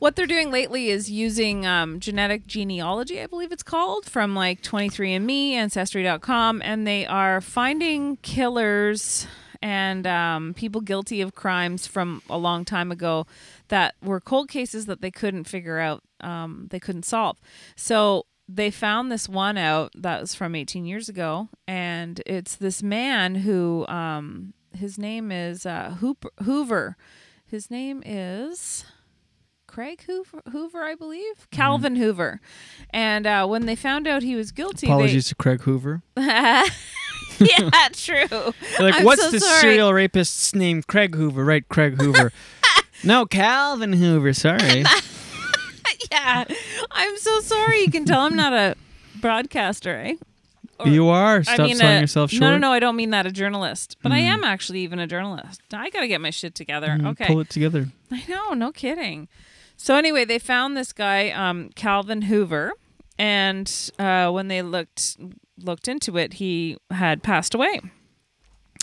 What 0.01 0.17
they're 0.17 0.27
doing 0.27 0.51
lately 0.51 0.91
is 0.91 1.11
using 1.11 1.65
um, 1.65 1.99
genetic 1.99 2.47
genealogy, 2.47 3.23
I 3.23 3.27
believe 3.27 3.53
it's 3.53 3.63
called, 3.63 4.05
from 4.05 4.35
like 4.35 4.61
23andMe, 4.61 5.53
Ancestry.com, 5.53 6.61
and 6.63 6.87
they 6.87 7.07
are 7.07 7.41
finding 7.41 8.17
killers 8.19 9.27
and 9.63 10.07
um, 10.07 10.53
people 10.53 10.83
guilty 10.83 11.23
of 11.23 11.35
crimes 11.35 11.87
from 11.87 12.21
a 12.29 12.37
long 12.37 12.67
time 12.67 12.93
ago 12.93 13.27
that 13.69 13.95
were 14.03 14.21
cold 14.21 14.51
cases 14.51 14.85
that 14.87 15.01
they 15.01 15.11
couldn't 15.11 15.45
figure 15.45 15.79
out, 15.79 16.04
um, 16.21 16.69
they 16.71 16.81
couldn't 16.81 17.05
solve. 17.05 17.41
So 17.77 18.27
they 18.49 18.71
found 18.71 19.11
this 19.11 19.29
one 19.29 19.57
out 19.57 19.93
that 19.97 20.21
was 20.21 20.35
from 20.35 20.55
18 20.55 20.85
years 20.87 21.09
ago, 21.09 21.49
and 21.67 22.21
it's 22.27 22.57
this 22.57 22.83
man 22.83 23.37
who, 23.37 23.87
um, 23.89 24.53
his 24.77 24.99
name 24.99 25.33
is 25.33 25.65
uh, 25.65 25.97
Hooper, 26.01 26.31
Hoover. 26.43 26.97
His 27.47 27.71
name 27.71 28.03
is 28.05 28.85
Craig 29.67 30.03
Hoover, 30.07 30.43
Hoover 30.51 30.83
I 30.85 30.95
believe, 30.95 31.49
Calvin 31.51 31.97
Hoover. 31.97 32.41
And 32.91 33.27
uh, 33.27 33.47
when 33.47 33.67
they 33.67 33.77
found 33.77 34.07
out 34.07 34.23
he 34.23 34.37
was 34.37 34.53
guilty, 34.53 34.87
Apologies 34.87 35.29
to 35.29 35.35
Craig 35.35 35.63
Hoover. 35.63 36.03
They, 36.15 36.23
yeah, 37.41 37.89
true. 37.93 38.53
Like, 38.79 38.97
I'm 38.97 39.05
what's 39.05 39.23
so 39.23 39.31
the 39.31 39.41
sorry. 39.41 39.61
serial 39.61 39.93
rapist's 39.93 40.55
name? 40.55 40.83
Craig 40.83 41.15
Hoover, 41.15 41.45
right? 41.45 41.67
Craig 41.69 42.01
Hoover. 42.01 42.33
no, 43.05 43.27
Calvin 43.27 43.93
Hoover. 43.95 44.33
Sorry. 44.33 44.85
yeah, 46.13 46.45
I'm 46.91 47.17
so 47.19 47.41
sorry. 47.41 47.81
You 47.83 47.91
can 47.91 48.05
tell 48.05 48.21
I'm 48.21 48.37
not 48.37 48.53
a 48.53 48.75
broadcaster, 49.21 49.97
eh? 49.97 50.15
Or- 50.79 50.89
you 50.89 51.09
are. 51.09 51.43
Stop 51.45 51.61
I 51.61 51.63
mean, 51.65 51.77
selling 51.77 51.97
a- 51.99 52.01
yourself 52.01 52.31
short. 52.31 52.41
No, 52.41 52.51
no, 52.51 52.59
no. 52.59 52.73
I 52.73 52.81
don't 52.81 52.97
mean 52.97 53.11
that 53.11 53.27
a 53.27 53.31
journalist, 53.33 53.97
but 54.03 54.11
I 54.13 54.21
Mm. 54.21 54.25
am 54.35 54.45
actually 54.45 54.81
even 54.81 54.99
a 54.99 55.07
journalist. 55.07 55.61
I 55.73 55.89
got 55.91 56.01
to 56.01 56.09
get 56.09 56.21
my 56.21 56.31
shit 56.31 56.55
together. 56.55 56.89
Mm, 56.89 57.07
okay. 57.13 57.27
Pull 57.27 57.41
it 57.41 57.49
together. 57.51 57.89
I 58.11 58.23
know, 58.29 58.55
no 58.55 58.73
kidding. 58.73 59.29
So 59.77 59.97
anyway, 59.97 60.25
they 60.25 60.39
found 60.39 60.77
this 60.77 60.93
guy, 60.93 61.31
um, 61.31 61.71
Calvin 61.77 62.23
Hoover, 62.23 62.73
and 63.19 63.73
uh, 63.99 64.31
when 64.31 64.49
they 64.49 64.63
looked 64.63 65.17
looked 65.59 65.87
into 65.87 66.17
it, 66.19 66.35
he 66.35 66.77
had 66.91 67.23
passed 67.23 67.55
away. 67.55 67.81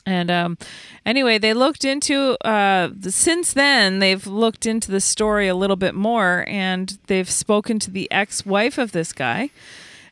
And 0.05 0.31
um, 0.31 0.57
anyway, 1.05 1.37
they 1.37 1.53
looked 1.53 1.85
into 1.85 2.35
uh, 2.45 2.89
since 3.07 3.53
then 3.53 3.99
they've 3.99 4.25
looked 4.25 4.65
into 4.65 4.89
the 4.91 4.99
story 5.01 5.47
a 5.47 5.55
little 5.55 5.75
bit 5.75 5.93
more, 5.93 6.43
and 6.47 6.97
they've 7.07 7.29
spoken 7.29 7.77
to 7.79 7.91
the 7.91 8.11
ex-wife 8.11 8.77
of 8.79 8.91
this 8.93 9.13
guy, 9.13 9.51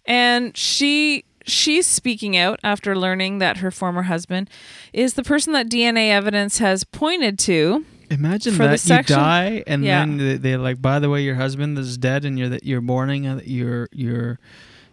and 0.06 0.56
she 0.56 1.26
she's 1.46 1.88
speaking 1.88 2.38
out 2.38 2.60
after 2.64 2.96
learning 2.96 3.40
that 3.40 3.58
her 3.58 3.72
former 3.72 4.04
husband 4.04 4.48
is 4.94 5.16
the 5.16 5.24
person 5.24 5.54
that 5.54 5.68
DNA 5.70 6.10
evidence 6.12 6.60
has 6.60 6.84
pointed 6.84 7.40
to. 7.40 7.84
Imagine 8.12 8.54
For 8.54 8.64
the 8.68 8.70
that 8.78 8.86
you 8.86 9.04
die 9.16 9.64
and 9.68 9.84
Yeah. 9.84 10.00
then 10.06 10.18
they, 10.18 10.38
they're 10.38 10.58
like, 10.58 10.82
by 10.82 11.00
the 11.00 11.10
way, 11.10 11.22
your 11.24 11.36
husband 11.36 11.78
is 11.80 11.98
dead, 11.98 12.26
and 12.26 12.38
you're 12.38 12.50
that 12.50 12.64
you're 12.64 12.82
mourning 12.82 13.26
uh, 13.26 13.42
you're 13.44 13.88
you're, 13.92 14.38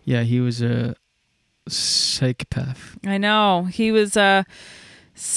yeah, 0.04 0.22
he 0.22 0.40
was 0.40 0.62
a 0.62 0.94
psychopath. 1.68 2.96
I 3.06 3.18
know 3.18 3.64
he 3.64 3.92
was 3.92 4.16
uh 4.16 4.44
s- 4.48 4.54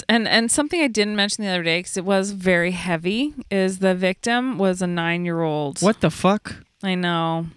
and 0.07 0.27
and 0.27 0.51
something 0.51 0.81
I 0.81 0.87
didn't 0.87 1.15
mention 1.15 1.43
the 1.43 1.49
other 1.49 1.63
day 1.63 1.79
because 1.79 1.97
it 1.97 2.05
was 2.05 2.31
very 2.31 2.71
heavy 2.71 3.33
is 3.49 3.79
the 3.79 3.95
victim 3.95 4.57
was 4.57 4.81
a 4.81 4.87
nine 4.87 5.25
year 5.25 5.41
old. 5.41 5.81
What 5.81 6.01
the 6.01 6.09
fuck? 6.09 6.55
I 6.83 6.95
know, 6.95 7.47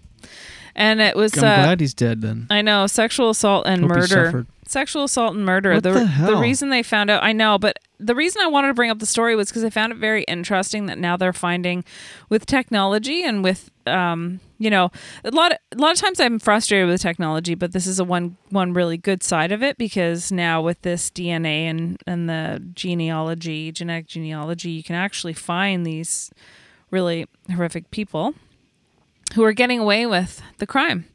and 0.75 1.01
it 1.01 1.16
was. 1.16 1.37
I'm 1.37 1.45
uh, 1.45 1.64
glad 1.64 1.81
he's 1.81 1.95
dead 1.95 2.20
then. 2.23 2.47
I 2.51 2.62
know 2.62 2.87
sexual 2.87 3.31
assault 3.31 3.66
and 3.66 3.83
Hope 3.83 3.91
murder. 3.91 4.47
Sexual 4.66 5.05
assault 5.05 5.35
and 5.35 5.45
murder. 5.45 5.75
What 5.75 5.83
the 5.83 5.93
the 5.93 6.07
hell? 6.07 6.41
reason 6.41 6.70
they 6.70 6.83
found 6.83 7.11
out, 7.11 7.23
I 7.23 7.33
know, 7.33 7.59
but 7.59 7.79
the 8.03 8.14
reason 8.14 8.42
I 8.42 8.48
wanted 8.48 8.68
to 8.68 8.74
bring 8.74 8.90
up 8.90 8.98
the 8.98 9.07
story 9.07 9.36
was 9.36 9.48
because 9.48 9.64
I 9.64 9.70
found 9.70 9.92
it 9.92 9.98
very 9.98 10.24
interesting 10.24 10.86
that 10.86 10.98
now 10.98 11.16
they're 11.16 11.32
finding 11.32 11.84
with 12.28 12.46
technology 12.46 13.22
and 13.24 13.42
with 13.42 13.70
um, 13.86 14.40
you 14.59 14.70
know, 14.70 14.92
a 15.24 15.30
lot 15.30 15.53
of, 15.53 15.59
a 15.72 15.80
lot 15.80 15.92
of 15.92 15.98
times 15.98 16.20
I'm 16.20 16.38
frustrated 16.38 16.88
with 16.88 17.00
technology, 17.00 17.57
but 17.57 17.72
this 17.72 17.86
is 17.86 17.98
a 17.98 18.05
one 18.05 18.36
one 18.50 18.72
really 18.72 18.96
good 18.96 19.22
side 19.22 19.50
of 19.50 19.62
it 19.62 19.76
because 19.76 20.30
now 20.30 20.62
with 20.62 20.80
this 20.82 21.11
DNA 21.11 21.64
and 21.64 22.00
and 22.07 22.28
the 22.28 22.62
genealogy, 22.74 23.72
genetic 23.72 24.07
genealogy, 24.07 24.70
you 24.70 24.82
can 24.82 24.94
actually 24.94 25.32
find 25.32 25.84
these 25.84 26.30
really 26.90 27.26
horrific 27.53 27.90
people. 27.90 28.34
who 29.34 29.42
are 29.42 29.53
getting 29.53 29.78
away 29.78 30.05
with 30.05 30.42
the 30.59 30.66
crime. 30.66 31.07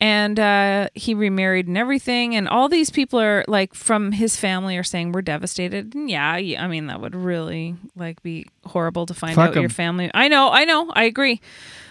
And 0.00 0.38
uh, 0.38 0.88
he 0.94 1.14
remarried 1.14 1.66
and 1.66 1.76
everything. 1.76 2.36
And 2.36 2.48
all 2.48 2.68
these 2.68 2.88
people 2.88 3.20
are 3.20 3.44
like 3.48 3.74
from 3.74 4.12
his 4.12 4.36
family 4.36 4.76
are 4.76 4.84
saying 4.84 5.10
we're 5.12 5.22
devastated. 5.22 5.94
And 5.94 6.08
yeah, 6.08 6.36
yeah, 6.36 6.62
I 6.62 6.68
mean 6.68 6.86
that 6.86 7.00
would 7.00 7.16
really 7.16 7.74
like 7.96 8.22
be 8.22 8.46
horrible 8.64 9.06
to 9.06 9.14
find 9.14 9.34
Fuck 9.34 9.56
out 9.56 9.60
your 9.60 9.68
family. 9.68 10.10
I 10.14 10.28
know, 10.28 10.50
I 10.50 10.64
know, 10.64 10.90
I 10.94 11.04
agree. 11.04 11.40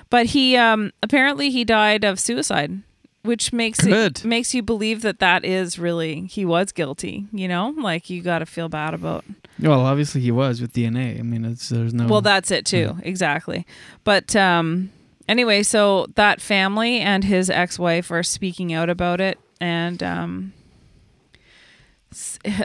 But 0.10 0.28
he 0.28 0.55
um, 0.55 0.93
apparently 1.03 1.49
he 1.49 1.66
died 1.66 2.05
of 2.05 2.18
suicide, 2.18 2.82
which 3.24 3.51
makes 3.51 3.82
Good. 3.82 4.20
it 4.20 4.26
makes 4.26 4.53
you 4.53 4.64
believe 4.64 5.01
that 5.01 5.20
that 5.20 5.43
is 5.43 5.78
really 5.78 6.28
he 6.28 6.45
was 6.45 6.72
guilty. 6.72 7.26
You 7.34 7.49
know, 7.49 7.74
like 7.78 8.10
you 8.10 8.22
got 8.22 8.39
to 8.39 8.45
feel 8.45 8.70
bad 8.70 8.93
about. 8.93 9.26
Well, 9.60 9.82
obviously 9.82 10.22
he 10.22 10.32
was 10.32 10.62
with 10.62 10.72
DNA. 10.72 11.20
I 11.20 11.24
mean, 11.24 11.43
it's 11.43 11.68
there's 11.68 11.93
no. 11.93 12.08
Well, 12.08 12.22
that's 12.22 12.51
it 12.51 12.66
too. 12.66 12.95
Exactly. 13.03 13.68
But 14.05 14.34
um 14.36 14.91
anyway, 15.28 15.63
so 15.63 16.07
that 16.15 16.41
family 16.41 16.99
and 16.99 17.23
his 17.23 17.49
ex-wife 17.49 18.11
are 18.11 18.23
speaking 18.23 18.73
out 18.73 18.89
about 18.89 19.21
it 19.21 19.39
and 19.59 20.03
um 20.03 20.53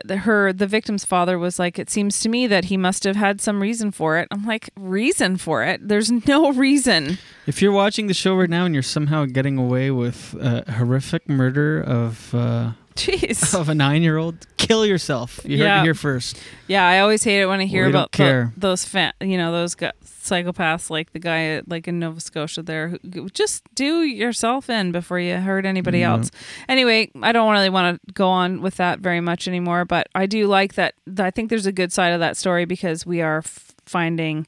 her 0.08 0.52
the 0.52 0.66
victim's 0.66 1.04
father 1.04 1.38
was 1.38 1.58
like 1.58 1.78
it 1.78 1.90
seems 1.90 2.20
to 2.20 2.28
me 2.28 2.46
that 2.46 2.66
he 2.66 2.76
must 2.76 3.04
have 3.04 3.16
had 3.16 3.40
some 3.40 3.60
reason 3.60 3.90
for 3.90 4.18
it. 4.18 4.28
I'm 4.30 4.46
like 4.46 4.70
reason 4.76 5.36
for 5.36 5.64
it? 5.64 5.86
There's 5.86 6.10
no 6.26 6.52
reason. 6.52 7.18
If 7.46 7.60
you're 7.60 7.72
watching 7.72 8.06
the 8.06 8.14
show 8.14 8.36
right 8.36 8.48
now 8.48 8.64
and 8.64 8.74
you're 8.74 8.82
somehow 8.82 9.24
getting 9.26 9.58
away 9.58 9.90
with 9.90 10.34
a 10.40 10.70
horrific 10.72 11.28
murder 11.28 11.80
of 11.82 12.34
uh, 12.34 12.72
Jeez. 12.96 13.58
of 13.58 13.68
a 13.68 13.74
nine 13.74 14.02
year 14.02 14.16
old, 14.18 14.46
kill 14.56 14.84
yourself. 14.86 15.40
You 15.44 15.58
heard 15.58 15.64
Yeah. 15.64 15.80
it 15.80 15.84
here 15.84 15.94
first. 15.94 16.38
Yeah, 16.68 16.86
I 16.86 17.00
always 17.00 17.24
hate 17.24 17.40
it 17.40 17.46
when 17.46 17.60
I 17.60 17.64
hear 17.66 17.86
We 17.86 17.92
don't 17.92 18.00
about 18.02 18.12
care. 18.12 18.52
those 18.56 18.84
fa- 18.84 19.12
you 19.20 19.36
know, 19.36 19.52
those 19.52 19.74
gu- 19.74 19.90
psychopaths 20.04 20.88
like 20.88 21.12
the 21.12 21.18
guy 21.18 21.62
like 21.66 21.88
in 21.88 21.98
Nova 21.98 22.20
Scotia 22.20 22.62
there 22.62 22.96
who 23.12 23.28
just 23.30 23.64
do 23.74 24.02
yourself 24.02 24.70
in 24.70 24.92
before 24.92 25.18
you 25.18 25.36
hurt 25.36 25.66
anybody 25.66 25.98
Yeah. 26.00 26.12
else. 26.12 26.30
Anyway, 26.68 27.10
I 27.22 27.32
don't 27.32 27.50
really 27.52 27.70
want 27.70 28.00
to 28.06 28.12
go 28.12 28.28
on 28.28 28.60
with 28.62 28.76
that 28.76 29.00
very 29.00 29.20
much 29.20 29.48
anymore, 29.48 29.84
but 29.84 30.06
I 30.14 30.26
do 30.26 30.46
like 30.46 30.74
that 30.74 30.94
I 31.18 31.30
think 31.32 31.50
there's 31.50 31.66
a 31.66 31.72
good 31.72 31.92
side 31.92 32.12
of 32.12 32.20
that 32.20 32.36
story 32.36 32.64
because 32.66 33.04
we 33.04 33.20
are 33.20 33.38
f- 33.38 33.72
finding 33.84 34.46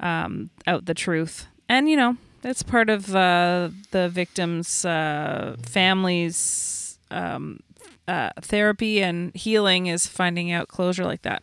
um, 0.00 0.50
out 0.66 0.86
the 0.86 0.94
truth. 0.94 1.46
And 1.68 1.88
you 1.88 1.96
know, 1.96 2.16
that's 2.40 2.64
part 2.64 2.90
of 2.90 3.14
uh, 3.14 3.68
the 3.92 4.08
victim's 4.08 4.84
uh, 4.84 5.54
family's 5.64 6.98
um, 7.12 7.60
uh, 8.08 8.30
therapy 8.40 9.02
and 9.02 9.34
healing 9.34 9.86
is 9.86 10.06
finding 10.06 10.50
out 10.52 10.68
closure 10.68 11.04
like 11.04 11.22
that. 11.22 11.42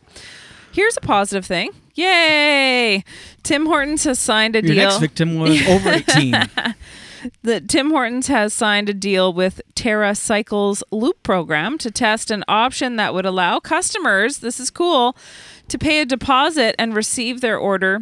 Here's 0.72 0.96
a 0.96 1.00
positive 1.00 1.44
thing. 1.46 1.70
Yay! 1.94 3.04
Tim 3.42 3.66
Hortons 3.66 4.04
has 4.04 4.18
signed 4.18 4.54
a 4.56 4.62
Your 4.64 4.74
deal. 4.74 4.88
next 4.88 4.98
victim 4.98 5.38
was 5.38 5.60
over 5.66 5.90
18. 6.10 6.34
the 7.42 7.60
Tim 7.60 7.90
Hortons 7.90 8.28
has 8.28 8.54
signed 8.54 8.88
a 8.88 8.94
deal 8.94 9.32
with 9.32 9.60
TerraCycle's 9.74 10.82
Loop 10.92 11.22
program 11.22 11.76
to 11.78 11.90
test 11.90 12.30
an 12.30 12.44
option 12.46 12.96
that 12.96 13.12
would 13.14 13.26
allow 13.26 13.58
customers, 13.58 14.38
this 14.38 14.60
is 14.60 14.70
cool, 14.70 15.16
to 15.68 15.76
pay 15.78 16.00
a 16.00 16.04
deposit 16.06 16.76
and 16.78 16.94
receive 16.94 17.40
their 17.40 17.58
order 17.58 18.00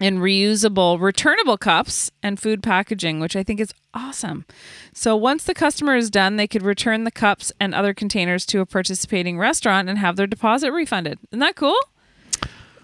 in 0.00 0.18
reusable, 0.18 1.00
returnable 1.00 1.56
cups 1.56 2.10
and 2.22 2.40
food 2.40 2.62
packaging, 2.62 3.20
which 3.20 3.36
I 3.36 3.42
think 3.44 3.60
is 3.60 3.72
awesome. 3.94 4.44
So 4.92 5.14
once 5.14 5.44
the 5.44 5.54
customer 5.54 5.94
is 5.96 6.10
done, 6.10 6.34
they 6.36 6.48
could 6.48 6.62
return 6.62 7.04
the 7.04 7.10
cups 7.12 7.52
and 7.60 7.74
other 7.74 7.94
containers 7.94 8.44
to 8.46 8.60
a 8.60 8.66
participating 8.66 9.38
restaurant 9.38 9.88
and 9.88 9.98
have 9.98 10.16
their 10.16 10.26
deposit 10.26 10.72
refunded. 10.72 11.18
Isn't 11.30 11.38
that 11.40 11.54
cool? 11.56 11.78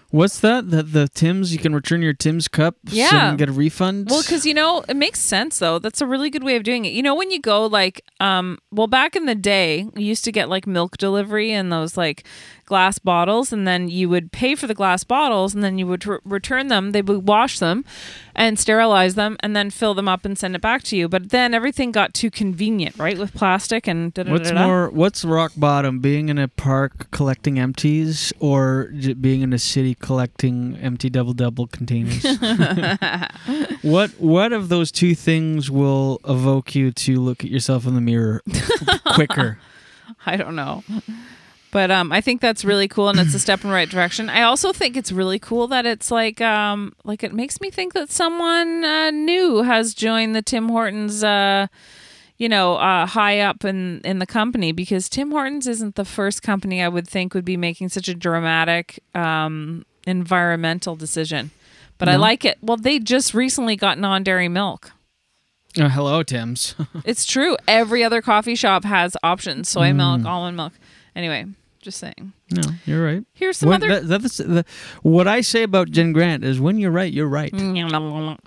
What's 0.09 0.41
that? 0.41 0.69
The 0.69 0.83
the 0.83 1.07
Tim's 1.07 1.53
you 1.53 1.59
can 1.59 1.73
return 1.73 2.01
your 2.01 2.11
Tim's 2.11 2.49
cup 2.49 2.75
Yeah. 2.89 3.29
and 3.29 3.37
get 3.37 3.47
a 3.47 3.53
refund. 3.53 4.09
Well, 4.09 4.21
because 4.21 4.45
you 4.45 4.53
know 4.53 4.83
it 4.89 4.97
makes 4.97 5.19
sense 5.19 5.59
though. 5.59 5.79
That's 5.79 6.01
a 6.01 6.05
really 6.05 6.29
good 6.29 6.43
way 6.43 6.57
of 6.57 6.63
doing 6.63 6.83
it. 6.83 6.91
You 6.91 7.01
know, 7.01 7.15
when 7.15 7.31
you 7.31 7.39
go 7.39 7.65
like, 7.65 8.03
um, 8.19 8.57
well, 8.71 8.87
back 8.87 9.15
in 9.15 9.25
the 9.25 9.35
day, 9.35 9.87
you 9.95 10.05
used 10.05 10.25
to 10.25 10.31
get 10.33 10.49
like 10.49 10.67
milk 10.67 10.97
delivery 10.97 11.53
and 11.53 11.71
those 11.71 11.95
like 11.95 12.25
glass 12.71 12.99
bottles, 12.99 13.51
and 13.51 13.67
then 13.67 13.89
you 13.89 14.07
would 14.07 14.31
pay 14.31 14.55
for 14.55 14.65
the 14.65 14.73
glass 14.73 15.03
bottles, 15.03 15.53
and 15.53 15.61
then 15.61 15.77
you 15.77 15.85
would 15.85 16.07
re- 16.07 16.19
return 16.23 16.69
them. 16.69 16.93
They 16.93 17.01
would 17.01 17.27
wash 17.27 17.59
them 17.59 17.83
and 18.33 18.57
sterilize 18.57 19.15
them, 19.15 19.35
and 19.41 19.53
then 19.53 19.69
fill 19.71 19.93
them 19.93 20.07
up 20.07 20.23
and 20.23 20.37
send 20.37 20.55
it 20.55 20.61
back 20.61 20.81
to 20.83 20.95
you. 20.95 21.09
But 21.09 21.31
then 21.31 21.53
everything 21.53 21.91
got 21.91 22.13
too 22.13 22.31
convenient, 22.31 22.97
right, 22.97 23.17
with 23.17 23.33
plastic 23.33 23.87
and 23.87 24.13
What's 24.15 24.53
more? 24.53 24.89
What's 24.89 25.25
rock 25.25 25.51
bottom? 25.57 25.99
Being 25.99 26.29
in 26.29 26.37
a 26.37 26.47
park 26.47 27.11
collecting 27.11 27.59
empties, 27.59 28.31
or 28.39 28.89
being 29.19 29.41
in 29.41 29.51
a 29.51 29.59
city 29.59 29.93
collecting 29.93 30.77
empty 30.77 31.09
double 31.09 31.33
double 31.33 31.67
containers? 31.67 32.23
what 33.81 34.11
What 34.11 34.53
of 34.53 34.69
those 34.69 34.93
two 34.93 35.13
things 35.13 35.69
will 35.69 36.21
evoke 36.25 36.73
you 36.73 36.93
to 36.93 37.19
look 37.19 37.43
at 37.43 37.51
yourself 37.51 37.85
in 37.85 37.95
the 37.95 38.01
mirror 38.01 38.41
quicker? 39.13 39.59
I 40.25 40.37
don't 40.37 40.55
know. 40.55 40.83
But 41.71 41.89
um, 41.89 42.11
I 42.11 42.19
think 42.19 42.41
that's 42.41 42.65
really 42.65 42.87
cool, 42.89 43.07
and 43.07 43.17
it's 43.19 43.33
a 43.33 43.39
step 43.39 43.63
in 43.63 43.69
the 43.69 43.73
right 43.73 43.89
direction. 43.89 44.29
I 44.29 44.41
also 44.41 44.73
think 44.73 44.97
it's 44.97 45.11
really 45.11 45.39
cool 45.39 45.67
that 45.67 45.85
it's 45.85 46.11
like, 46.11 46.41
um, 46.41 46.93
like 47.05 47.23
it 47.23 47.33
makes 47.33 47.61
me 47.61 47.69
think 47.71 47.93
that 47.93 48.11
someone 48.11 48.83
uh, 48.83 49.09
new 49.11 49.61
has 49.63 49.93
joined 49.93 50.35
the 50.35 50.41
Tim 50.41 50.67
Hortons, 50.67 51.23
uh, 51.23 51.67
you 52.37 52.49
know, 52.49 52.75
uh, 52.75 53.05
high 53.05 53.39
up 53.39 53.63
in 53.63 54.01
in 54.03 54.19
the 54.19 54.25
company 54.25 54.73
because 54.73 55.07
Tim 55.07 55.31
Hortons 55.31 55.65
isn't 55.65 55.95
the 55.95 56.03
first 56.03 56.43
company 56.43 56.81
I 56.83 56.89
would 56.89 57.07
think 57.07 57.33
would 57.33 57.45
be 57.45 57.55
making 57.57 57.87
such 57.89 58.09
a 58.09 58.13
dramatic 58.15 58.99
um, 59.15 59.85
environmental 60.05 60.95
decision. 60.97 61.51
But 61.97 62.09
I 62.09 62.15
like 62.17 62.43
it. 62.45 62.57
Well, 62.61 62.77
they 62.77 62.97
just 62.99 63.33
recently 63.35 63.75
got 63.75 63.99
non-dairy 63.99 64.47
milk. 64.49 64.91
Oh, 65.77 65.87
hello, 65.87 66.23
Tim's. 66.23 66.75
It's 67.05 67.25
true. 67.25 67.55
Every 67.67 68.03
other 68.03 68.21
coffee 68.21 68.55
shop 68.55 68.83
has 68.83 69.15
options: 69.23 69.69
soy 69.69 69.93
milk, 69.93 70.21
Mm. 70.21 70.25
almond 70.25 70.57
milk. 70.57 70.73
Anyway, 71.15 71.45
just 71.81 71.97
saying. 71.99 72.33
no, 72.51 72.61
you're 72.85 73.03
right. 73.03 73.23
Here's 73.33 73.57
some 73.57 73.69
When- 73.69 73.83
other- 73.83 74.01
that- 74.01 74.21
that's 74.21 74.37
the, 74.37 74.65
what 75.01 75.27
I 75.27 75.41
say 75.41 75.63
about 75.63 75.91
Jen 75.91 76.13
Grant 76.13 76.43
is 76.43 76.59
when 76.59 76.77
you're 76.77 76.91
right, 76.91 77.11
you're 77.11 77.27
right. 77.27 77.51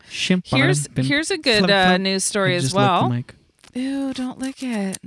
Shimp 0.08 0.46
Here's 0.46 0.88
here's 0.96 1.30
a 1.30 1.38
good 1.38 1.70
uh, 1.70 1.96
news 1.98 2.24
story 2.24 2.56
as 2.56 2.64
just 2.64 2.74
well. 2.74 3.14
Ew, 3.74 4.12
don't 4.14 4.38
lick 4.38 4.62
it. 4.62 4.98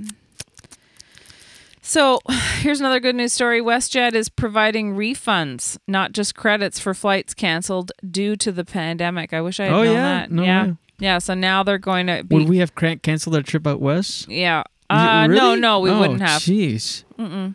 So, 1.80 2.20
here's 2.60 2.80
another 2.80 3.00
good 3.00 3.14
news 3.14 3.32
story. 3.32 3.60
WestJet 3.60 4.12
is 4.14 4.28
providing 4.28 4.94
refunds, 4.94 5.78
not 5.86 6.12
just 6.12 6.34
credits 6.34 6.78
for 6.78 6.92
flights 6.94 7.32
canceled 7.34 7.92
due 8.08 8.36
to 8.36 8.52
the 8.52 8.64
pandemic. 8.64 9.32
I 9.32 9.40
wish 9.40 9.58
I 9.60 9.64
had 9.64 9.72
Oh, 9.72 9.84
known 9.84 9.94
yeah? 9.94 10.02
that. 10.02 10.30
No 10.30 10.42
yeah. 10.42 10.66
way. 10.66 10.74
Yeah, 11.00 11.18
so 11.18 11.34
now 11.34 11.62
they're 11.62 11.78
going 11.78 12.08
to 12.08 12.24
be 12.24 12.34
Would 12.36 12.48
we 12.48 12.58
have 12.58 12.74
canceled 12.74 13.36
our 13.36 13.42
trip 13.42 13.66
out 13.66 13.80
west? 13.80 14.28
Yeah. 14.28 14.64
Uh, 14.90 15.26
no, 15.28 15.54
no, 15.54 15.80
we 15.80 15.90
Oh, 15.90 16.00
wouldn't 16.00 16.20
have. 16.20 16.42
Jeez. 16.42 17.04
Mm-mm. 17.18 17.54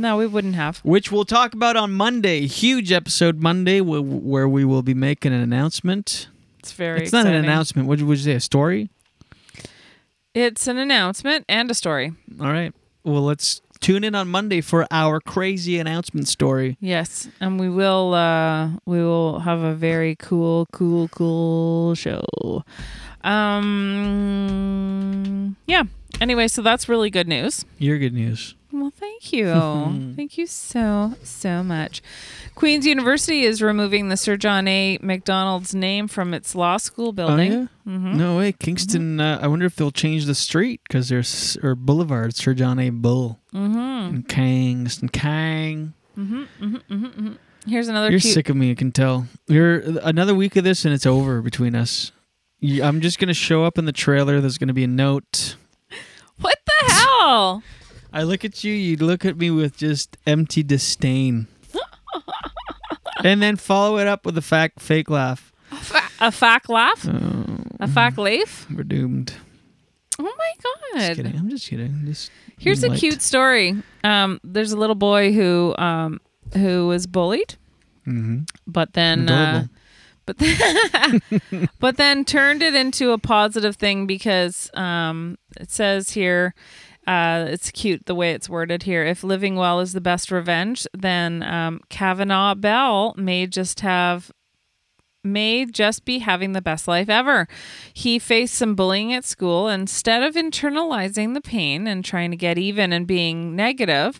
No, 0.00 0.16
we 0.16 0.26
wouldn't 0.26 0.54
have. 0.54 0.78
Which 0.78 1.12
we'll 1.12 1.26
talk 1.26 1.52
about 1.52 1.76
on 1.76 1.92
Monday. 1.92 2.46
Huge 2.46 2.90
episode 2.90 3.42
Monday 3.42 3.80
wh- 3.80 4.24
where 4.24 4.48
we 4.48 4.64
will 4.64 4.80
be 4.82 4.94
making 4.94 5.34
an 5.34 5.40
announcement. 5.40 6.28
It's 6.60 6.72
very 6.72 7.02
It's 7.02 7.12
not 7.12 7.26
an 7.26 7.34
announcement. 7.34 7.86
What 7.86 8.00
would 8.00 8.16
you 8.18 8.24
say? 8.24 8.32
A 8.32 8.40
story? 8.40 8.88
It's 10.34 10.66
an 10.66 10.78
announcement 10.78 11.44
and 11.50 11.70
a 11.70 11.74
story. 11.74 12.12
All 12.40 12.50
right. 12.50 12.72
Well, 13.04 13.22
let's 13.22 13.60
tune 13.80 14.02
in 14.04 14.14
on 14.14 14.28
Monday 14.28 14.62
for 14.62 14.86
our 14.90 15.20
crazy 15.20 15.78
announcement 15.78 16.28
story. 16.28 16.78
Yes, 16.80 17.28
and 17.40 17.60
we 17.60 17.68
will 17.68 18.14
uh 18.14 18.70
we 18.86 19.00
will 19.02 19.40
have 19.40 19.60
a 19.62 19.74
very 19.74 20.16
cool 20.16 20.66
cool 20.72 21.08
cool 21.08 21.94
show. 21.94 22.64
Um 23.90 25.56
yeah. 25.66 25.84
Anyway, 26.20 26.48
so 26.48 26.62
that's 26.62 26.88
really 26.88 27.10
good 27.10 27.28
news. 27.28 27.64
Your 27.78 27.98
good 27.98 28.12
news. 28.14 28.54
Well, 28.72 28.92
thank 28.94 29.32
you. 29.32 29.46
thank 30.16 30.38
you 30.38 30.46
so 30.46 31.14
so 31.22 31.62
much. 31.62 32.02
Queen's 32.54 32.86
University 32.86 33.42
is 33.42 33.60
removing 33.62 34.08
the 34.10 34.16
Sir 34.16 34.36
John 34.36 34.68
A. 34.68 34.98
Macdonald's 35.02 35.74
name 35.74 36.08
from 36.08 36.32
its 36.34 36.54
law 36.54 36.76
school 36.76 37.12
building. 37.12 37.52
Oh, 37.52 37.68
yeah? 37.86 37.92
Mhm. 37.98 38.14
No 38.14 38.36
way. 38.38 38.52
Kingston, 38.52 39.18
uh, 39.20 39.38
I 39.42 39.48
wonder 39.48 39.66
if 39.66 39.74
they'll 39.76 39.90
change 39.90 40.26
the 40.26 40.34
street 40.34 40.80
because 40.86 41.08
there's, 41.08 41.56
or 41.62 41.74
Boulevard, 41.74 42.36
Sir 42.36 42.54
John 42.54 42.78
A. 42.78 42.90
Bull. 42.90 43.40
Mhm. 43.52 44.08
And 44.08 44.28
Kingston, 44.28 45.08
Kang. 45.08 45.94
Mhm, 46.16 46.46
mhm, 46.60 46.82
mhm, 46.90 47.14
mhm. 47.14 47.36
Here's 47.66 47.88
another 47.88 48.10
You're 48.10 48.20
cute 48.20 48.34
sick 48.34 48.48
of 48.48 48.56
me, 48.56 48.70
I 48.70 48.74
can 48.74 48.92
tell. 48.92 49.26
You're 49.48 49.78
another 50.02 50.34
week 50.34 50.56
of 50.56 50.64
this 50.64 50.84
and 50.84 50.94
it's 50.94 51.06
over 51.06 51.42
between 51.42 51.74
us. 51.74 52.12
I'm 52.62 53.00
just 53.00 53.18
gonna 53.18 53.34
show 53.34 53.64
up 53.64 53.78
in 53.78 53.84
the 53.86 53.92
trailer. 53.92 54.40
There's 54.40 54.58
gonna 54.58 54.74
be 54.74 54.84
a 54.84 54.88
note. 54.88 55.56
What 56.40 56.58
the 56.66 56.92
hell? 56.92 57.62
I 58.12 58.22
look 58.22 58.44
at 58.44 58.64
you. 58.64 58.72
You 58.72 58.96
look 58.96 59.24
at 59.24 59.36
me 59.36 59.50
with 59.50 59.76
just 59.76 60.16
empty 60.26 60.62
disdain, 60.62 61.46
and 63.24 63.42
then 63.42 63.56
follow 63.56 63.98
it 63.98 64.06
up 64.06 64.24
with 64.26 64.36
a 64.38 64.42
fact 64.42 64.80
fake 64.80 65.10
laugh. 65.10 65.52
A 66.20 66.32
fact 66.32 66.68
laugh? 66.68 67.06
Oh, 67.08 67.44
A 67.78 67.86
fact 67.88 68.18
laugh? 68.18 68.66
we're 68.74 68.82
doomed. 68.82 69.32
Oh 70.18 70.22
my 70.24 70.30
god. 70.62 71.00
Just 71.06 71.16
kidding. 71.16 71.36
I'm 71.38 71.48
just 71.48 71.68
kidding. 71.68 72.02
Just 72.04 72.30
Here's 72.58 72.82
a 72.84 72.90
cute 72.94 73.22
story. 73.22 73.76
Um, 74.04 74.38
there's 74.44 74.72
a 74.72 74.76
little 74.76 74.96
boy 74.96 75.32
who 75.32 75.74
um, 75.78 76.20
who 76.52 76.88
was 76.88 77.06
bullied, 77.06 77.54
Mhm. 78.06 78.48
but 78.66 78.92
then 78.94 79.28
uh. 79.30 79.66
But 80.26 80.38
then, 80.38 81.20
but 81.80 81.96
then 81.96 82.24
turned 82.24 82.62
it 82.62 82.74
into 82.74 83.12
a 83.12 83.18
positive 83.18 83.76
thing 83.76 84.06
because 84.06 84.70
um, 84.74 85.38
it 85.58 85.70
says 85.70 86.10
here 86.10 86.54
uh, 87.06 87.46
it's 87.48 87.70
cute 87.70 88.06
the 88.06 88.14
way 88.14 88.32
it's 88.32 88.48
worded 88.48 88.84
here. 88.84 89.04
If 89.04 89.24
living 89.24 89.56
well 89.56 89.80
is 89.80 89.92
the 89.92 90.00
best 90.00 90.30
revenge, 90.30 90.86
then 90.92 91.42
um, 91.42 91.80
Cavanaugh 91.88 92.54
Bell 92.54 93.14
may 93.16 93.46
just 93.46 93.80
have 93.80 94.30
may 95.22 95.66
just 95.66 96.04
be 96.04 96.20
having 96.20 96.52
the 96.52 96.62
best 96.62 96.88
life 96.88 97.08
ever. 97.08 97.46
He 97.92 98.18
faced 98.18 98.54
some 98.54 98.74
bullying 98.74 99.12
at 99.12 99.24
school. 99.24 99.68
Instead 99.68 100.22
of 100.22 100.34
internalizing 100.34 101.34
the 101.34 101.42
pain 101.42 101.86
and 101.86 102.04
trying 102.04 102.30
to 102.30 102.36
get 102.36 102.56
even 102.58 102.92
and 102.92 103.06
being 103.06 103.54
negative, 103.54 104.18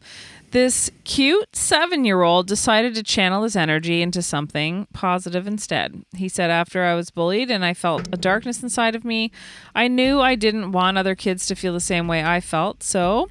this 0.50 0.90
cute 1.04 1.54
seven 1.54 2.04
year 2.04 2.22
old 2.22 2.46
decided 2.46 2.94
to 2.94 3.02
channel 3.02 3.42
his 3.42 3.56
energy 3.56 4.02
into 4.02 4.22
something 4.22 4.86
positive 4.92 5.46
instead. 5.46 6.04
He 6.16 6.28
said, 6.28 6.50
After 6.50 6.84
I 6.84 6.94
was 6.94 7.10
bullied 7.10 7.50
and 7.50 7.64
I 7.64 7.74
felt 7.74 8.08
a 8.12 8.16
darkness 8.16 8.62
inside 8.62 8.94
of 8.94 9.04
me, 9.04 9.30
I 9.74 9.88
knew 9.88 10.20
I 10.20 10.34
didn't 10.34 10.72
want 10.72 10.98
other 10.98 11.14
kids 11.14 11.46
to 11.46 11.54
feel 11.54 11.72
the 11.72 11.80
same 11.80 12.08
way 12.08 12.24
I 12.24 12.40
felt. 12.40 12.82
So 12.82 13.28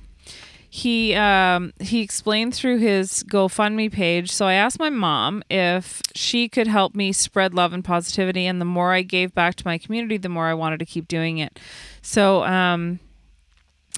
he 0.70 1.16
um, 1.16 1.74
he 1.80 2.02
explained 2.02 2.54
through 2.54 2.78
his 2.78 3.24
GoFundMe 3.24 3.92
page. 3.92 4.32
So 4.32 4.46
I 4.46 4.54
asked 4.54 4.80
my 4.80 4.92
mom 4.92 5.42
if 5.50 6.02
she 6.14 6.48
could 6.48 6.68
help 6.68 6.94
me 6.94 7.12
spread 7.12 7.54
love 7.56 7.74
and 7.74 7.84
positivity, 7.84 8.46
and 8.46 8.62
the 8.62 8.66
more 8.66 8.94
I 8.94 9.02
gave 9.02 9.34
back 9.34 9.56
to 9.56 9.66
my 9.66 9.80
community, 9.80 10.18
the 10.18 10.30
more 10.30 10.46
I 10.46 10.54
wanted 10.54 10.80
to 10.80 10.86
keep 10.86 11.08
doing 11.08 11.40
it. 11.40 11.60
So 12.04 12.44
um, 12.44 13.00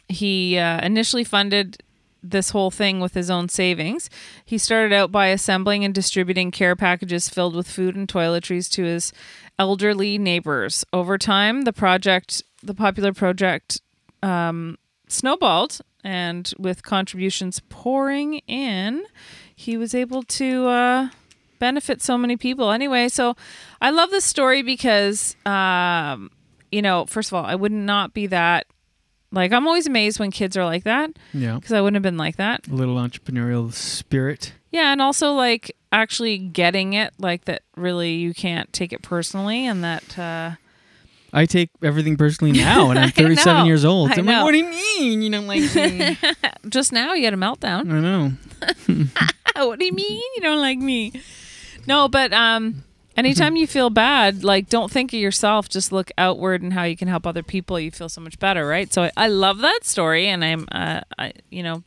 he 0.08 0.58
uh, 0.58 0.84
initially 0.86 1.26
funded 1.26 1.84
this 2.24 2.52
whole 2.52 2.72
thing 2.72 3.00
with 3.00 3.14
his 3.14 3.30
own 3.30 3.50
savings. 3.50 4.10
He 4.46 4.58
started 4.58 4.94
out 4.94 5.12
by 5.12 5.28
assembling 5.28 5.84
and 5.84 5.94
distributing 5.94 6.52
care 6.52 6.76
packages 6.76 7.30
filled 7.30 7.56
with 7.56 7.70
food 7.70 7.96
and 7.96 8.08
toiletries 8.08 8.70
to 8.72 8.84
his 8.84 9.12
elderly 9.58 10.18
neighbors. 10.18 10.86
Over 10.94 11.18
time, 11.18 11.64
the 11.64 11.74
project, 11.74 12.44
the 12.62 12.74
popular 12.74 13.14
project, 13.14 13.82
um, 14.22 14.78
snowballed, 15.08 15.80
and 16.04 16.52
with 16.58 16.84
contributions 16.84 17.62
pouring 17.70 18.36
in, 18.48 19.04
he 19.56 19.78
was 19.78 19.94
able 19.94 20.24
to 20.24 20.68
uh, 20.68 21.10
benefit 21.60 22.02
so 22.02 22.18
many 22.18 22.38
people. 22.38 22.72
Anyway, 22.72 23.08
so 23.08 23.36
I 23.82 23.92
love 23.92 24.10
this 24.10 24.26
story 24.26 24.64
because, 24.64 25.36
um, 25.46 26.32
you 26.72 26.82
know, 26.82 27.06
first 27.06 27.30
of 27.30 27.36
all, 27.36 27.46
I 27.46 27.56
would 27.56 27.72
not 27.72 28.14
be 28.14 28.28
that. 28.28 28.66
Like, 29.32 29.54
I'm 29.54 29.66
always 29.66 29.88
amazed 29.88 30.20
when 30.20 30.32
kids 30.32 30.58
are 30.58 30.66
like 30.66 30.84
that. 30.84 31.12
Yeah. 31.34 31.56
Because 31.56 31.72
I 31.72 31.82
wouldn't 31.82 31.96
have 31.96 32.04
been 32.04 32.18
like 32.18 32.36
that. 32.36 32.68
A 32.68 32.74
little 32.74 32.96
entrepreneurial 32.96 33.74
spirit. 33.74 34.54
Yeah, 34.72 34.92
and 34.92 35.02
also 35.02 35.34
like 35.34 35.76
actually 35.92 36.38
getting 36.38 36.94
it, 36.94 37.14
like 37.18 37.46
that 37.46 37.64
really 37.76 38.14
you 38.14 38.34
can't 38.34 38.72
take 38.72 38.94
it 38.94 39.02
personally, 39.02 39.66
and 39.68 39.84
that 39.84 40.18
uh, 40.18 40.52
I 41.34 41.46
take 41.46 41.70
everything 41.84 42.18
personally 42.18 42.54
now, 42.54 42.90
and 42.90 43.00
I'm 43.00 43.12
37 43.12 43.66
years 43.66 43.86
old. 43.86 44.12
I 44.12 44.16
I'm 44.16 44.26
know. 44.26 44.32
like, 44.32 44.44
what 44.46 44.52
do 44.52 44.58
you 44.58 44.70
mean? 44.70 45.22
You 45.22 45.30
don't 45.30 45.48
like 45.48 45.76
me? 45.76 46.18
just 46.70 46.92
now 46.92 47.14
you 47.14 47.26
had 47.26 47.34
a 47.34 47.38
meltdown. 47.38 47.92
I 47.92 48.00
know. 48.00 48.32
what 49.68 49.80
do 49.80 49.86
you 49.86 49.94
mean 49.94 50.22
you 50.36 50.42
don't 50.42 50.60
like 50.62 50.80
me? 50.80 51.14
No, 51.88 52.08
but 52.08 52.32
um, 52.32 52.84
anytime 53.16 53.56
you 53.56 53.68
feel 53.68 53.90
bad, 53.90 54.44
like 54.44 54.70
don't 54.70 54.92
think 54.92 55.14
of 55.14 55.20
yourself. 55.20 55.70
Just 55.70 55.92
look 55.92 56.12
outward 56.18 56.62
and 56.62 56.74
how 56.74 56.84
you 56.84 56.98
can 56.98 57.08
help 57.08 57.26
other 57.28 57.44
people. 57.44 57.80
You 57.80 57.92
feel 57.92 58.10
so 58.10 58.22
much 58.22 58.40
better, 58.40 58.68
right? 58.68 58.92
So 58.92 59.04
I, 59.04 59.12
I 59.18 59.28
love 59.28 59.60
that 59.60 59.82
story, 59.84 60.28
and 60.28 60.44
I'm, 60.44 60.68
uh, 60.72 61.02
I, 61.18 61.34
you 61.50 61.64
know, 61.64 61.84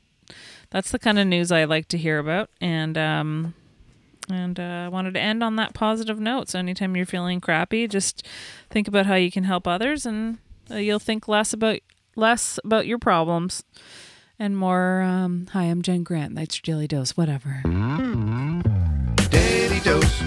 that's 0.70 0.90
the 0.90 0.98
kind 0.98 1.18
of 1.18 1.26
news 1.26 1.52
I 1.52 1.64
like 1.64 1.88
to 1.88 1.98
hear 1.98 2.18
about, 2.18 2.50
and 2.60 2.98
um, 2.98 3.54
and 4.30 4.58
uh, 4.58 4.84
I 4.86 4.88
wanted 4.88 5.14
to 5.14 5.20
end 5.20 5.42
on 5.42 5.56
that 5.56 5.74
positive 5.74 6.18
note. 6.18 6.48
So 6.48 6.58
anytime 6.58 6.96
you're 6.96 7.06
feeling 7.06 7.40
crappy, 7.40 7.86
just 7.86 8.26
think 8.70 8.88
about 8.88 9.06
how 9.06 9.14
you 9.14 9.30
can 9.30 9.44
help 9.44 9.68
others, 9.68 10.06
and 10.06 10.38
uh, 10.70 10.76
you'll 10.76 10.98
think 10.98 11.28
less 11.28 11.52
about 11.52 11.80
less 12.16 12.58
about 12.64 12.86
your 12.86 12.98
problems. 12.98 13.64
And 14.36 14.56
more, 14.56 15.00
um, 15.02 15.46
hi, 15.52 15.62
I'm 15.64 15.80
Jen 15.80 16.02
Grant. 16.02 16.34
That's 16.34 16.56
your 16.56 16.74
daily 16.74 16.88
dose, 16.88 17.16
whatever. 17.16 17.60
Daily 19.30 19.78
dose, 19.78 20.22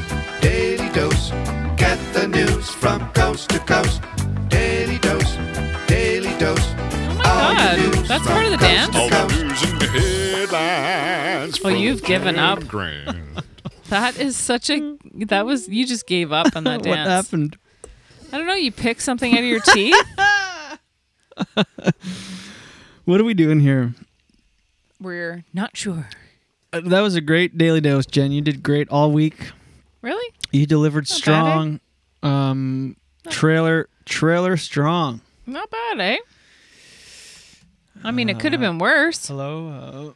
daily 1.17 1.31
dose. 1.31 1.77
Get 1.77 2.13
the 2.13 2.27
news 2.27 2.69
from 2.69 3.11
coast 3.13 3.49
to 3.49 3.59
coast. 3.59 4.01
Daily 4.49 4.97
dose, 4.99 5.35
daily 5.87 6.37
dose. 6.39 6.59
Oh 6.59 7.15
my 7.17 7.53
God, 7.55 8.05
that's 8.05 8.27
part 8.27 8.45
of 8.45 8.51
the 8.51 8.57
dance? 8.57 8.95
All 8.95 9.13
All 9.13 9.27
the 9.27 9.43
news 9.43 9.63
and 9.63 9.81
headlines. 9.81 11.59
Oh, 11.63 11.69
you've 11.69 11.99
from 11.99 12.07
given 12.07 12.39
up. 12.39 12.59
Jen 12.59 12.67
Grant. 12.67 13.17
That 13.89 14.19
is 14.19 14.35
such 14.35 14.69
a, 14.69 14.97
that 15.27 15.45
was, 15.45 15.69
you 15.69 15.87
just 15.87 16.07
gave 16.07 16.33
up 16.33 16.57
on 16.57 16.65
that 16.65 16.79
what 16.85 16.95
dance. 16.95 17.07
happened? 17.07 17.57
I 18.33 18.37
don't 18.37 18.45
know, 18.45 18.53
you 18.53 18.69
pick 18.69 18.99
something 18.99 19.31
out 19.31 19.39
of 19.39 19.45
your 19.45 19.61
teeth? 19.61 19.95
What 23.05 23.21
are 23.21 23.23
we 23.23 23.33
doing 23.33 23.61
here? 23.61 23.93
We're 24.99 25.45
not 25.53 25.77
sure. 25.77 26.09
Uh, 26.73 26.81
that 26.81 26.99
was 26.99 27.15
a 27.15 27.21
great 27.21 27.57
daily 27.57 27.79
dose, 27.79 28.05
Jen. 28.05 28.33
You 28.33 28.41
did 28.41 28.61
great 28.61 28.89
all 28.89 29.13
week. 29.13 29.51
Really? 30.01 30.33
You 30.51 30.65
delivered 30.65 31.09
Not 31.09 31.09
bad, 31.09 31.15
eh? 31.15 31.17
strong. 31.21 31.79
Um, 32.23 32.95
trailer, 33.29 33.89
trailer 34.05 34.57
strong. 34.57 35.21
Not 35.45 35.69
bad, 35.69 35.99
eh? 35.99 36.17
I 38.03 38.11
mean, 38.11 38.29
it 38.29 38.39
could 38.39 38.51
have 38.53 38.61
Uh, 38.61 38.69
been 38.71 38.77
worse. 38.79 39.27
Hello. 39.27 40.15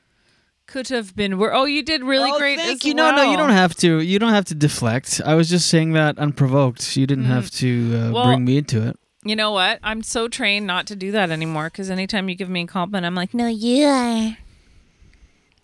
Could 0.67 0.87
have 0.89 1.15
been 1.15 1.37
worse. 1.37 1.51
Oh, 1.53 1.65
you 1.65 1.83
did 1.83 2.03
really 2.03 2.31
Oh, 2.31 2.37
great. 2.37 2.57
Thank 2.59 2.85
you. 2.85 2.93
No, 2.93 3.11
no, 3.11 3.29
you 3.29 3.35
don't 3.37 3.49
have 3.49 3.75
to. 3.77 3.99
You 3.99 4.19
don't 4.19 4.31
have 4.33 4.45
to 4.45 4.55
deflect. 4.55 5.19
I 5.25 5.35
was 5.35 5.49
just 5.49 5.67
saying 5.67 5.93
that 5.93 6.17
unprovoked. 6.17 6.95
You 6.95 7.05
didn't 7.07 7.25
have 7.25 7.49
to 7.51 7.67
uh, 7.67 7.97
Mm. 7.97 8.11
Well- 8.13 8.25
bring 8.25 8.45
me 8.45 8.57
into 8.57 8.87
it. 8.87 8.97
You 9.23 9.35
know 9.35 9.51
what? 9.51 9.79
I'm 9.83 10.01
so 10.01 10.27
trained 10.27 10.65
not 10.65 10.87
to 10.87 10.95
do 10.95 11.11
that 11.11 11.29
anymore 11.29 11.65
because 11.65 11.91
anytime 11.91 12.27
you 12.29 12.33
give 12.35 12.49
me 12.49 12.61
a 12.63 12.67
compliment, 12.67 13.05
I'm 13.05 13.13
like, 13.13 13.33
no, 13.35 13.45
you 13.47 13.85
are. 13.85 14.37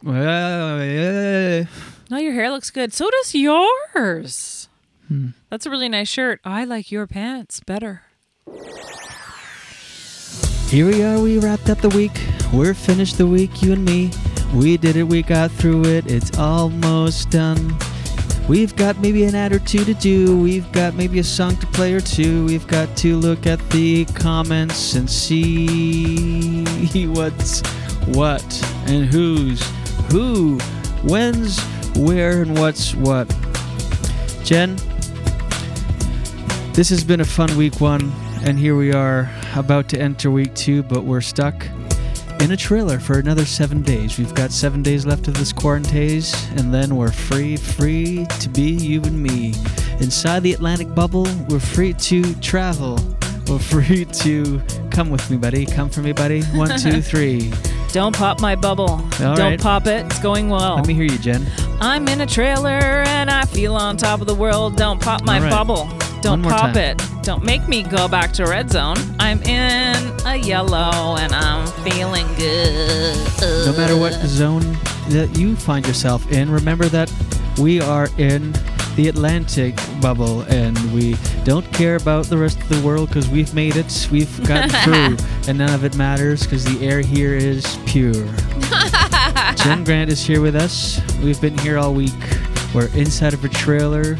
Well, 0.03 0.83
yeah. 0.83 1.63
No, 2.09 2.17
your 2.17 2.33
hair 2.33 2.49
looks 2.49 2.69
good. 2.69 2.93
So 2.93 3.09
does 3.09 3.35
yours. 3.35 4.69
Hmm. 5.07 5.29
That's 5.49 5.65
a 5.65 5.69
really 5.69 5.89
nice 5.89 6.07
shirt. 6.07 6.39
I 6.45 6.63
like 6.63 6.91
your 6.91 7.05
pants 7.07 7.59
better. 7.59 8.03
Here 10.69 10.85
we 10.85 11.01
are, 11.03 11.19
we 11.19 11.39
wrapped 11.39 11.69
up 11.69 11.79
the 11.79 11.89
week. 11.89 12.21
We're 12.51 12.73
finished 12.73 13.17
the 13.17 13.27
week, 13.27 13.61
you 13.61 13.73
and 13.73 13.85
me. 13.85 14.11
We 14.53 14.77
did 14.77 14.95
it, 14.95 15.03
we 15.03 15.21
got 15.21 15.51
through 15.51 15.85
it. 15.85 16.11
It's 16.11 16.37
almost 16.37 17.29
done. 17.29 17.77
We've 18.47 18.75
got 18.75 18.99
maybe 18.99 19.25
an 19.25 19.35
ad 19.35 19.51
or 19.51 19.59
two 19.59 19.83
to 19.83 19.93
do. 19.93 20.37
We've 20.39 20.69
got 20.71 20.93
maybe 20.93 21.19
a 21.19 21.23
song 21.23 21.57
to 21.57 21.67
play 21.67 21.93
or 21.93 21.99
two. 21.99 22.45
We've 22.45 22.67
got 22.67 22.95
to 22.97 23.17
look 23.17 23.45
at 23.45 23.59
the 23.71 24.05
comments 24.05 24.95
and 24.95 25.09
see 25.09 26.63
what's 27.07 27.61
what 28.07 28.43
and 28.87 29.05
who's 29.05 29.61
who, 30.11 30.57
when's 31.03 31.59
where, 31.97 32.43
and 32.43 32.57
what's 32.57 32.95
what. 32.95 33.27
Jen, 34.43 34.75
this 36.73 36.89
has 36.89 37.03
been 37.03 37.21
a 37.21 37.25
fun 37.25 37.55
week 37.57 37.81
one, 37.81 38.11
and 38.43 38.57
here 38.57 38.75
we 38.75 38.93
are 38.93 39.29
about 39.55 39.89
to 39.89 39.99
enter 39.99 40.29
week 40.29 40.53
two, 40.53 40.83
but 40.83 41.03
we're 41.03 41.21
stuck 41.21 41.65
in 42.39 42.51
a 42.51 42.57
trailer 42.57 42.99
for 42.99 43.17
another 43.17 43.45
seven 43.45 43.81
days. 43.81 44.17
We've 44.17 44.33
got 44.35 44.51
seven 44.51 44.83
days 44.83 45.05
left 45.05 45.27
of 45.27 45.33
this 45.33 45.51
quarantine, 45.51 46.23
and 46.51 46.73
then 46.73 46.95
we're 46.95 47.11
free, 47.11 47.57
free 47.57 48.25
to 48.39 48.49
be 48.49 48.71
you 48.71 49.01
and 49.01 49.21
me. 49.21 49.53
Inside 49.99 50.43
the 50.43 50.53
Atlantic 50.53 50.93
bubble, 50.93 51.27
we're 51.49 51.59
free 51.59 51.93
to 51.93 52.35
travel. 52.35 52.99
We're 53.47 53.59
free 53.59 54.05
to 54.05 54.61
come 54.91 55.09
with 55.09 55.29
me, 55.31 55.37
buddy. 55.37 55.65
Come 55.65 55.89
for 55.89 56.01
me, 56.01 56.11
buddy. 56.11 56.43
One, 56.43 56.77
two, 56.77 57.01
three. 57.13 57.51
Don't 57.97 58.15
pop 58.15 58.39
my 58.41 58.55
bubble. 58.55 58.91
All 58.91 59.07
Don't 59.17 59.39
right. 59.39 59.59
pop 59.59 59.87
it. 59.87 60.05
It's 60.05 60.19
going 60.19 60.49
well. 60.49 60.75
Let 60.75 60.85
me 60.85 60.93
hear 60.93 61.05
you, 61.05 61.17
Jen. 61.17 61.47
I'm 61.81 62.07
in 62.07 62.21
a 62.21 62.27
trailer 62.27 63.01
and 63.07 63.27
I 63.27 63.45
feel 63.45 63.75
on 63.75 63.97
top 63.97 64.21
of 64.21 64.27
the 64.27 64.35
world. 64.35 64.75
Don't 64.75 65.01
pop 65.01 65.23
my 65.23 65.39
right. 65.39 65.49
bubble. 65.49 65.89
Don't 66.21 66.43
pop 66.43 66.73
time. 66.73 66.77
it. 66.77 67.01
Don't 67.23 67.43
make 67.43 67.67
me 67.67 67.81
go 67.81 68.07
back 68.07 68.33
to 68.33 68.45
red 68.45 68.69
zone. 68.69 68.97
I'm 69.17 69.41
in 69.41 69.95
a 70.27 70.35
yellow 70.35 71.15
and 71.17 71.33
I'm 71.33 71.65
feeling 71.83 72.27
good. 72.35 73.17
No 73.65 73.73
matter 73.75 73.97
what 73.97 74.13
zone 74.13 74.77
that 75.09 75.35
you 75.35 75.55
find 75.55 75.83
yourself 75.87 76.31
in, 76.31 76.51
remember 76.51 76.85
that 76.89 77.11
we 77.57 77.81
are 77.81 78.09
in 78.19 78.53
the 78.97 79.07
Atlantic 79.09 79.79
bubble 80.01 80.41
and 80.49 80.75
we 80.91 81.15
don't 81.43 81.71
care 81.71 81.97
about 81.97 82.25
the 82.25 82.37
rest 82.37 82.59
of 82.59 82.67
the 82.69 82.81
world 82.81 83.07
because 83.09 83.29
we've 83.29 83.53
made 83.53 83.75
it. 83.75 84.09
We've 84.11 84.47
gotten 84.47 84.69
through, 84.83 85.17
and 85.47 85.59
none 85.59 85.69
of 85.69 85.83
it 85.83 85.95
matters 85.95 86.43
because 86.43 86.65
the 86.65 86.83
air 86.85 87.01
here 87.01 87.35
is 87.35 87.77
pure. 87.85 88.13
Jen 89.55 89.83
Grant 89.83 90.09
is 90.11 90.25
here 90.25 90.41
with 90.41 90.55
us. 90.55 90.99
We've 91.19 91.39
been 91.39 91.55
here 91.59 91.77
all 91.77 91.93
week. 91.93 92.11
We're 92.73 92.89
inside 92.95 93.35
of 93.35 93.45
a 93.45 93.49
trailer. 93.49 94.17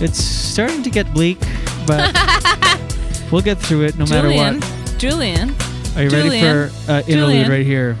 It's 0.00 0.22
starting 0.22 0.84
to 0.84 0.90
get 0.90 1.12
bleak, 1.12 1.40
but 1.84 2.14
we'll 3.32 3.42
get 3.42 3.58
through 3.58 3.82
it 3.82 3.98
no 3.98 4.06
matter 4.06 4.28
what. 4.28 4.62
Julien. 4.96 5.50
Are 5.96 6.04
you 6.04 6.10
Julien, 6.10 6.44
ready 6.44 6.70
for 6.70 6.92
uh, 6.92 7.02
interlude 7.08 7.46
Julien. 7.46 7.50
right 7.50 7.66
here? 7.66 7.98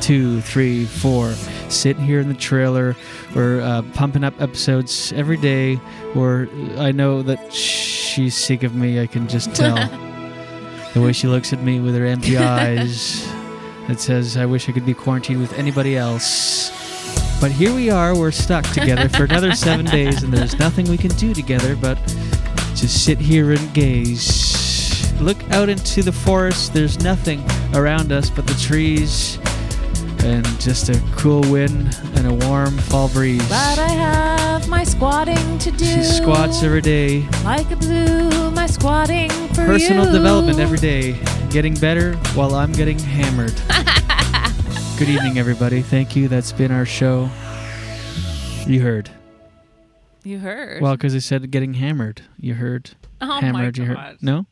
Two, 0.00 0.40
three, 0.40 0.84
four. 0.84 1.32
Sitting 1.74 2.04
here 2.04 2.20
in 2.20 2.28
the 2.28 2.34
trailer. 2.34 2.96
We're 3.34 3.60
uh, 3.60 3.82
pumping 3.94 4.24
up 4.24 4.40
episodes 4.40 5.12
every 5.12 5.36
day. 5.36 5.80
Or 6.14 6.48
I 6.76 6.92
know 6.92 7.22
that 7.22 7.52
she's 7.52 8.36
sick 8.36 8.62
of 8.62 8.74
me. 8.74 9.00
I 9.00 9.06
can 9.06 9.28
just 9.28 9.54
tell 9.54 9.74
the 10.94 11.00
way 11.00 11.12
she 11.12 11.26
looks 11.26 11.52
at 11.52 11.62
me 11.62 11.80
with 11.80 11.94
her 11.94 12.06
empty 12.06 12.38
eyes. 12.38 13.26
It 13.88 14.00
says, 14.00 14.36
"I 14.36 14.46
wish 14.46 14.68
I 14.68 14.72
could 14.72 14.86
be 14.86 14.94
quarantined 14.94 15.40
with 15.40 15.52
anybody 15.58 15.96
else." 15.96 16.70
But 17.40 17.52
here 17.52 17.74
we 17.74 17.90
are. 17.90 18.16
We're 18.16 18.30
stuck 18.30 18.64
together 18.70 19.08
for 19.08 19.24
another 19.24 19.52
seven 19.66 19.84
days, 19.84 20.22
and 20.22 20.32
there's 20.32 20.58
nothing 20.58 20.88
we 20.88 20.96
can 20.96 21.10
do 21.16 21.34
together 21.34 21.76
but 21.76 21.98
just 22.74 23.04
sit 23.04 23.18
here 23.18 23.52
and 23.52 23.74
gaze. 23.74 25.12
Look 25.20 25.42
out 25.50 25.68
into 25.68 26.02
the 26.02 26.12
forest. 26.12 26.72
There's 26.72 26.98
nothing 27.00 27.44
around 27.74 28.12
us 28.12 28.30
but 28.30 28.46
the 28.46 28.54
trees 28.54 29.38
and 30.24 30.44
just 30.60 30.88
a 30.88 31.00
cool 31.16 31.42
wind 31.50 31.96
and 32.16 32.26
a 32.26 32.46
warm 32.46 32.76
fall 32.78 33.08
breeze. 33.10 33.46
But 33.48 33.78
I 33.78 33.88
have 33.88 34.68
my 34.68 34.82
squatting 34.84 35.58
to 35.58 35.70
do. 35.70 35.84
She 35.84 36.02
squats 36.02 36.62
every 36.62 36.80
day. 36.80 37.28
Like 37.44 37.70
a 37.70 37.76
blue, 37.76 38.50
my 38.50 38.66
squatting 38.66 39.30
for 39.48 39.66
Personal 39.66 40.06
you. 40.06 40.12
development 40.12 40.58
every 40.58 40.78
day. 40.78 41.18
Getting 41.50 41.74
better 41.74 42.14
while 42.34 42.54
I'm 42.54 42.72
getting 42.72 42.98
hammered. 42.98 43.54
Good 44.98 45.08
evening, 45.08 45.38
everybody. 45.38 45.82
Thank 45.82 46.16
you. 46.16 46.28
That's 46.28 46.52
been 46.52 46.72
our 46.72 46.86
show. 46.86 47.28
You 48.66 48.80
heard. 48.80 49.10
You 50.22 50.38
heard. 50.38 50.80
Well, 50.80 50.92
because 50.92 51.14
I 51.14 51.18
said 51.18 51.50
getting 51.50 51.74
hammered. 51.74 52.22
You 52.40 52.54
heard. 52.54 52.92
Oh 53.20 53.26
my 53.26 53.40
hammered. 53.40 53.76
You 53.76 53.84
heard. 53.84 54.16
No. 54.22 54.46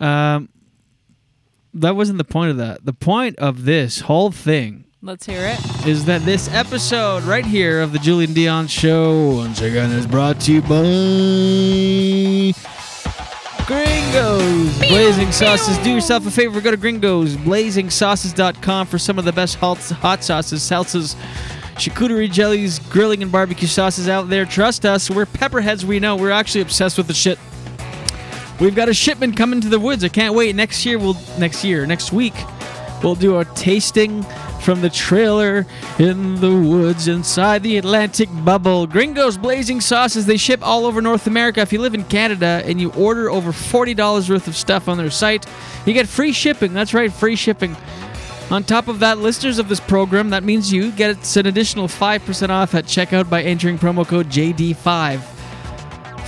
Um, 0.00 0.50
that 1.74 1.96
wasn't 1.96 2.18
the 2.18 2.24
point 2.24 2.50
of 2.50 2.56
that. 2.58 2.84
The 2.84 2.92
point 2.92 3.38
of 3.38 3.64
this 3.64 4.00
whole 4.00 4.30
thing 4.30 4.84
Let's 5.02 5.26
hear 5.26 5.42
it. 5.46 5.86
is 5.86 6.06
that 6.06 6.22
this 6.22 6.48
episode 6.52 7.24
right 7.24 7.44
here 7.44 7.82
of 7.82 7.92
the 7.92 7.98
Julien 7.98 8.30
Dionne 8.30 8.70
Show 8.70 9.36
once 9.36 9.60
again 9.60 9.90
is 9.90 10.06
brought 10.06 10.40
to 10.42 10.52
you 10.52 10.62
by 10.62 12.54
Gringos 13.66 14.78
Blazing 14.78 15.32
Sauces. 15.32 15.76
Do 15.78 15.90
yourself 15.90 16.26
a 16.26 16.30
favor, 16.30 16.60
go 16.60 16.70
to 16.70 16.76
Gringos 16.76 17.36
BlazingSauces.com 17.36 18.86
for 18.86 18.98
some 18.98 19.18
of 19.18 19.24
the 19.24 19.32
best 19.32 19.56
hot, 19.56 19.78
hot 19.78 20.22
sauces, 20.24 20.62
salsas, 20.62 21.16
charcuterie 21.74 22.30
jellies, 22.30 22.78
grilling 22.78 23.22
and 23.22 23.32
barbecue 23.32 23.68
sauces 23.68 24.08
out 24.08 24.28
there. 24.28 24.44
Trust 24.46 24.86
us, 24.86 25.10
we're 25.10 25.26
pepperheads. 25.26 25.84
We 25.84 25.98
know 26.00 26.16
we're 26.16 26.30
actually 26.30 26.60
obsessed 26.62 26.96
with 26.96 27.08
the 27.08 27.14
shit. 27.14 27.38
We've 28.60 28.74
got 28.74 28.88
a 28.88 28.94
shipment 28.94 29.36
coming 29.36 29.60
to 29.62 29.68
the 29.68 29.80
woods. 29.80 30.04
I 30.04 30.08
can't 30.08 30.34
wait. 30.34 30.54
Next 30.54 30.86
year, 30.86 30.98
we'll 30.98 31.16
next 31.38 31.64
year, 31.64 31.86
next 31.86 32.12
week, 32.12 32.34
we'll 33.02 33.16
do 33.16 33.38
a 33.38 33.44
tasting 33.44 34.24
from 34.60 34.80
the 34.80 34.88
trailer 34.88 35.66
in 35.98 36.36
the 36.36 36.54
woods 36.54 37.06
inside 37.08 37.62
the 37.62 37.76
Atlantic 37.76 38.28
bubble. 38.44 38.86
Gringos 38.86 39.36
Blazing 39.36 39.80
Sauces. 39.80 40.24
They 40.24 40.36
ship 40.38 40.60
all 40.62 40.86
over 40.86 41.02
North 41.02 41.26
America. 41.26 41.60
If 41.60 41.72
you 41.72 41.80
live 41.80 41.94
in 41.94 42.04
Canada 42.04 42.62
and 42.64 42.80
you 42.80 42.90
order 42.92 43.30
over 43.30 43.52
forty 43.52 43.92
dollars 43.92 44.30
worth 44.30 44.46
of 44.46 44.56
stuff 44.56 44.88
on 44.88 44.96
their 44.96 45.10
site, 45.10 45.46
you 45.84 45.92
get 45.92 46.08
free 46.08 46.32
shipping. 46.32 46.72
That's 46.72 46.94
right, 46.94 47.12
free 47.12 47.36
shipping. 47.36 47.76
On 48.50 48.62
top 48.62 48.88
of 48.88 49.00
that, 49.00 49.18
listeners 49.18 49.58
of 49.58 49.68
this 49.68 49.80
program, 49.80 50.30
that 50.30 50.44
means 50.44 50.70
you 50.72 50.92
get 50.92 51.36
an 51.36 51.46
additional 51.46 51.88
5% 51.88 52.50
off 52.50 52.74
at 52.74 52.84
checkout 52.84 53.30
by 53.30 53.42
entering 53.42 53.78
promo 53.78 54.06
code 54.06 54.26
JD5. 54.28 55.43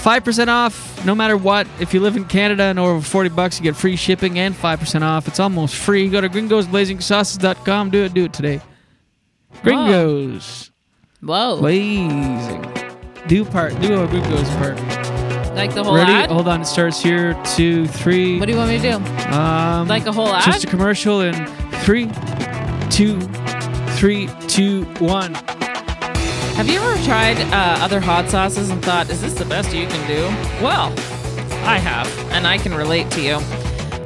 5% 0.03 0.49
off 0.49 1.05
no 1.05 1.15
matter 1.15 1.37
what. 1.37 1.67
If 1.81 1.93
you 1.95 2.01
live 2.01 2.17
in 2.17 2.25
Canada 2.27 2.65
and 2.65 2.79
over 2.79 3.01
40 3.01 3.31
bucks, 3.31 3.59
you 3.59 3.65
get 3.65 3.75
free 3.77 3.97
shipping 3.97 4.39
and 4.39 4.55
5% 4.55 5.03
off. 5.03 5.27
It's 5.29 5.41
almost 5.41 5.75
free. 5.75 6.09
Go 6.09 6.21
to 6.21 6.29
gringosblazingsauces.com. 6.29 7.91
Do 7.91 8.05
it. 8.05 8.15
Do 8.15 8.25
it 8.25 8.33
today. 8.33 8.61
Gringos. 9.63 10.71
Whoa. 11.23 11.59
Blazing. 11.59 12.63
Do 13.27 13.45
part. 13.45 13.79
Do 13.81 14.03
a 14.03 14.07
Gringos 14.07 14.49
part. 14.57 14.77
Like 15.57 15.75
the 15.75 15.83
whole 15.83 15.97
Ready? 15.97 16.13
ad? 16.13 16.31
Hold 16.31 16.47
on. 16.49 16.61
It 16.61 16.67
starts 16.67 17.03
here. 17.03 17.35
Two, 17.57 17.87
three. 17.89 18.39
What 18.39 18.47
do 18.47 18.53
you 18.53 18.59
want 18.59 18.71
me 18.71 18.77
to 18.79 18.91
do? 18.93 19.35
Um, 19.35 19.89
Like 19.89 20.07
a 20.07 20.13
whole 20.13 20.29
ad? 20.29 20.45
Just 20.45 20.65
a 20.65 20.67
commercial 20.67 21.23
in 21.23 21.35
three, 21.83 22.11
two, 22.91 23.21
three, 23.97 24.29
two, 24.47 24.85
one. 24.99 25.35
Have 26.57 26.71
you 26.71 26.81
ever 26.81 27.05
tried 27.05 27.37
uh, 27.53 27.85
other 27.85 28.01
hot 28.01 28.31
sauces 28.31 28.71
and 28.71 28.83
thought, 28.83 29.11
is 29.11 29.21
this 29.21 29.35
the 29.35 29.45
best 29.45 29.77
you 29.77 29.87
can 29.87 30.09
do? 30.09 30.23
Well, 30.65 30.91
I 31.67 31.77
have, 31.77 32.09
and 32.33 32.47
I 32.47 32.57
can 32.57 32.73
relate 32.73 33.11
to 33.11 33.21
you. 33.21 33.37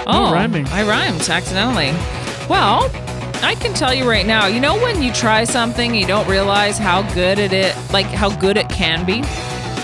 Oh, 0.05 0.33
rhyming. 0.33 0.67
I 0.67 0.83
rhymed 0.83 1.21
accidentally. 1.21 1.93
Well, 2.49 2.91
I 3.45 3.55
can 3.55 3.73
tell 3.73 3.95
you 3.95 4.05
right 4.05 4.27
now. 4.27 4.49
You 4.49 4.59
know 4.59 4.75
when 4.75 5.01
you 5.01 5.13
try 5.13 5.45
something, 5.45 5.95
you 5.95 6.09
don't 6.09 6.27
realize 6.27 6.77
how 6.77 7.03
good 7.15 7.39
it 7.39 7.53
is, 7.53 7.93
like 7.93 8.07
how 8.07 8.37
good 8.41 8.57
it 8.57 8.69
can 8.69 9.07
be, 9.07 9.23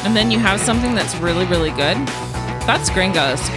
and 0.05 0.17
then 0.17 0.33
you 0.33 0.41
have 0.41 0.59
something 0.59 0.93
that's 0.93 1.15
really, 1.19 1.45
really 1.45 1.71
good. 1.71 1.97
That's 2.67 2.91
Gringos. 2.91 3.49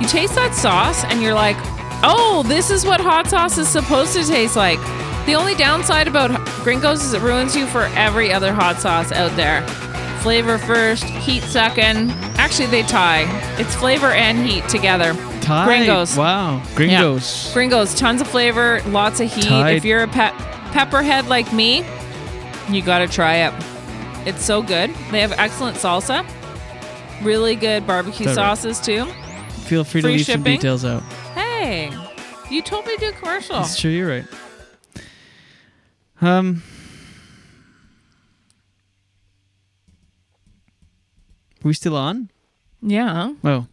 You 0.00 0.08
taste 0.08 0.34
that 0.36 0.54
sauce, 0.54 1.04
and 1.04 1.20
you're 1.20 1.34
like, 1.34 1.58
oh, 2.02 2.44
this 2.48 2.70
is 2.70 2.86
what 2.86 2.98
hot 2.98 3.26
sauce 3.26 3.58
is 3.58 3.68
supposed 3.68 4.14
to 4.14 4.24
taste 4.24 4.56
like. 4.56 4.78
The 5.28 5.34
only 5.34 5.54
downside 5.56 6.08
about 6.08 6.30
Gringos 6.64 7.04
is 7.04 7.12
it 7.12 7.20
ruins 7.20 7.54
you 7.54 7.66
for 7.66 7.82
every 7.94 8.32
other 8.32 8.50
hot 8.50 8.80
sauce 8.80 9.12
out 9.12 9.30
there. 9.36 9.60
Flavor 10.22 10.56
first, 10.56 11.04
heat 11.04 11.42
second. 11.42 12.12
Actually, 12.38 12.68
they 12.68 12.82
tie. 12.84 13.26
It's 13.58 13.74
flavor 13.74 14.06
and 14.06 14.38
heat 14.38 14.66
together. 14.70 15.12
Tight. 15.42 15.66
Gringos. 15.66 16.16
Wow. 16.16 16.62
Gringos. 16.74 17.46
Yeah. 17.48 17.52
Gringos, 17.52 17.94
tons 17.94 18.22
of 18.22 18.26
flavor, 18.26 18.80
lots 18.86 19.20
of 19.20 19.30
heat. 19.30 19.44
Tight. 19.44 19.72
If 19.72 19.84
you're 19.84 20.04
a 20.04 20.08
pe- 20.08 20.32
pepperhead 20.72 21.26
like 21.26 21.52
me, 21.52 21.84
you 22.70 22.80
got 22.80 23.00
to 23.00 23.06
try 23.06 23.34
it. 23.34 23.52
It's 24.26 24.42
so 24.42 24.62
good. 24.62 24.94
They 25.10 25.20
have 25.20 25.32
excellent 25.32 25.76
salsa, 25.76 26.26
really 27.22 27.54
good 27.54 27.86
barbecue 27.86 28.28
Is 28.28 28.34
that 28.34 28.40
right? 28.40 28.56
sauces 28.56 28.80
too. 28.80 29.04
Feel 29.66 29.84
free 29.84 30.00
to 30.00 30.08
Free 30.08 30.16
leave 30.16 30.24
some 30.24 30.42
details 30.42 30.86
out. 30.86 31.02
Hey, 31.34 31.92
you 32.50 32.62
told 32.62 32.86
me 32.86 32.94
to 32.94 33.00
do 33.00 33.08
a 33.10 33.12
commercial. 33.12 33.56
That's 33.56 33.78
true. 33.78 33.90
You're 33.90 34.08
right. 34.08 34.24
Um. 36.20 36.62
we 41.62 41.74
still 41.74 41.96
on? 41.96 42.30
Yeah. 42.80 43.34
Oh. 43.44 43.50
All 43.50 43.66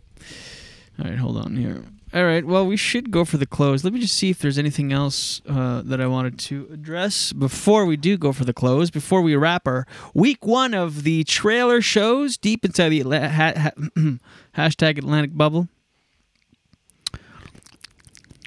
right, 1.00 1.18
hold 1.18 1.38
on 1.38 1.56
here. 1.56 1.84
All 2.14 2.24
right, 2.24 2.46
well, 2.46 2.66
we 2.66 2.78
should 2.78 3.12
go 3.12 3.26
for 3.26 3.38
the 3.38 3.46
close. 3.46 3.84
Let 3.84 3.92
me 3.92 4.00
just 4.00 4.16
see 4.16 4.30
if 4.30 4.40
there's 4.40 4.58
anything 4.58 4.94
else 4.94 5.42
uh, 5.50 5.82
that 5.84 6.00
I 6.00 6.08
wanted 6.08 6.40
to 6.40 6.70
address 6.72 7.34
before 7.34 7.86
we 7.86 7.98
do 7.98 8.18
go 8.18 8.32
for 8.32 8.46
the 8.46 8.54
close, 8.54 8.90
before 8.90 9.22
we 9.22 9.36
wrap 9.36 9.68
our 9.68 9.86
week 10.14 10.46
one 10.46 10.74
of 10.74 11.04
the 11.04 11.24
trailer 11.26 11.82
shows 11.82 12.38
deep 12.38 12.64
inside 12.64 12.90
the 12.90 13.02
Atla- 13.02 13.28
ha- 13.30 13.54
ha- 13.58 14.18
hashtag 14.58 14.98
Atlantic 14.98 15.36
bubble. 15.36 15.68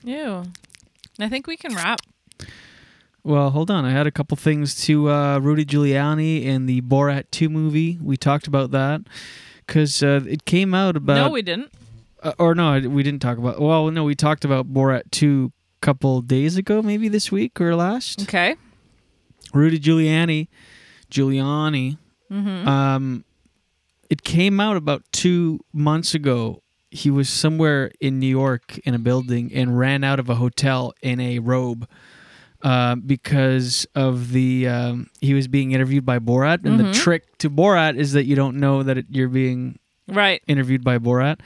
Ew. 0.03 0.45
I 1.19 1.29
think 1.29 1.47
we 1.47 1.57
can 1.59 1.75
wrap. 1.75 2.01
Well, 3.29 3.51
hold 3.51 3.71
on. 3.71 3.85
I 3.85 3.91
had 3.91 4.07
a 4.07 4.11
couple 4.11 4.39
things 4.39 4.75
to 4.87 5.11
uh, 5.11 5.39
Rudy 5.39 5.67
Giuliani 5.67 6.47
and 6.47 6.67
the 6.67 6.81
Borat 6.81 7.25
2 7.31 7.51
movie. 7.51 7.99
We 8.03 8.17
talked 8.17 8.47
about 8.47 8.71
that 8.71 9.03
because 9.67 10.03
uh, 10.03 10.23
it 10.27 10.47
came 10.47 10.73
out 10.73 10.97
about. 10.97 11.27
no, 11.27 11.31
we 11.31 11.43
didn't. 11.43 11.71
Uh, 12.23 12.33
or 12.39 12.55
no, 12.55 12.81
we 12.89 13.03
didn't 13.03 13.21
talk 13.21 13.37
about. 13.37 13.61
Well, 13.61 13.91
no, 13.91 14.03
we 14.05 14.15
talked 14.15 14.47
about 14.47 14.73
Borat 14.73 15.11
2 15.11 15.53
a 15.77 15.81
couple 15.85 16.23
days 16.23 16.57
ago, 16.57 16.81
maybe 16.81 17.09
this 17.09 17.31
week 17.31 17.61
or 17.61 17.75
last. 17.77 18.23
Okay. 18.23 18.57
Rudy 19.53 19.79
Giuliani, 19.79 20.49
Giuliani. 21.11 21.99
Mhm. 22.33 22.67
Um, 22.67 23.25
it 24.09 24.23
came 24.23 24.59
out 24.59 24.79
about 24.79 25.03
two 25.13 25.61
months 25.75 26.15
ago. 26.15 26.63
He 26.91 27.11
was 27.11 27.29
somewhere 27.29 27.91
in 28.01 28.19
New 28.21 28.27
York 28.27 28.79
in 28.85 28.95
a 28.95 28.99
building 28.99 29.53
and 29.55 29.79
ran 29.79 30.03
out 30.03 30.19
of 30.19 30.31
a 30.31 30.37
hotel 30.37 30.95
in 31.03 31.21
a 31.21 31.41
robe 31.41 31.87
uh, 32.63 32.97
because 32.97 33.87
of 33.95 34.33
the 34.33 34.67
um, 34.69 35.09
he 35.21 35.35
was 35.35 35.47
being 35.49 35.73
interviewed 35.73 36.05
by 36.05 36.19
Borat, 36.19 36.65
and 36.65 36.79
Mhm. 36.79 36.85
the 36.87 36.93
trick 36.93 37.39
to 37.39 37.49
Borat 37.51 37.97
is 37.97 38.13
that 38.13 38.25
you 38.27 38.35
don't 38.35 38.57
know 38.57 38.83
that 38.83 38.99
it, 38.99 39.07
you're 39.11 39.29
being 39.29 39.79
Right. 40.09 40.43
interviewed 40.49 40.83
by 40.83 40.99
Borat. 40.99 41.39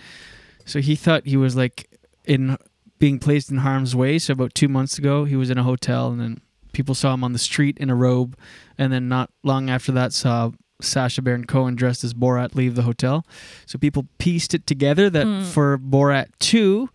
So 0.64 0.80
he 0.80 0.94
thought 0.96 1.26
he 1.26 1.36
was 1.36 1.54
like 1.56 1.88
in 2.24 2.56
being 2.98 3.18
placed 3.18 3.50
in 3.50 3.58
harm's 3.58 3.94
way. 3.96 4.18
So 4.18 4.32
about 4.32 4.54
two 4.54 4.68
months 4.68 4.96
ago, 4.96 5.24
he 5.24 5.34
was 5.36 5.50
in 5.50 5.58
a 5.58 5.64
hotel, 5.64 6.10
and 6.12 6.20
then 6.20 6.40
people 6.72 6.94
saw 6.94 7.12
him 7.14 7.24
on 7.24 7.32
the 7.32 7.38
street 7.38 7.76
in 7.78 7.90
a 7.90 7.94
robe, 7.94 8.36
and 8.78 8.92
then 8.92 9.08
not 9.08 9.28
long 9.42 9.68
after 9.68 9.92
that, 9.92 10.12
saw 10.12 10.52
Sacha 10.80 11.20
Baron 11.20 11.44
Cohen 11.44 11.74
dressed 11.74 12.02
as 12.04 12.14
Borat 12.14 12.54
leave 12.54 12.74
the 12.74 12.82
hotel. 12.82 13.26
So 13.66 13.78
people 13.78 14.06
pieced 14.18 14.54
it 14.54 14.66
together 14.66 15.10
that 15.10 15.26
Hmm. 15.26 15.42
for 15.42 15.76
Borat 15.78 16.26
two, 16.38 16.88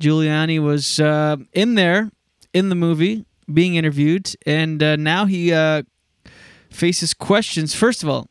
Giuliani 0.00 0.60
was 0.62 0.98
uh, 1.00 1.36
in 1.52 1.74
there 1.74 2.10
in 2.54 2.68
the 2.68 2.74
movie 2.74 3.24
being 3.52 3.76
interviewed, 3.76 4.34
and 4.46 4.82
uh, 4.82 4.96
now 4.96 5.24
he 5.26 5.52
uh, 5.52 5.82
faces 6.70 7.14
questions. 7.14 7.74
First 7.74 8.02
of 8.02 8.08
all, 8.08 8.28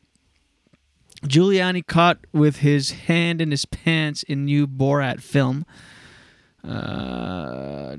Giuliani 1.23 1.85
caught 1.85 2.19
with 2.31 2.57
his 2.57 2.91
hand 2.91 3.41
in 3.41 3.51
his 3.51 3.65
pants 3.65 4.23
in 4.23 4.45
new 4.45 4.67
Borat 4.67 5.21
film. 5.21 5.65
Uh, 6.67 7.95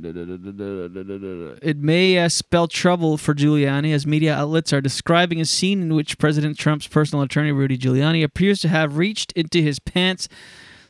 it 1.63 1.79
may 1.79 2.19
uh, 2.19 2.29
spell 2.29 2.69
trouble 2.69 3.17
for 3.17 3.35
Giuliani 3.35 3.95
as 3.95 4.07
media 4.07 4.35
outlets 4.35 4.73
are 4.73 4.81
describing 4.81 5.41
a 5.41 5.47
scene 5.47 5.81
in 5.81 5.95
which 5.95 6.19
President 6.19 6.59
Trump's 6.59 6.87
personal 6.87 7.23
attorney, 7.23 7.51
Rudy 7.51 7.79
Giuliani, 7.79 8.23
appears 8.23 8.61
to 8.61 8.69
have 8.69 8.99
reached 8.99 9.33
into 9.33 9.63
his 9.63 9.79
pants 9.79 10.29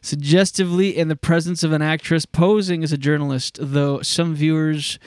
suggestively 0.00 0.96
in 0.96 1.08
the 1.08 1.16
presence 1.16 1.62
of 1.62 1.72
an 1.72 1.82
actress 1.82 2.26
posing 2.26 2.82
as 2.82 2.92
a 2.92 2.98
journalist, 2.98 3.58
though 3.60 4.02
some 4.02 4.34
viewers 4.34 4.98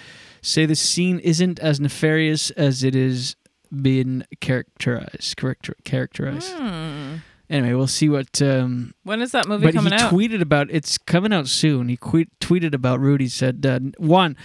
say 0.41 0.65
the 0.65 0.75
scene 0.75 1.19
isn't 1.19 1.59
as 1.59 1.79
nefarious 1.79 2.49
as 2.51 2.83
it 2.83 2.95
is 2.95 3.35
being 3.81 4.23
characterized. 4.41 5.37
Character, 5.37 5.75
characterized. 5.83 6.53
Hmm. 6.53 7.15
Anyway, 7.49 7.73
we'll 7.73 7.85
see 7.87 8.07
what. 8.07 8.41
Um, 8.41 8.93
When 9.03 9.21
is 9.21 9.33
that 9.33 9.45
movie 9.47 9.65
but 9.65 9.73
coming 9.73 9.91
he 9.91 9.99
out? 9.99 10.11
tweeted 10.13 10.41
about 10.41 10.69
it's 10.71 10.97
coming 10.97 11.33
out 11.33 11.47
soon. 11.49 11.89
He 11.89 11.97
que- 11.97 12.27
tweeted 12.39 12.73
about 12.73 13.01
Rudy 13.01 13.27
said 13.27 13.65
uh, 13.65 13.79
one, 13.97 14.37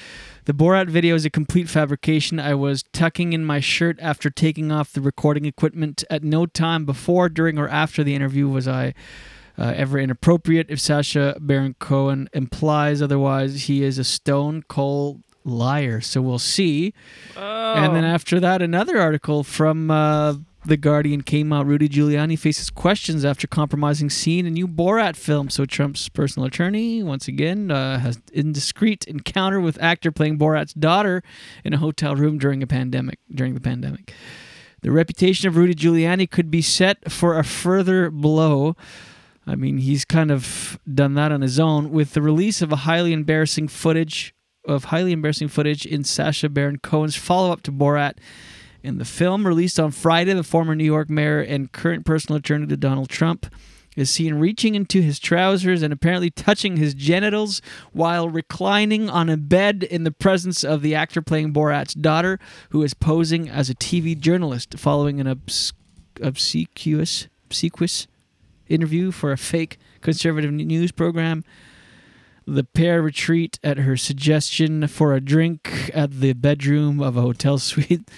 the 0.47 0.53
Borat 0.53 0.89
video 0.89 1.15
is 1.15 1.25
a 1.25 1.31
complete 1.31 1.69
fabrication. 1.69 2.41
I 2.41 2.55
was 2.55 2.83
tucking 2.93 3.33
in 3.33 3.45
my 3.45 3.61
shirt 3.61 3.97
after 4.01 4.29
taking 4.29 4.73
off 4.73 4.93
the 4.93 5.01
recording 5.01 5.45
equipment. 5.45 6.03
At 6.11 6.25
no 6.25 6.47
time 6.47 6.85
before, 6.85 7.29
during, 7.29 7.59
or 7.59 7.69
after 7.69 8.03
the 8.03 8.15
interview 8.15 8.49
was 8.49 8.67
I. 8.67 8.93
Uh, 9.59 9.73
ever 9.75 9.99
inappropriate. 9.99 10.67
If 10.69 10.79
Sacha 10.81 11.35
Baron 11.41 11.77
Cohen 11.79 12.29
implies 12.35 13.01
otherwise, 13.01 13.63
he 13.63 13.83
is 13.83 13.99
a 13.99 14.05
stone 14.05 14.63
cold 14.69 15.23
liar. 15.47 16.01
So 16.01 16.21
we'll 16.21 16.39
see. 16.39 16.93
And 17.37 17.95
then 17.95 18.05
Oh. 18.05 18.09
after 18.09 18.41
that, 18.41 18.61
another 18.63 18.99
article 19.01 19.45
from 19.45 19.91
uh, 19.91 20.35
The 20.65 20.77
Guardian 20.77 21.23
came 21.23 21.53
out. 21.53 21.67
Rudy 21.67 21.89
Giuliani 21.89 22.37
faces 22.39 22.71
questions 22.71 23.25
after 23.25 23.47
compromising 23.47 24.11
scene 24.11 24.47
in 24.47 24.55
new 24.55 24.67
Borat 24.67 25.15
film. 25.15 25.49
So 25.49 25.65
Trump's 25.65 26.09
personal 26.09 26.47
attorney, 26.47 27.03
once 27.03 27.29
again, 27.29 27.71
uh, 27.71 28.01
has 28.01 28.19
indiscreet 28.33 29.05
encounter 29.07 29.61
with 29.61 29.81
actor 29.81 30.11
playing 30.11 30.39
Borat's 30.39 30.75
daughter 30.75 31.23
in 31.65 31.73
a 31.73 31.79
hotel 31.79 32.17
room 32.17 32.39
during 32.39 32.63
a 32.63 32.67
pandemic. 32.67 33.19
During 33.33 33.55
the 33.55 33.61
pandemic, 33.61 34.13
the 34.83 34.91
reputation 34.91 35.49
of 35.49 35.57
Rudy 35.57 35.75
Giuliani 35.75 36.29
could 36.31 36.51
be 36.51 36.63
set 36.63 37.11
for 37.13 37.39
a 37.39 37.45
further 37.45 38.11
blow. 38.11 38.75
I 39.47 39.55
mean, 39.55 39.79
he's 39.79 40.05
kind 40.05 40.33
of 40.33 40.79
done 40.93 41.15
that 41.15 41.31
on 41.31 41.41
his 41.43 41.61
own 41.61 41.93
with 41.93 42.15
the 42.15 42.23
release 42.23 42.61
of 42.63 42.73
a 42.73 42.77
highly 42.77 43.13
embarrassing 43.13 43.69
footage 43.69 44.35
of 44.67 44.85
highly 44.85 45.12
embarrassing 45.12 45.49
footage 45.49 45.87
in 45.87 46.05
Sacha 46.05 46.49
Baron 46.49 46.79
Cohen's 46.79 47.17
follow-up 47.17 47.62
to 47.62 47.73
Borat. 47.73 48.14
In 48.83 48.99
the 48.99 49.05
film 49.05 49.47
released 49.47 49.81
on 49.81 49.91
Friday, 49.91 50.33
the 50.33 50.43
former 50.43 50.75
New 50.75 50.85
York 50.85 51.09
mayor 51.09 51.41
and 51.41 51.73
current 51.73 52.05
personal 52.05 52.39
attorney 52.39 52.67
to 52.67 52.77
Donald 52.77 53.09
Trump 53.09 53.47
is 53.97 54.11
seen 54.11 54.35
reaching 54.35 54.75
into 54.75 55.01
his 55.01 55.19
trousers 55.19 55.83
and 55.83 55.93
apparently 55.93 56.31
touching 56.31 56.77
his 56.77 56.95
genitals 56.95 57.62
while 57.93 58.29
reclining 58.29 59.09
on 59.09 59.29
a 59.31 59.37
bed 59.37 59.83
in 59.83 60.05
the 60.05 60.12
presence 60.12 60.62
of 60.62 60.83
the 60.83 60.95
actor 60.95 61.23
playing 61.23 61.53
Borat's 61.53 61.95
daughter, 61.95 62.39
who 62.71 62.83
is 62.83 62.95
posing 62.95 63.49
as 63.49 63.71
a 63.71 63.75
TV 63.75 64.19
journalist 64.19 64.79
following 64.79 65.19
an 65.19 65.27
obs- 65.27 65.73
obsequious, 66.21 67.27
obsequious 67.47 68.07
interview 68.69 69.11
for 69.11 69.33
a 69.33 69.39
fake 69.39 69.79
conservative 70.03 70.53
news 70.53 70.93
program. 70.93 71.43
The 72.47 72.65
pair 72.65 73.03
retreat 73.03 73.59
at 73.65 73.79
her 73.79 73.97
suggestion 73.97 74.87
for 74.87 75.15
a 75.15 75.21
drink 75.21 75.91
at 75.93 76.21
the 76.21 76.33
bedroom 76.33 77.01
of 77.01 77.17
a 77.17 77.21
hotel 77.23 77.59
suite, 77.71 78.09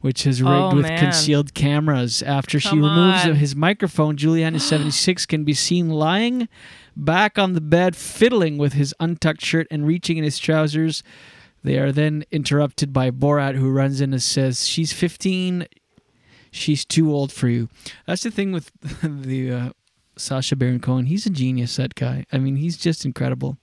which 0.00 0.26
is 0.26 0.42
rigged 0.42 0.52
Oh, 0.54 0.74
with 0.76 0.86
man. 0.86 0.98
concealed 0.98 1.52
cameras. 1.54 2.22
After 2.22 2.58
she 2.58 2.76
removes 2.76 3.26
on. 3.26 3.34
his 3.36 3.54
microphone, 3.54 4.16
Giuliani 4.16 4.60
76 4.60 5.26
can 5.26 5.44
be 5.44 5.52
seen 5.52 5.90
lying 5.90 6.48
back 6.96 7.38
on 7.38 7.52
the 7.52 7.60
bed, 7.60 7.94
fiddling 7.94 8.56
with 8.56 8.72
his 8.72 8.94
untucked 9.00 9.44
shirt 9.44 9.66
and 9.70 9.86
reaching 9.86 10.16
in 10.16 10.24
his 10.24 10.38
trousers. 10.38 11.02
They 11.62 11.78
are 11.78 11.92
then 11.92 12.24
interrupted 12.30 12.92
by 12.92 13.10
Borat, 13.10 13.54
who 13.56 13.70
runs 13.70 14.00
in 14.00 14.12
and 14.12 14.22
says, 14.22 14.66
She's 14.66 14.92
15. 14.92 15.66
She's 16.50 16.84
too 16.84 17.10
old 17.12 17.32
for 17.32 17.48
you. 17.48 17.68
That's 18.06 18.22
the 18.22 18.30
thing 18.30 18.52
with 18.52 18.70
the 19.02 19.50
uh, 19.52 19.70
Sacha 20.16 20.56
Baron 20.56 20.80
Cohen. 20.80 21.06
He's 21.06 21.26
a 21.26 21.30
genius, 21.30 21.76
that 21.76 21.94
guy. 21.94 22.24
I 22.32 22.38
mean, 22.38 22.56
he's 22.56 22.76
just 22.76 23.04
incredible. 23.04 23.58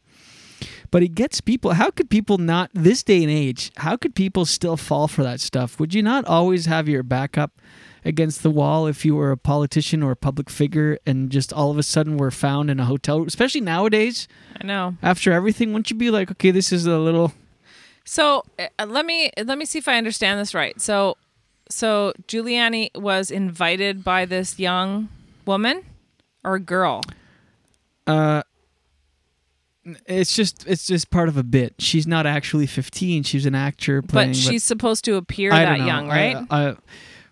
But 0.92 1.04
it 1.04 1.16
gets 1.16 1.40
people. 1.40 1.72
How 1.74 1.90
could 1.90 2.10
people 2.10 2.38
not, 2.38 2.70
this 2.74 3.02
day 3.02 3.24
and 3.24 3.32
age, 3.32 3.72
how 3.78 3.96
could 3.96 4.14
people 4.14 4.46
still 4.46 4.76
fall 4.76 5.08
for 5.08 5.24
that 5.24 5.40
stuff? 5.40 5.80
Would 5.80 5.94
you 5.94 6.04
not 6.04 6.26
always 6.26 6.66
have 6.66 6.90
your 6.90 7.02
backup 7.02 7.60
against 8.04 8.44
the 8.44 8.50
wall 8.50 8.88
if 8.88 9.06
you 9.06 9.16
were 9.16 9.32
a 9.32 9.38
politician 9.38 10.04
or 10.04 10.12
a 10.12 10.16
public 10.16 10.50
figure 10.50 10.98
and 11.06 11.30
just 11.30 11.54
all 11.54 11.72
of 11.72 11.78
a 11.78 11.84
sudden 11.84 12.18
were 12.18 12.32
found 12.32 12.70
in 12.70 12.80
a 12.80 12.86
hotel, 12.86 13.24
especially 13.26 13.62
nowadays? 13.62 14.28
I 14.60 14.66
know. 14.66 14.98
After 15.02 15.32
everything, 15.32 15.72
wouldn't 15.72 15.90
you 15.90 15.96
be 15.96 16.12
like, 16.12 16.30
okay, 16.32 16.52
this 16.52 16.72
is 16.72 16.86
a 16.86 16.98
little. 16.98 17.34
So 18.04 18.44
uh, 18.60 18.86
let 18.86 19.06
me 19.06 19.32
let 19.38 19.58
me 19.58 19.66
see 19.66 19.80
if 19.80 19.88
I 19.88 19.98
understand 19.98 20.40
this 20.40 20.54
right. 20.54 20.80
So 20.82 21.16
so 21.70 22.14
Giuliani 22.28 22.90
was 22.96 23.32
invited 23.32 24.04
by 24.04 24.26
this 24.26 24.60
young 24.60 25.10
woman 25.46 25.84
or 26.44 26.60
girl. 26.60 27.02
Uh, 28.08 28.42
it's 30.06 30.36
just 30.36 30.66
it's 30.68 30.88
just 30.88 31.10
part 31.10 31.28
of 31.30 31.38
a 31.38 31.44
bit. 31.44 31.76
She's 31.80 32.06
not 32.06 32.26
actually 32.26 32.68
15. 32.68 33.24
She's 33.24 33.46
an 33.46 33.56
actor 33.56 34.02
playing. 34.02 34.30
but 34.30 34.36
she's 34.36 34.64
supposed 34.64 35.06
to 35.06 35.16
appear 35.16 35.52
I 35.52 35.66
that 35.66 35.80
young, 35.80 36.08
right? 36.08 36.46
I, 36.50 36.76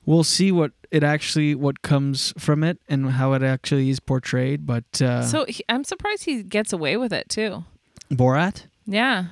we'll 0.05 0.23
see 0.23 0.51
what 0.51 0.71
it 0.91 1.03
actually 1.03 1.53
what 1.53 1.81
comes 1.81 2.33
from 2.37 2.63
it 2.63 2.79
and 2.89 3.11
how 3.11 3.33
it 3.33 3.43
actually 3.43 3.89
is 3.89 3.99
portrayed. 3.99 4.65
But 4.65 5.01
uh, 5.01 5.23
so 5.23 5.45
he, 5.45 5.63
I'm 5.69 5.83
surprised 5.83 6.25
he 6.25 6.43
gets 6.43 6.73
away 6.73 6.97
with 6.97 7.13
it 7.13 7.29
too. 7.29 7.63
Borat. 8.11 8.65
Yeah. 8.85 9.25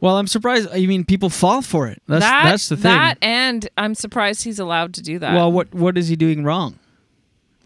Well, 0.00 0.16
I'm 0.16 0.28
surprised. 0.28 0.68
I 0.72 0.86
mean, 0.86 1.04
people 1.04 1.28
fall 1.28 1.60
for 1.60 1.88
it. 1.88 2.00
That's 2.06 2.24
that, 2.24 2.44
that's 2.44 2.68
the 2.68 2.76
thing. 2.76 2.84
That 2.84 3.18
and 3.20 3.68
I'm 3.76 3.94
surprised 3.94 4.44
he's 4.44 4.60
allowed 4.60 4.94
to 4.94 5.02
do 5.02 5.18
that. 5.18 5.34
well, 5.34 5.50
what 5.50 5.74
what 5.74 5.98
is 5.98 6.08
he 6.08 6.16
doing 6.16 6.44
wrong? 6.44 6.78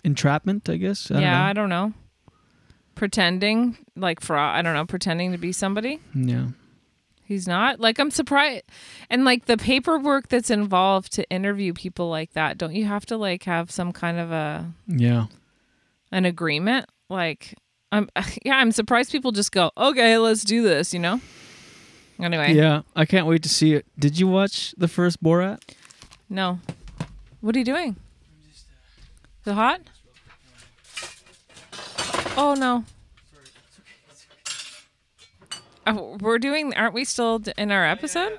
Entrapment, 0.03 0.69
I 0.69 0.79
guess. 0.79 1.11
I 1.11 1.15
don't 1.15 1.23
yeah. 1.23 1.45
I 1.45 1.53
don't 1.53 1.69
know. 1.69 1.93
Pretending 3.03 3.77
like 3.97 4.21
fraud. 4.21 4.55
I 4.57 4.63
don't 4.63 4.75
know. 4.75 4.87
Pretending 4.87 5.33
to 5.33 5.37
be 5.39 5.51
somebody. 5.51 5.99
Yeah. 6.15 6.51
He's 7.25 7.49
not. 7.49 7.81
Like 7.81 7.99
I'm 7.99 8.13
surprised. 8.13 8.63
And 9.11 9.25
like 9.25 9.47
the 9.47 9.57
paperwork 9.57 10.29
that's 10.29 10.51
involved 10.51 11.13
to 11.15 11.29
interview 11.29 11.73
people 11.73 12.09
like 12.09 12.35
that, 12.35 12.59
don't 12.59 12.77
you 12.77 12.85
have 12.85 13.05
to 13.07 13.17
like 13.17 13.43
have 13.43 13.73
some 13.73 13.91
kind 13.93 14.21
of 14.21 14.31
a 14.31 14.73
Yeah. 14.87 15.27
an 16.13 16.25
agreement? 16.27 16.87
Like 17.11 17.57
I'm 17.91 18.09
yeah, 18.45 18.55
I'm 18.59 18.71
surprised 18.71 19.11
people 19.11 19.33
just 19.33 19.51
go, 19.51 19.73
"Okay, 19.77 20.17
let's 20.19 20.45
do 20.45 20.63
this," 20.63 20.95
you 20.95 21.01
know? 21.01 21.21
Anyway. 22.21 22.53
Yeah, 22.55 22.83
I 22.95 23.05
can't 23.05 23.27
wait 23.27 23.43
to 23.43 23.49
see 23.49 23.75
it. 23.75 23.85
Did 23.99 24.17
you 24.17 24.29
watch 24.29 24.77
the 24.79 24.87
first 24.87 25.21
Borat? 25.21 25.59
No. 26.31 26.61
What 27.41 27.57
are 27.57 27.59
you 27.59 27.65
doing? 27.65 27.97
Is 28.53 29.49
it 29.49 29.55
hot? 29.55 29.81
Oh 32.37 32.55
no. 32.59 32.85
Oh, 35.87 36.17
we're 36.21 36.39
doing. 36.39 36.75
Aren't 36.75 36.95
we 36.95 37.05
still 37.05 37.43
in 37.59 37.71
our 37.71 37.85
episode? 37.87 38.39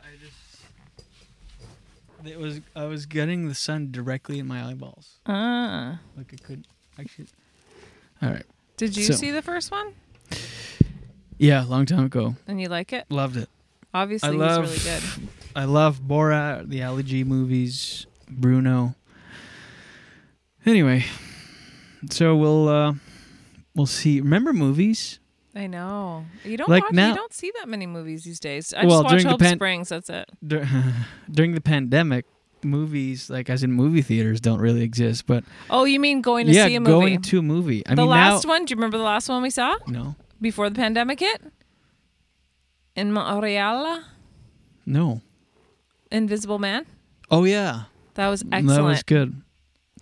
It 2.25 2.39
was 2.39 2.61
I 2.75 2.85
was 2.85 3.05
getting 3.05 3.47
the 3.49 3.55
sun 3.55 3.91
directly 3.91 4.39
in 4.39 4.47
my 4.47 4.65
eyeballs. 4.65 5.19
Ah. 5.25 5.99
Like 6.15 6.33
I 6.33 6.37
could 6.45 6.65
actually. 6.99 7.27
All 8.21 8.29
right. 8.29 8.45
Did 8.77 8.95
you 8.95 9.03
So- 9.03 9.13
see 9.13 9.31
the 9.31 9.41
first 9.41 9.71
one? 9.71 9.93
Yeah, 11.37 11.65
a 11.65 11.67
long 11.67 11.85
time 11.85 12.05
ago. 12.05 12.35
And 12.47 12.61
you 12.61 12.69
like 12.69 12.93
it? 12.93 13.05
Loved 13.09 13.35
it. 13.35 13.49
Obviously, 13.93 14.29
I 14.29 14.31
he's 14.31 14.39
love. 14.39 14.63
really 14.63 14.77
good. 14.79 15.29
I 15.55 15.65
love 15.65 15.99
Borat, 16.01 16.69
the 16.69 16.81
Ali 16.83 17.03
G 17.03 17.23
movies, 17.23 18.05
Bruno. 18.29 18.95
Anyway, 20.65 21.03
so 22.09 22.35
we'll 22.37 22.69
uh 22.69 22.93
we'll 23.75 23.85
see. 23.85 24.21
Remember 24.21 24.53
movies? 24.53 25.19
I 25.55 25.67
know. 25.67 26.25
You 26.43 26.57
don't 26.57 26.69
Like 26.69 26.83
watch, 26.85 26.93
now- 26.93 27.09
you 27.09 27.15
don't 27.15 27.33
see 27.33 27.51
that 27.59 27.69
many 27.69 27.85
movies 27.85 28.23
these 28.23 28.39
days. 28.39 28.73
I 28.73 28.85
Well, 28.85 29.01
just 29.01 29.03
watch 29.03 29.11
during 29.11 29.23
the 29.25 29.29
Hope 29.31 29.39
pan- 29.39 29.57
Springs. 29.57 29.89
That's 29.89 30.09
it. 30.09 30.29
Dur- 30.45 30.67
During 31.31 31.53
the 31.53 31.61
pandemic, 31.61 32.25
movies 32.63 33.29
like 33.29 33.49
as 33.49 33.61
in 33.63 33.71
movie 33.71 34.01
theaters 34.01 34.39
don't 34.41 34.59
really 34.59 34.81
exist. 34.81 35.27
But 35.27 35.43
Oh, 35.69 35.83
you 35.83 35.99
mean 35.99 36.21
going 36.21 36.47
to 36.47 36.53
yeah, 36.53 36.65
see 36.65 36.75
a 36.75 36.79
movie? 36.79 36.91
going 36.91 37.21
to 37.21 37.39
a 37.39 37.41
movie. 37.43 37.85
I 37.85 37.93
the 37.93 38.01
mean, 38.01 38.09
last 38.09 38.45
now, 38.45 38.49
one. 38.49 38.65
Do 38.65 38.71
you 38.71 38.77
remember 38.77 38.97
the 38.97 39.03
last 39.03 39.29
one 39.29 39.43
we 39.43 39.49
saw? 39.51 39.75
No. 39.87 40.15
Before 40.41 40.69
the 40.69 40.75
pandemic 40.75 41.19
hit. 41.19 41.41
In 42.95 43.11
Montreal, 43.11 43.85
oh, 43.85 44.03
no. 44.85 45.21
Invisible 46.11 46.57
Man. 46.59 46.85
Oh 47.31 47.43
yeah, 47.43 47.83
That 48.15 48.29
was 48.29 48.43
excellent. 48.51 48.67
that 48.67 48.83
was 48.83 49.03
good. 49.03 49.41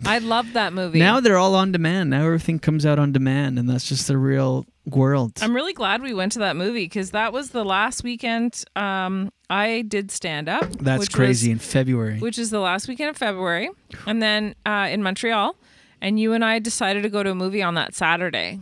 I 0.04 0.18
love 0.18 0.52
that 0.54 0.72
movie. 0.72 0.98
Now 0.98 1.20
they're 1.20 1.38
all 1.38 1.54
on 1.54 1.72
demand. 1.72 2.10
Now 2.10 2.24
everything 2.24 2.58
comes 2.58 2.84
out 2.84 2.98
on 2.98 3.12
demand, 3.12 3.58
and 3.58 3.68
that's 3.68 3.88
just 3.88 4.08
the 4.08 4.18
real 4.18 4.66
world. 4.86 5.38
I'm 5.40 5.54
really 5.54 5.72
glad 5.74 6.02
we 6.02 6.12
went 6.14 6.32
to 6.32 6.40
that 6.40 6.56
movie 6.56 6.84
because 6.84 7.12
that 7.12 7.32
was 7.32 7.50
the 7.50 7.64
last 7.64 8.02
weekend 8.02 8.64
um, 8.74 9.30
I 9.48 9.82
did 9.82 10.10
stand 10.10 10.48
up. 10.48 10.68
That's 10.78 11.08
crazy 11.08 11.48
was- 11.50 11.52
in 11.52 11.58
February. 11.60 12.18
which 12.18 12.38
is 12.38 12.50
the 12.50 12.58
last 12.60 12.88
weekend 12.88 13.10
of 13.10 13.16
February, 13.16 13.70
and 14.06 14.20
then 14.20 14.54
uh, 14.66 14.88
in 14.90 15.02
Montreal. 15.02 15.54
And 16.00 16.18
you 16.18 16.32
and 16.32 16.44
I 16.44 16.58
decided 16.58 17.04
to 17.04 17.08
go 17.08 17.22
to 17.22 17.30
a 17.30 17.34
movie 17.34 17.62
on 17.62 17.74
that 17.74 17.94
Saturday. 17.94 18.58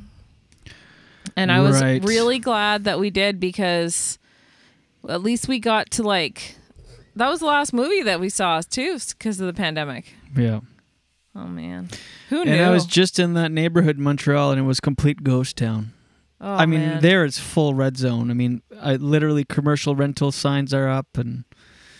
And 1.36 1.50
I 1.50 1.60
was 1.60 1.80
Right. 1.80 2.04
really 2.04 2.38
glad 2.38 2.84
that 2.84 2.98
we 3.00 3.08
did 3.08 3.40
because 3.40 4.18
at 5.08 5.22
least 5.22 5.48
we 5.48 5.58
got 5.58 5.90
to 5.92 6.02
like 6.02 6.56
that 7.16 7.30
was 7.30 7.40
the 7.40 7.46
last 7.46 7.72
movie 7.72 8.02
that 8.02 8.20
we 8.20 8.28
saw 8.28 8.60
too 8.60 8.98
because 9.08 9.40
of 9.40 9.46
the 9.46 9.54
pandemic. 9.54 10.12
Yeah. 10.36 10.60
Oh 11.34 11.46
man. 11.46 11.88
Who 12.28 12.44
knew? 12.44 12.52
And 12.52 12.62
I 12.62 12.70
was 12.70 12.86
just 12.86 13.18
in 13.18 13.34
that 13.34 13.52
neighborhood 13.52 13.98
in 13.98 14.02
Montreal, 14.02 14.50
and 14.50 14.58
it 14.60 14.64
was 14.64 14.80
complete 14.80 15.22
ghost 15.22 15.56
town. 15.56 15.92
Oh, 16.40 16.54
I 16.54 16.66
mean, 16.66 16.80
man. 16.80 17.02
there 17.02 17.24
it's 17.24 17.38
full 17.38 17.74
red 17.74 17.96
zone. 17.98 18.30
I 18.30 18.34
mean, 18.34 18.62
I 18.80 18.96
literally 18.96 19.44
commercial 19.44 19.94
rental 19.94 20.32
signs 20.32 20.72
are 20.72 20.88
up, 20.88 21.06
and 21.16 21.44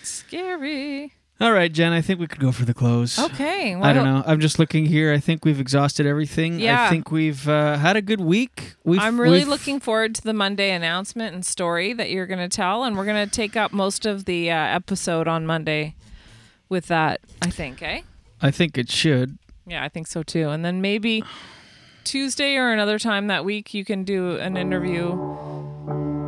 Scary. 0.03 1.13
all 1.41 1.53
right, 1.53 1.71
Jen, 1.71 1.93
I 1.93 2.01
think 2.01 2.21
we 2.21 2.27
could 2.27 2.41
go 2.41 2.51
for 2.51 2.65
the 2.65 2.73
close. 2.75 3.19
Okay. 3.19 3.75
I 3.75 3.93
don't 3.93 4.05
know. 4.05 4.23
I'm 4.27 4.41
just 4.41 4.59
looking 4.59 4.87
here. 4.87 5.13
I 5.13 5.19
think 5.19 5.45
we've 5.45 5.61
exhausted 5.61 6.07
everything. 6.07 6.59
Yeah. 6.59 6.85
I 6.87 6.89
think 6.91 7.11
we've 7.11 7.47
uh, 7.49 7.77
had 7.77 7.97
a 7.97 8.03
good 8.03 8.21
week. 8.21 8.77
We've, 8.83 8.99
I'm 8.99 9.21
really 9.21 9.41
we've- 9.41 9.51
looking 9.51 9.79
forward 9.79 10.15
to 10.17 10.23
the 10.23 10.33
Monday 10.33 10.71
announcement 10.71 11.35
and 11.35 11.45
story 11.45 11.93
that 11.93 12.11
you're 12.11 12.27
going 12.27 12.41
to 12.41 12.49
tell, 12.49 12.85
and 12.85 12.97
we're 12.97 13.05
going 13.07 13.29
to 13.29 13.31
take 13.31 13.57
up 13.57 13.73
most 13.73 14.07
of 14.07 14.25
the 14.25 14.51
uh, 14.51 14.55
episode 14.55 15.29
on 15.29 15.47
Monday 15.47 15.97
with 16.71 16.87
that. 16.87 17.21
I 17.43 17.51
think, 17.51 17.83
eh? 17.83 18.01
I 18.43 18.51
think 18.51 18.79
it 18.79 18.91
should. 18.91 19.39
Yeah, 19.67 19.85
I 19.85 19.89
think 19.89 20.07
so 20.07 20.23
too. 20.23 20.49
And 20.49 20.65
then 20.65 20.81
maybe 20.81 21.23
Tuesday 22.05 22.57
or 22.57 22.73
another 22.73 22.99
time 22.99 23.27
that 23.29 23.45
week, 23.45 23.75
you 23.75 23.85
can 23.85 24.05
do 24.05 24.37
an 24.37 24.57
interview 24.57 25.15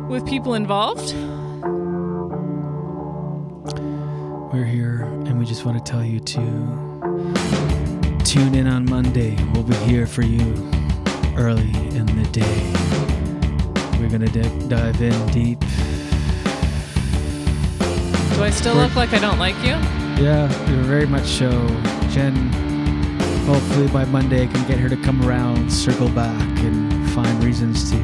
with 0.07 0.25
people 0.25 0.53
involved. 0.53 1.13
We're 4.53 4.65
here, 4.65 5.01
and 5.25 5.39
we 5.39 5.45
just 5.45 5.65
want 5.65 5.83
to 5.83 5.91
tell 5.91 6.03
you 6.05 6.19
to 6.19 6.39
tune 8.23 8.53
in 8.53 8.67
on 8.67 8.85
Monday. 8.87 9.35
We'll 9.53 9.63
be 9.63 9.75
here 9.77 10.05
for 10.05 10.21
you 10.21 10.41
early 11.35 11.71
in 11.97 12.05
the 12.05 12.27
day. 12.31 12.73
We're 13.99 14.09
gonna 14.09 14.27
di- 14.27 14.67
dive 14.67 15.01
in 15.01 15.27
deep. 15.31 15.59
Do 18.35 18.43
I 18.43 18.51
still 18.51 18.75
We're- 18.75 18.85
look 18.87 18.95
like 18.95 19.13
I 19.13 19.19
don't 19.19 19.39
like 19.39 19.55
you? 19.65 19.75
Yeah, 20.17 20.47
you're 20.69 20.83
very 20.83 21.07
much 21.07 21.25
so. 21.25 21.49
Jen, 22.09 22.35
hopefully 23.45 23.87
by 23.87 24.05
Monday 24.05 24.43
I 24.43 24.47
can 24.47 24.65
get 24.67 24.77
her 24.77 24.87
to 24.87 24.95
come 24.97 25.27
around, 25.27 25.71
circle 25.71 26.07
back, 26.09 26.59
and 26.59 27.09
find 27.11 27.43
reasons 27.43 27.91
to 27.91 27.97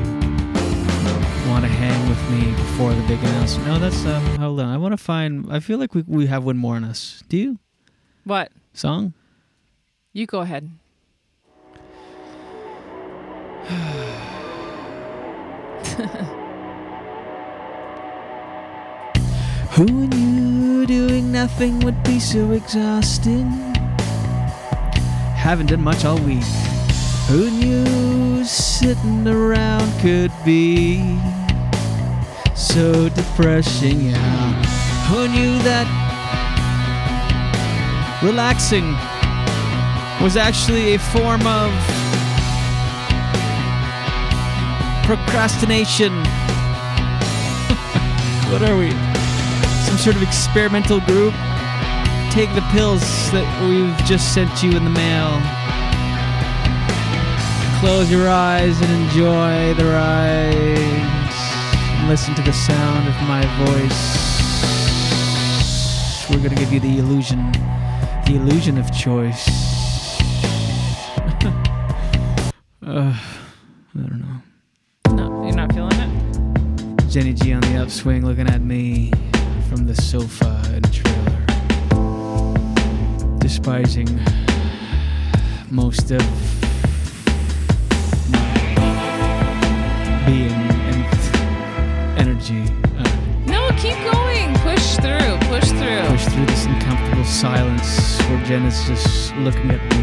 want 1.50 1.64
to 1.64 1.70
hang 1.70 2.10
with 2.10 2.30
me 2.30 2.52
before 2.52 2.94
the 2.94 3.02
big 3.08 3.20
announcement. 3.20 3.68
No, 3.68 3.80
that's, 3.80 4.06
um, 4.06 4.24
hold 4.38 4.60
on. 4.60 4.68
I 4.70 4.78
want 4.78 4.92
to 4.94 4.98
find, 4.98 5.52
I 5.52 5.60
feel 5.60 5.78
like 5.78 5.96
we, 5.96 6.04
we 6.08 6.28
have 6.28 6.44
one 6.44 6.58
more 6.58 6.78
in 6.78 6.84
us. 6.84 7.24
Do 7.30 7.38
you? 7.38 7.60
What? 8.24 8.52
Song? 8.74 9.14
You 10.14 10.26
go 10.26 10.42
ahead. 10.42 10.70
Who 19.74 19.86
knew 19.86 20.88
doing 20.88 21.32
nothing 21.32 21.80
would 21.82 22.02
be 22.04 22.20
so 22.20 22.52
exhausting? 22.52 23.46
Haven't 25.38 25.68
done 25.68 25.84
much 25.84 26.04
all 26.04 26.18
week. 26.18 26.44
Who 27.28 27.52
knew 27.52 28.44
sitting 28.44 29.28
around 29.28 29.88
could 30.02 30.32
be 30.44 31.20
so 32.56 33.10
depressing? 33.10 34.10
Yeah. 34.10 34.66
Who 35.06 35.28
knew 35.28 35.60
that 35.60 35.86
relaxing 38.24 38.96
was 40.22 40.36
actually 40.36 40.96
a 40.96 41.00
form 41.00 41.46
of 41.46 41.72
procrastination? 45.06 46.12
what 48.52 48.64
are 48.64 48.76
we? 48.76 49.09
Sort 50.00 50.16
of 50.16 50.24
experimental 50.24 51.02
group? 51.02 51.34
Take 52.32 52.56
the 52.56 52.66
pills 52.72 53.02
that 53.34 53.44
we've 53.68 53.98
just 54.08 54.34
sent 54.34 54.64
you 54.64 54.72
in 54.72 54.86
the 54.86 54.90
mail. 54.90 55.28
Close 57.82 58.10
your 58.10 58.30
eyes 58.30 58.80
and 58.80 58.90
enjoy 58.90 59.74
the 59.74 59.84
ride. 59.84 61.10
Listen 62.08 62.34
to 62.36 62.42
the 62.44 62.54
sound 62.54 63.10
of 63.10 63.16
my 63.28 63.44
voice. 63.66 64.40
We're 66.30 66.48
gonna 66.48 66.56
give 66.56 66.72
you 66.72 66.80
the 66.80 66.98
illusion, 67.00 67.52
the 68.26 68.36
illusion 68.38 68.78
of 68.78 68.90
choice. 68.98 69.50
uh, 72.88 73.14
I 73.14 73.18
don't 73.96 74.22
know. 74.22 74.42
No, 75.14 75.44
you're 75.44 75.56
not 75.56 75.74
feeling 75.74 76.00
it? 76.00 76.10
Jenny 77.10 77.34
G 77.34 77.52
on 77.52 77.60
the 77.60 77.76
upswing 77.76 78.26
looking 78.26 78.48
at 78.48 78.62
me 78.62 79.12
from 79.70 79.86
the 79.86 79.96
sofa 79.96 80.62
and 80.74 80.94
trailer. 80.94 81.46
Despising 83.40 84.08
most 85.70 86.12
of 86.12 86.22
my 88.32 90.24
being 90.26 90.52
and 90.52 91.06
energy. 92.20 92.64
Uh, 92.98 93.04
No, 93.46 93.70
keep 93.78 93.98
going. 94.12 94.54
Push 94.60 94.96
through. 94.98 95.38
Push 95.48 95.70
through. 95.70 96.04
push 96.08 96.26
through 96.26 96.46
this 96.48 96.66
uncomfortable 96.66 97.24
silence 97.26 98.20
where 98.24 98.44
Jen 98.46 98.66
is 98.66 98.84
just 98.86 99.36
looking 99.38 99.70
at 99.72 99.82
me, 99.94 100.02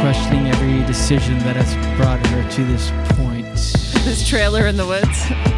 questioning 0.00 0.48
every 0.48 0.82
decision 0.86 1.38
that 1.40 1.56
has 1.56 1.74
brought 1.98 2.24
her 2.28 2.50
to 2.52 2.64
this 2.64 2.90
point. 3.16 3.44
this 4.04 4.26
trailer 4.26 4.66
in 4.66 4.76
the 4.76 4.86
woods. 4.86 5.26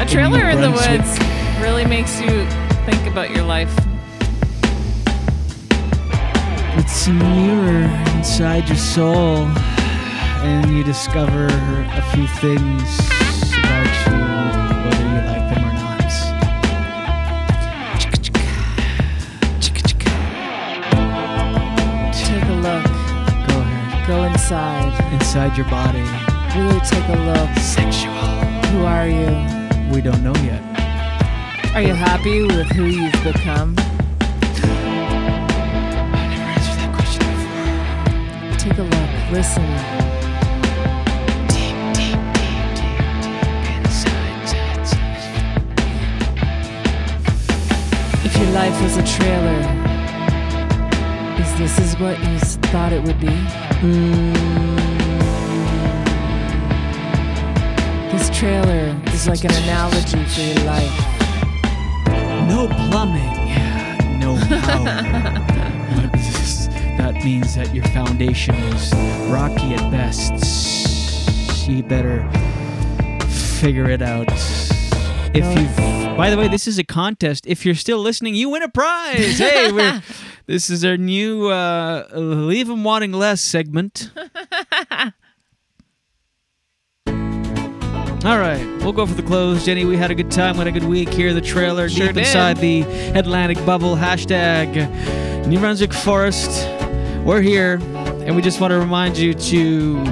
A 0.00 0.06
trailer 0.06 0.48
in 0.48 0.62
the 0.62 0.70
woods 0.70 1.18
really 1.60 1.84
makes 1.84 2.18
you 2.22 2.46
think 2.86 3.06
about 3.06 3.30
your 3.30 3.44
life. 3.44 3.70
It's 6.78 7.06
a 7.06 7.12
mirror 7.12 7.84
inside 8.16 8.66
your 8.66 8.78
soul, 8.78 9.46
and 10.42 10.70
you 10.70 10.82
discover 10.84 11.48
a 11.48 12.02
few 12.14 12.26
things 12.26 12.82
about 13.58 13.86
you, 14.06 14.16
whether 14.86 15.04
you 15.04 15.20
like 15.28 15.46
them 15.52 15.64
or 15.68 15.74
not. 15.74 16.10
Take 22.14 22.44
a 22.44 22.56
look. 22.64 22.84
Go 23.48 23.54
ahead. 23.60 24.06
Go 24.08 24.22
inside. 24.24 25.12
Inside 25.12 25.58
your 25.58 25.68
body. 25.68 26.06
Really 26.56 26.80
take 26.80 27.06
a 27.06 27.16
look. 27.26 27.50
Sexual. 27.58 28.14
Who 28.70 28.86
are 28.86 29.06
you? 29.06 29.59
We 29.90 30.00
don't 30.00 30.22
know 30.22 30.34
yet. 30.44 30.62
Are 31.74 31.82
you 31.82 31.94
happy 31.94 32.42
with 32.42 32.68
who 32.68 32.84
you've 32.84 33.12
become? 33.24 33.74
Take 38.56 38.78
a 38.78 38.82
look. 38.82 39.10
Listen. 39.32 39.64
If 48.24 48.36
your 48.36 48.50
life 48.52 48.82
was 48.82 48.96
a 48.96 49.04
trailer, 49.04 49.60
is 51.40 51.58
this 51.58 51.78
is 51.78 51.98
what 51.98 52.18
you 52.20 52.38
thought 52.70 52.92
it 52.92 53.02
would 53.02 53.18
be? 53.18 53.26
This 53.82 54.89
trailer 58.40 58.98
is 59.08 59.28
like 59.28 59.44
an 59.44 59.50
analogy 59.64 60.24
for 60.24 60.40
your 60.40 60.64
life. 60.64 60.98
No 62.48 62.66
plumbing, 62.88 63.36
no 64.18 64.34
power. 64.64 65.44
but 65.94 66.10
this- 66.14 66.68
that 66.96 67.14
means 67.22 67.54
that 67.56 67.74
your 67.74 67.84
foundation 67.88 68.54
is 68.54 68.94
rocky 69.30 69.74
at 69.74 69.90
best. 69.90 71.68
You 71.68 71.82
better 71.82 72.26
figure 73.60 73.90
it 73.90 74.00
out. 74.00 74.28
If 75.34 75.44
you, 75.58 76.16
by 76.16 76.30
the 76.30 76.36
way, 76.38 76.48
this 76.48 76.66
is 76.66 76.78
a 76.78 76.84
contest. 76.84 77.46
If 77.46 77.66
you're 77.66 77.74
still 77.74 77.98
listening, 77.98 78.34
you 78.34 78.48
win 78.48 78.62
a 78.62 78.70
prize. 78.70 79.38
Hey, 79.38 79.70
we're, 79.70 80.02
this 80.46 80.70
is 80.70 80.82
our 80.82 80.96
new 80.96 81.48
uh, 81.48 82.08
"Leave 82.14 82.70
'Em 82.70 82.84
Wanting 82.84 83.12
Less" 83.12 83.42
segment. 83.42 84.10
All 88.22 88.38
right, 88.38 88.62
we'll 88.82 88.92
go 88.92 89.06
for 89.06 89.14
the 89.14 89.22
close. 89.22 89.64
Jenny, 89.64 89.86
we 89.86 89.96
had 89.96 90.10
a 90.10 90.14
good 90.14 90.30
time. 90.30 90.54
We 90.54 90.58
had 90.58 90.66
a 90.66 90.72
good 90.72 90.84
week 90.84 91.08
here. 91.08 91.32
The 91.32 91.40
trailer 91.40 91.88
Sure 91.88 92.08
deep 92.08 92.16
did. 92.16 92.26
inside 92.26 92.58
the 92.58 92.82
Atlantic 93.14 93.64
bubble. 93.64 93.96
Hashtag 93.96 95.46
New 95.46 95.58
Brunswick 95.58 95.94
Forest. 95.94 96.68
We're 97.24 97.40
here, 97.40 97.80
and 98.26 98.36
we 98.36 98.42
just 98.42 98.60
want 98.60 98.72
to 98.72 98.78
remind 98.78 99.16
you 99.16 99.32
to 99.32 100.04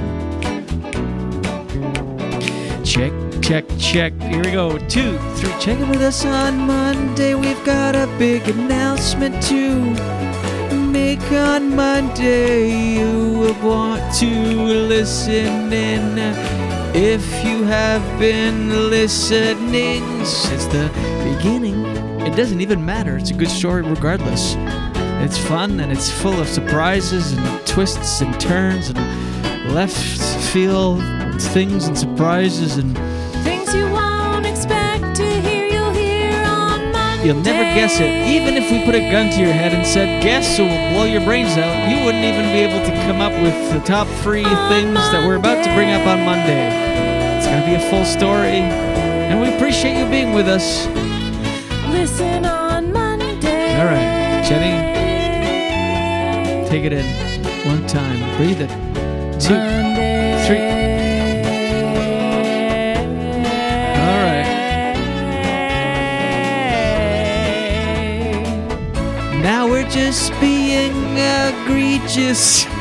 check, 2.83 3.13
check, 3.43 3.65
check. 3.77 4.13
Here 4.23 4.43
we 4.43 4.51
go. 4.51 4.79
Two, 4.87 5.19
three. 5.35 5.51
Check 5.59 5.79
in 5.79 5.89
with 5.89 6.01
us 6.01 6.25
on 6.25 6.57
Monday. 6.57 7.35
We've 7.35 7.63
got 7.63 7.95
a 7.95 8.07
big 8.17 8.47
announcement 8.47 9.41
to 9.43 9.79
make 10.75 11.21
on 11.31 11.75
Monday, 11.75 12.95
you 12.97 13.37
will 13.37 13.61
want 13.61 14.15
to 14.15 14.25
listen 14.25 15.71
in. 15.71 16.68
If 16.95 17.45
you 17.45 17.63
have 17.63 18.19
been 18.19 18.89
listening 18.89 20.25
since 20.25 20.65
the 20.65 20.89
beginning, 21.23 21.85
it 22.25 22.35
doesn't 22.35 22.61
even 22.61 22.83
matter. 22.83 23.15
It's 23.15 23.29
a 23.29 23.35
good 23.35 23.49
story 23.49 23.83
regardless. 23.83 24.55
It's 25.23 25.37
fun 25.37 25.79
and 25.79 25.91
it's 25.91 26.11
full 26.11 26.39
of 26.39 26.47
surprises 26.47 27.33
and 27.33 27.67
twists 27.67 28.21
and 28.21 28.39
turns 28.39 28.89
and 28.89 29.73
left 29.73 29.95
field 30.51 31.01
things 31.39 31.87
and 31.87 31.97
surprises 31.97 32.77
and 32.77 32.97
You'll 37.23 37.41
never 37.41 37.63
guess 37.75 37.99
it. 37.99 38.09
Even 38.27 38.55
if 38.55 38.71
we 38.71 38.83
put 38.85 38.95
a 38.95 38.99
gun 39.11 39.29
to 39.31 39.39
your 39.41 39.51
head 39.51 39.73
and 39.73 39.85
said, 39.85 40.23
guess 40.23 40.55
so 40.55 40.63
we'll 40.63 40.93
blow 40.93 41.03
your 41.03 41.23
brains 41.25 41.57
out, 41.57 41.89
you 41.89 42.03
wouldn't 42.05 42.23
even 42.23 42.45
be 42.53 42.59
able 42.59 42.79
to 42.85 42.91
come 43.03 43.19
up 43.19 43.33
with 43.43 43.53
the 43.73 43.79
top 43.85 44.07
three 44.23 44.43
things 44.43 44.95
that 45.11 45.21
we're 45.27 45.35
about 45.35 45.63
to 45.65 45.73
bring 45.73 45.91
up 45.91 46.07
on 46.07 46.23
Monday. 46.23 46.71
It's 47.37 47.45
going 47.45 47.59
to 47.61 47.67
be 47.67 47.75
a 47.75 47.89
full 47.89 48.05
story, 48.05 48.63
and 48.63 49.41
we 49.41 49.53
appreciate 49.53 49.99
you 49.99 50.09
being 50.09 50.33
with 50.33 50.47
us. 50.47 50.87
Listen 51.91 52.45
on 52.45 52.93
Monday. 52.93 53.77
All 53.77 53.85
right, 53.85 54.43
Jenny, 54.47 54.79
take 56.69 56.85
it 56.85 56.93
in. 56.93 57.05
One 57.67 57.85
time. 57.85 58.37
Breathe 58.37 58.61
it. 58.61 58.69
Two, 59.39 59.59
three. 59.59 60.28
Just 69.89 70.31
being 70.39 70.93
egregious. 71.17 72.65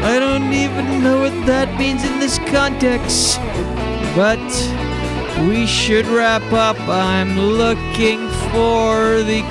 I 0.00 0.18
don't 0.18 0.52
even 0.52 1.02
know 1.02 1.20
what 1.20 1.46
that 1.46 1.78
means 1.78 2.04
in 2.04 2.18
this 2.18 2.38
context. 2.38 3.38
But 4.16 4.38
we 5.48 5.66
should 5.66 6.06
wrap 6.06 6.42
up. 6.52 6.78
I'm 6.88 7.38
looking 7.38 8.28
for 8.50 9.22
the 9.22 9.42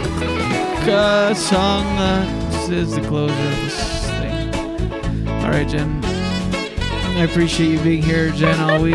uh, 0.91 1.33
song 1.33 1.83
that 1.97 2.69
is 2.71 2.95
the 2.95 3.01
closer 3.01 3.33
of 3.33 3.37
this 3.37 4.09
thing. 4.19 5.27
All 5.27 5.51
right, 5.51 5.67
Jen. 5.67 5.99
I 6.03 7.23
appreciate 7.29 7.69
you 7.69 7.79
being 7.81 8.01
here, 8.01 8.31
Jen, 8.31 8.59
all 8.59 8.81
week. 8.81 8.93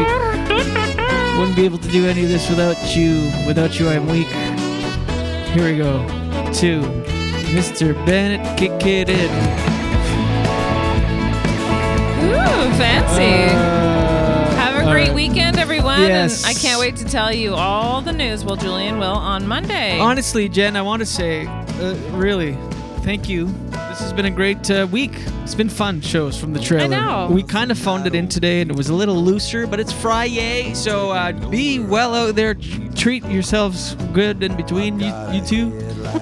Wouldn't 1.38 1.56
be 1.56 1.64
able 1.64 1.78
to 1.78 1.88
do 1.88 2.06
any 2.06 2.22
of 2.22 2.28
this 2.28 2.48
without 2.48 2.96
you. 2.96 3.30
Without 3.46 3.78
you, 3.78 3.88
I'm 3.88 4.06
weak. 4.06 4.28
Here 5.54 5.64
we 5.64 5.76
go. 5.76 6.06
Two. 6.52 7.11
Mr. 7.52 7.94
Bennett, 8.06 8.58
kick 8.58 8.72
it 8.86 9.10
in. 9.10 9.30
Ooh, 12.24 12.76
fancy. 12.78 13.54
Have 14.56 14.74
a 14.76 14.90
great 14.90 15.08
right. 15.08 15.14
weekend, 15.14 15.58
everyone. 15.58 16.00
Yes. 16.00 16.44
And 16.46 16.56
I 16.56 16.58
can't 16.58 16.80
wait 16.80 16.96
to 16.96 17.04
tell 17.04 17.30
you 17.30 17.52
all 17.52 18.00
the 18.00 18.12
news. 18.14 18.42
Well, 18.42 18.56
Julien 18.56 18.98
will 18.98 19.04
on 19.04 19.46
Monday. 19.46 19.98
Honestly, 19.98 20.48
Jen, 20.48 20.76
I 20.76 20.82
want 20.82 21.00
to 21.00 21.06
say, 21.06 21.46
uh, 21.46 21.94
really, 22.12 22.54
thank 23.02 23.28
you. 23.28 23.48
Has 24.12 24.16
been 24.18 24.30
a 24.30 24.36
great 24.36 24.70
uh, 24.70 24.86
week. 24.92 25.12
It's 25.42 25.54
been 25.54 25.70
fun 25.70 26.02
shows 26.02 26.38
from 26.38 26.52
the 26.52 26.60
trailer. 26.60 26.86
know. 26.88 27.28
We 27.30 27.42
kind 27.42 27.70
of 27.70 27.78
phoned 27.78 28.06
it 28.06 28.14
in 28.14 28.28
today, 28.28 28.60
and 28.60 28.70
it 28.70 28.76
was 28.76 28.90
a 28.90 28.94
little 28.94 29.14
looser, 29.14 29.66
but 29.66 29.80
it's 29.80 29.90
Friday, 29.90 30.74
so 30.74 31.12
uh, 31.12 31.32
be 31.48 31.78
well 31.78 32.14
out 32.14 32.34
there. 32.34 32.54
Treat 32.94 33.24
yourselves 33.24 33.94
good 34.12 34.42
in 34.42 34.54
between 34.54 35.00
you, 35.00 35.14
you 35.32 35.40
two. 35.42 35.72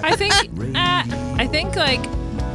I 0.03 0.15
think, 0.15 0.31
uh, 0.73 1.03
I 1.37 1.45
think 1.51 1.75
like, 1.75 1.99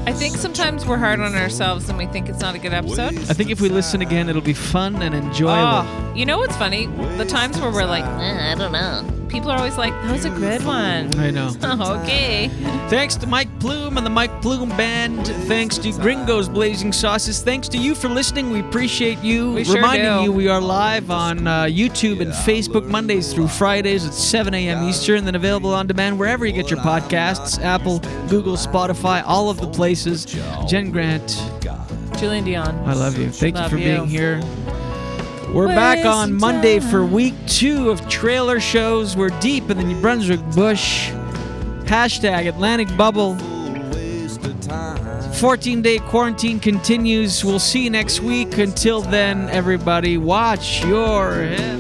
I 0.06 0.12
think 0.14 0.36
sometimes 0.36 0.86
we're 0.86 0.96
hard 0.96 1.20
on 1.20 1.34
ourselves 1.34 1.90
and 1.90 1.98
we 1.98 2.06
think 2.06 2.30
it's 2.30 2.40
not 2.40 2.54
a 2.54 2.58
good 2.58 2.72
episode. 2.72 3.18
I 3.28 3.34
think 3.34 3.50
if 3.50 3.60
we 3.60 3.68
listen 3.68 4.00
again, 4.00 4.30
it'll 4.30 4.40
be 4.40 4.54
fun 4.54 5.02
and 5.02 5.14
enjoyable. 5.14 5.86
Oh, 5.86 6.12
you 6.16 6.24
know 6.24 6.38
what's 6.38 6.56
funny? 6.56 6.86
The 7.18 7.26
times 7.26 7.60
where 7.60 7.70
we're 7.70 7.84
like, 7.84 8.04
"Eh, 8.04 8.52
I 8.52 8.54
don't 8.54 8.72
know. 8.72 9.25
People 9.36 9.50
are 9.50 9.58
always 9.58 9.76
like, 9.76 9.92
that 9.92 10.12
was 10.12 10.24
a 10.24 10.30
good 10.30 10.64
one. 10.64 11.14
I 11.18 11.30
know. 11.30 11.52
okay. 12.02 12.48
Thanks 12.88 13.16
to 13.16 13.26
Mike 13.26 13.50
Plume 13.60 13.98
and 13.98 14.06
the 14.06 14.08
Mike 14.08 14.40
Plume 14.40 14.70
Band. 14.70 15.26
Thanks 15.46 15.76
to 15.76 15.92
Gringo's 15.92 16.48
Blazing 16.48 16.90
Sauces. 16.90 17.42
Thanks 17.42 17.68
to 17.68 17.76
you 17.76 17.94
for 17.94 18.08
listening. 18.08 18.48
We 18.48 18.60
appreciate 18.60 19.18
you. 19.18 19.52
We 19.52 19.64
sure 19.64 19.74
Reminding 19.74 20.20
do. 20.20 20.22
you, 20.22 20.32
we 20.32 20.48
are 20.48 20.58
live 20.58 21.10
on 21.10 21.46
uh, 21.46 21.64
YouTube 21.64 22.22
and 22.22 22.32
Facebook 22.32 22.86
Mondays 22.86 23.34
through 23.34 23.48
Fridays 23.48 24.06
at 24.06 24.14
7 24.14 24.54
a.m. 24.54 24.88
Eastern, 24.88 25.26
then 25.26 25.34
available 25.34 25.74
on 25.74 25.86
demand 25.86 26.18
wherever 26.18 26.46
you 26.46 26.54
get 26.54 26.70
your 26.70 26.80
podcasts 26.80 27.62
Apple, 27.62 27.98
Google, 28.30 28.56
Spotify, 28.56 29.22
all 29.26 29.50
of 29.50 29.60
the 29.60 29.68
places. 29.68 30.24
Jen 30.66 30.90
Grant, 30.90 31.28
Julien 32.18 32.46
Dionne. 32.46 32.86
I 32.86 32.94
love 32.94 33.18
you. 33.18 33.30
Thank 33.30 33.56
Love 33.56 33.70
you 33.70 33.76
for 33.76 33.84
you. 33.84 33.96
being 33.96 34.08
here. 34.08 34.40
We're 35.56 35.68
back 35.68 36.04
on 36.04 36.34
Monday 36.34 36.80
for 36.80 37.02
week 37.02 37.32
two 37.46 37.88
of 37.88 38.06
trailer 38.10 38.60
shows. 38.60 39.16
We're 39.16 39.30
deep 39.40 39.70
in 39.70 39.78
the 39.78 39.84
New 39.84 39.98
Brunswick 40.02 40.40
bush. 40.54 41.08
Hashtag 41.86 42.46
Atlantic 42.46 42.94
Bubble. 42.94 43.36
14 45.36 45.80
day 45.80 45.98
quarantine 45.98 46.60
continues. 46.60 47.42
We'll 47.42 47.58
see 47.58 47.84
you 47.84 47.88
next 47.88 48.20
week. 48.20 48.58
Until 48.58 49.00
then, 49.00 49.48
everybody, 49.48 50.18
watch 50.18 50.84
your 50.84 51.32
head. 51.32 51.78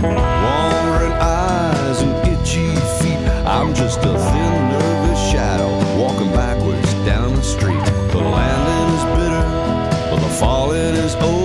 Wandering 0.00 1.12
eyes 1.14 2.00
and 2.00 2.28
itchy 2.28 2.70
feet. 3.02 3.26
I'm 3.44 3.74
just 3.74 3.98
a 3.98 4.02
thin, 4.02 4.68
nervous 4.70 5.32
shadow 5.32 6.00
walking 6.00 6.30
backwards 6.30 6.94
down 7.04 7.34
the 7.34 7.42
street. 7.42 7.84
The 8.12 8.18
landing 8.18 8.94
is 8.94 9.04
bitter, 9.16 10.14
but 10.14 10.20
the 10.20 10.32
falling 10.36 10.78
is 10.78 11.16
oh 11.18 11.41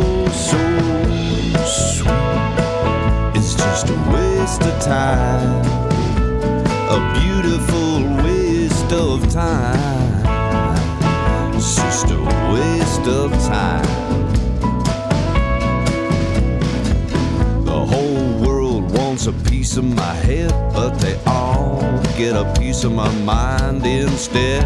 waste 4.48 4.64
of 4.64 4.80
time, 4.82 5.66
a 6.90 7.20
beautiful 7.20 8.02
waste 8.24 8.94
of 8.94 9.30
time. 9.30 10.24
It's 11.54 11.76
just 11.76 12.06
a 12.12 12.20
waste 12.54 13.08
of 13.10 13.30
time. 13.44 14.26
The 17.66 17.78
whole 17.92 18.40
world 18.40 18.98
wants 18.98 19.28
a 19.28 19.34
piece 19.34 19.76
of 19.76 19.84
my 19.84 20.14
head, 20.14 20.52
but 20.74 20.98
they 21.00 21.20
all 21.26 21.82
get 22.18 22.38
a 22.38 22.46
piece 22.58 22.86
of 22.86 22.94
my 22.94 23.12
mind 23.26 23.86
instead. 23.86 24.64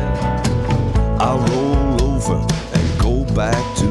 I 1.19 1.35
roll 1.49 2.03
over 2.03 2.37
and 2.75 2.99
go 2.99 3.25
back 3.33 3.77
to 3.77 3.90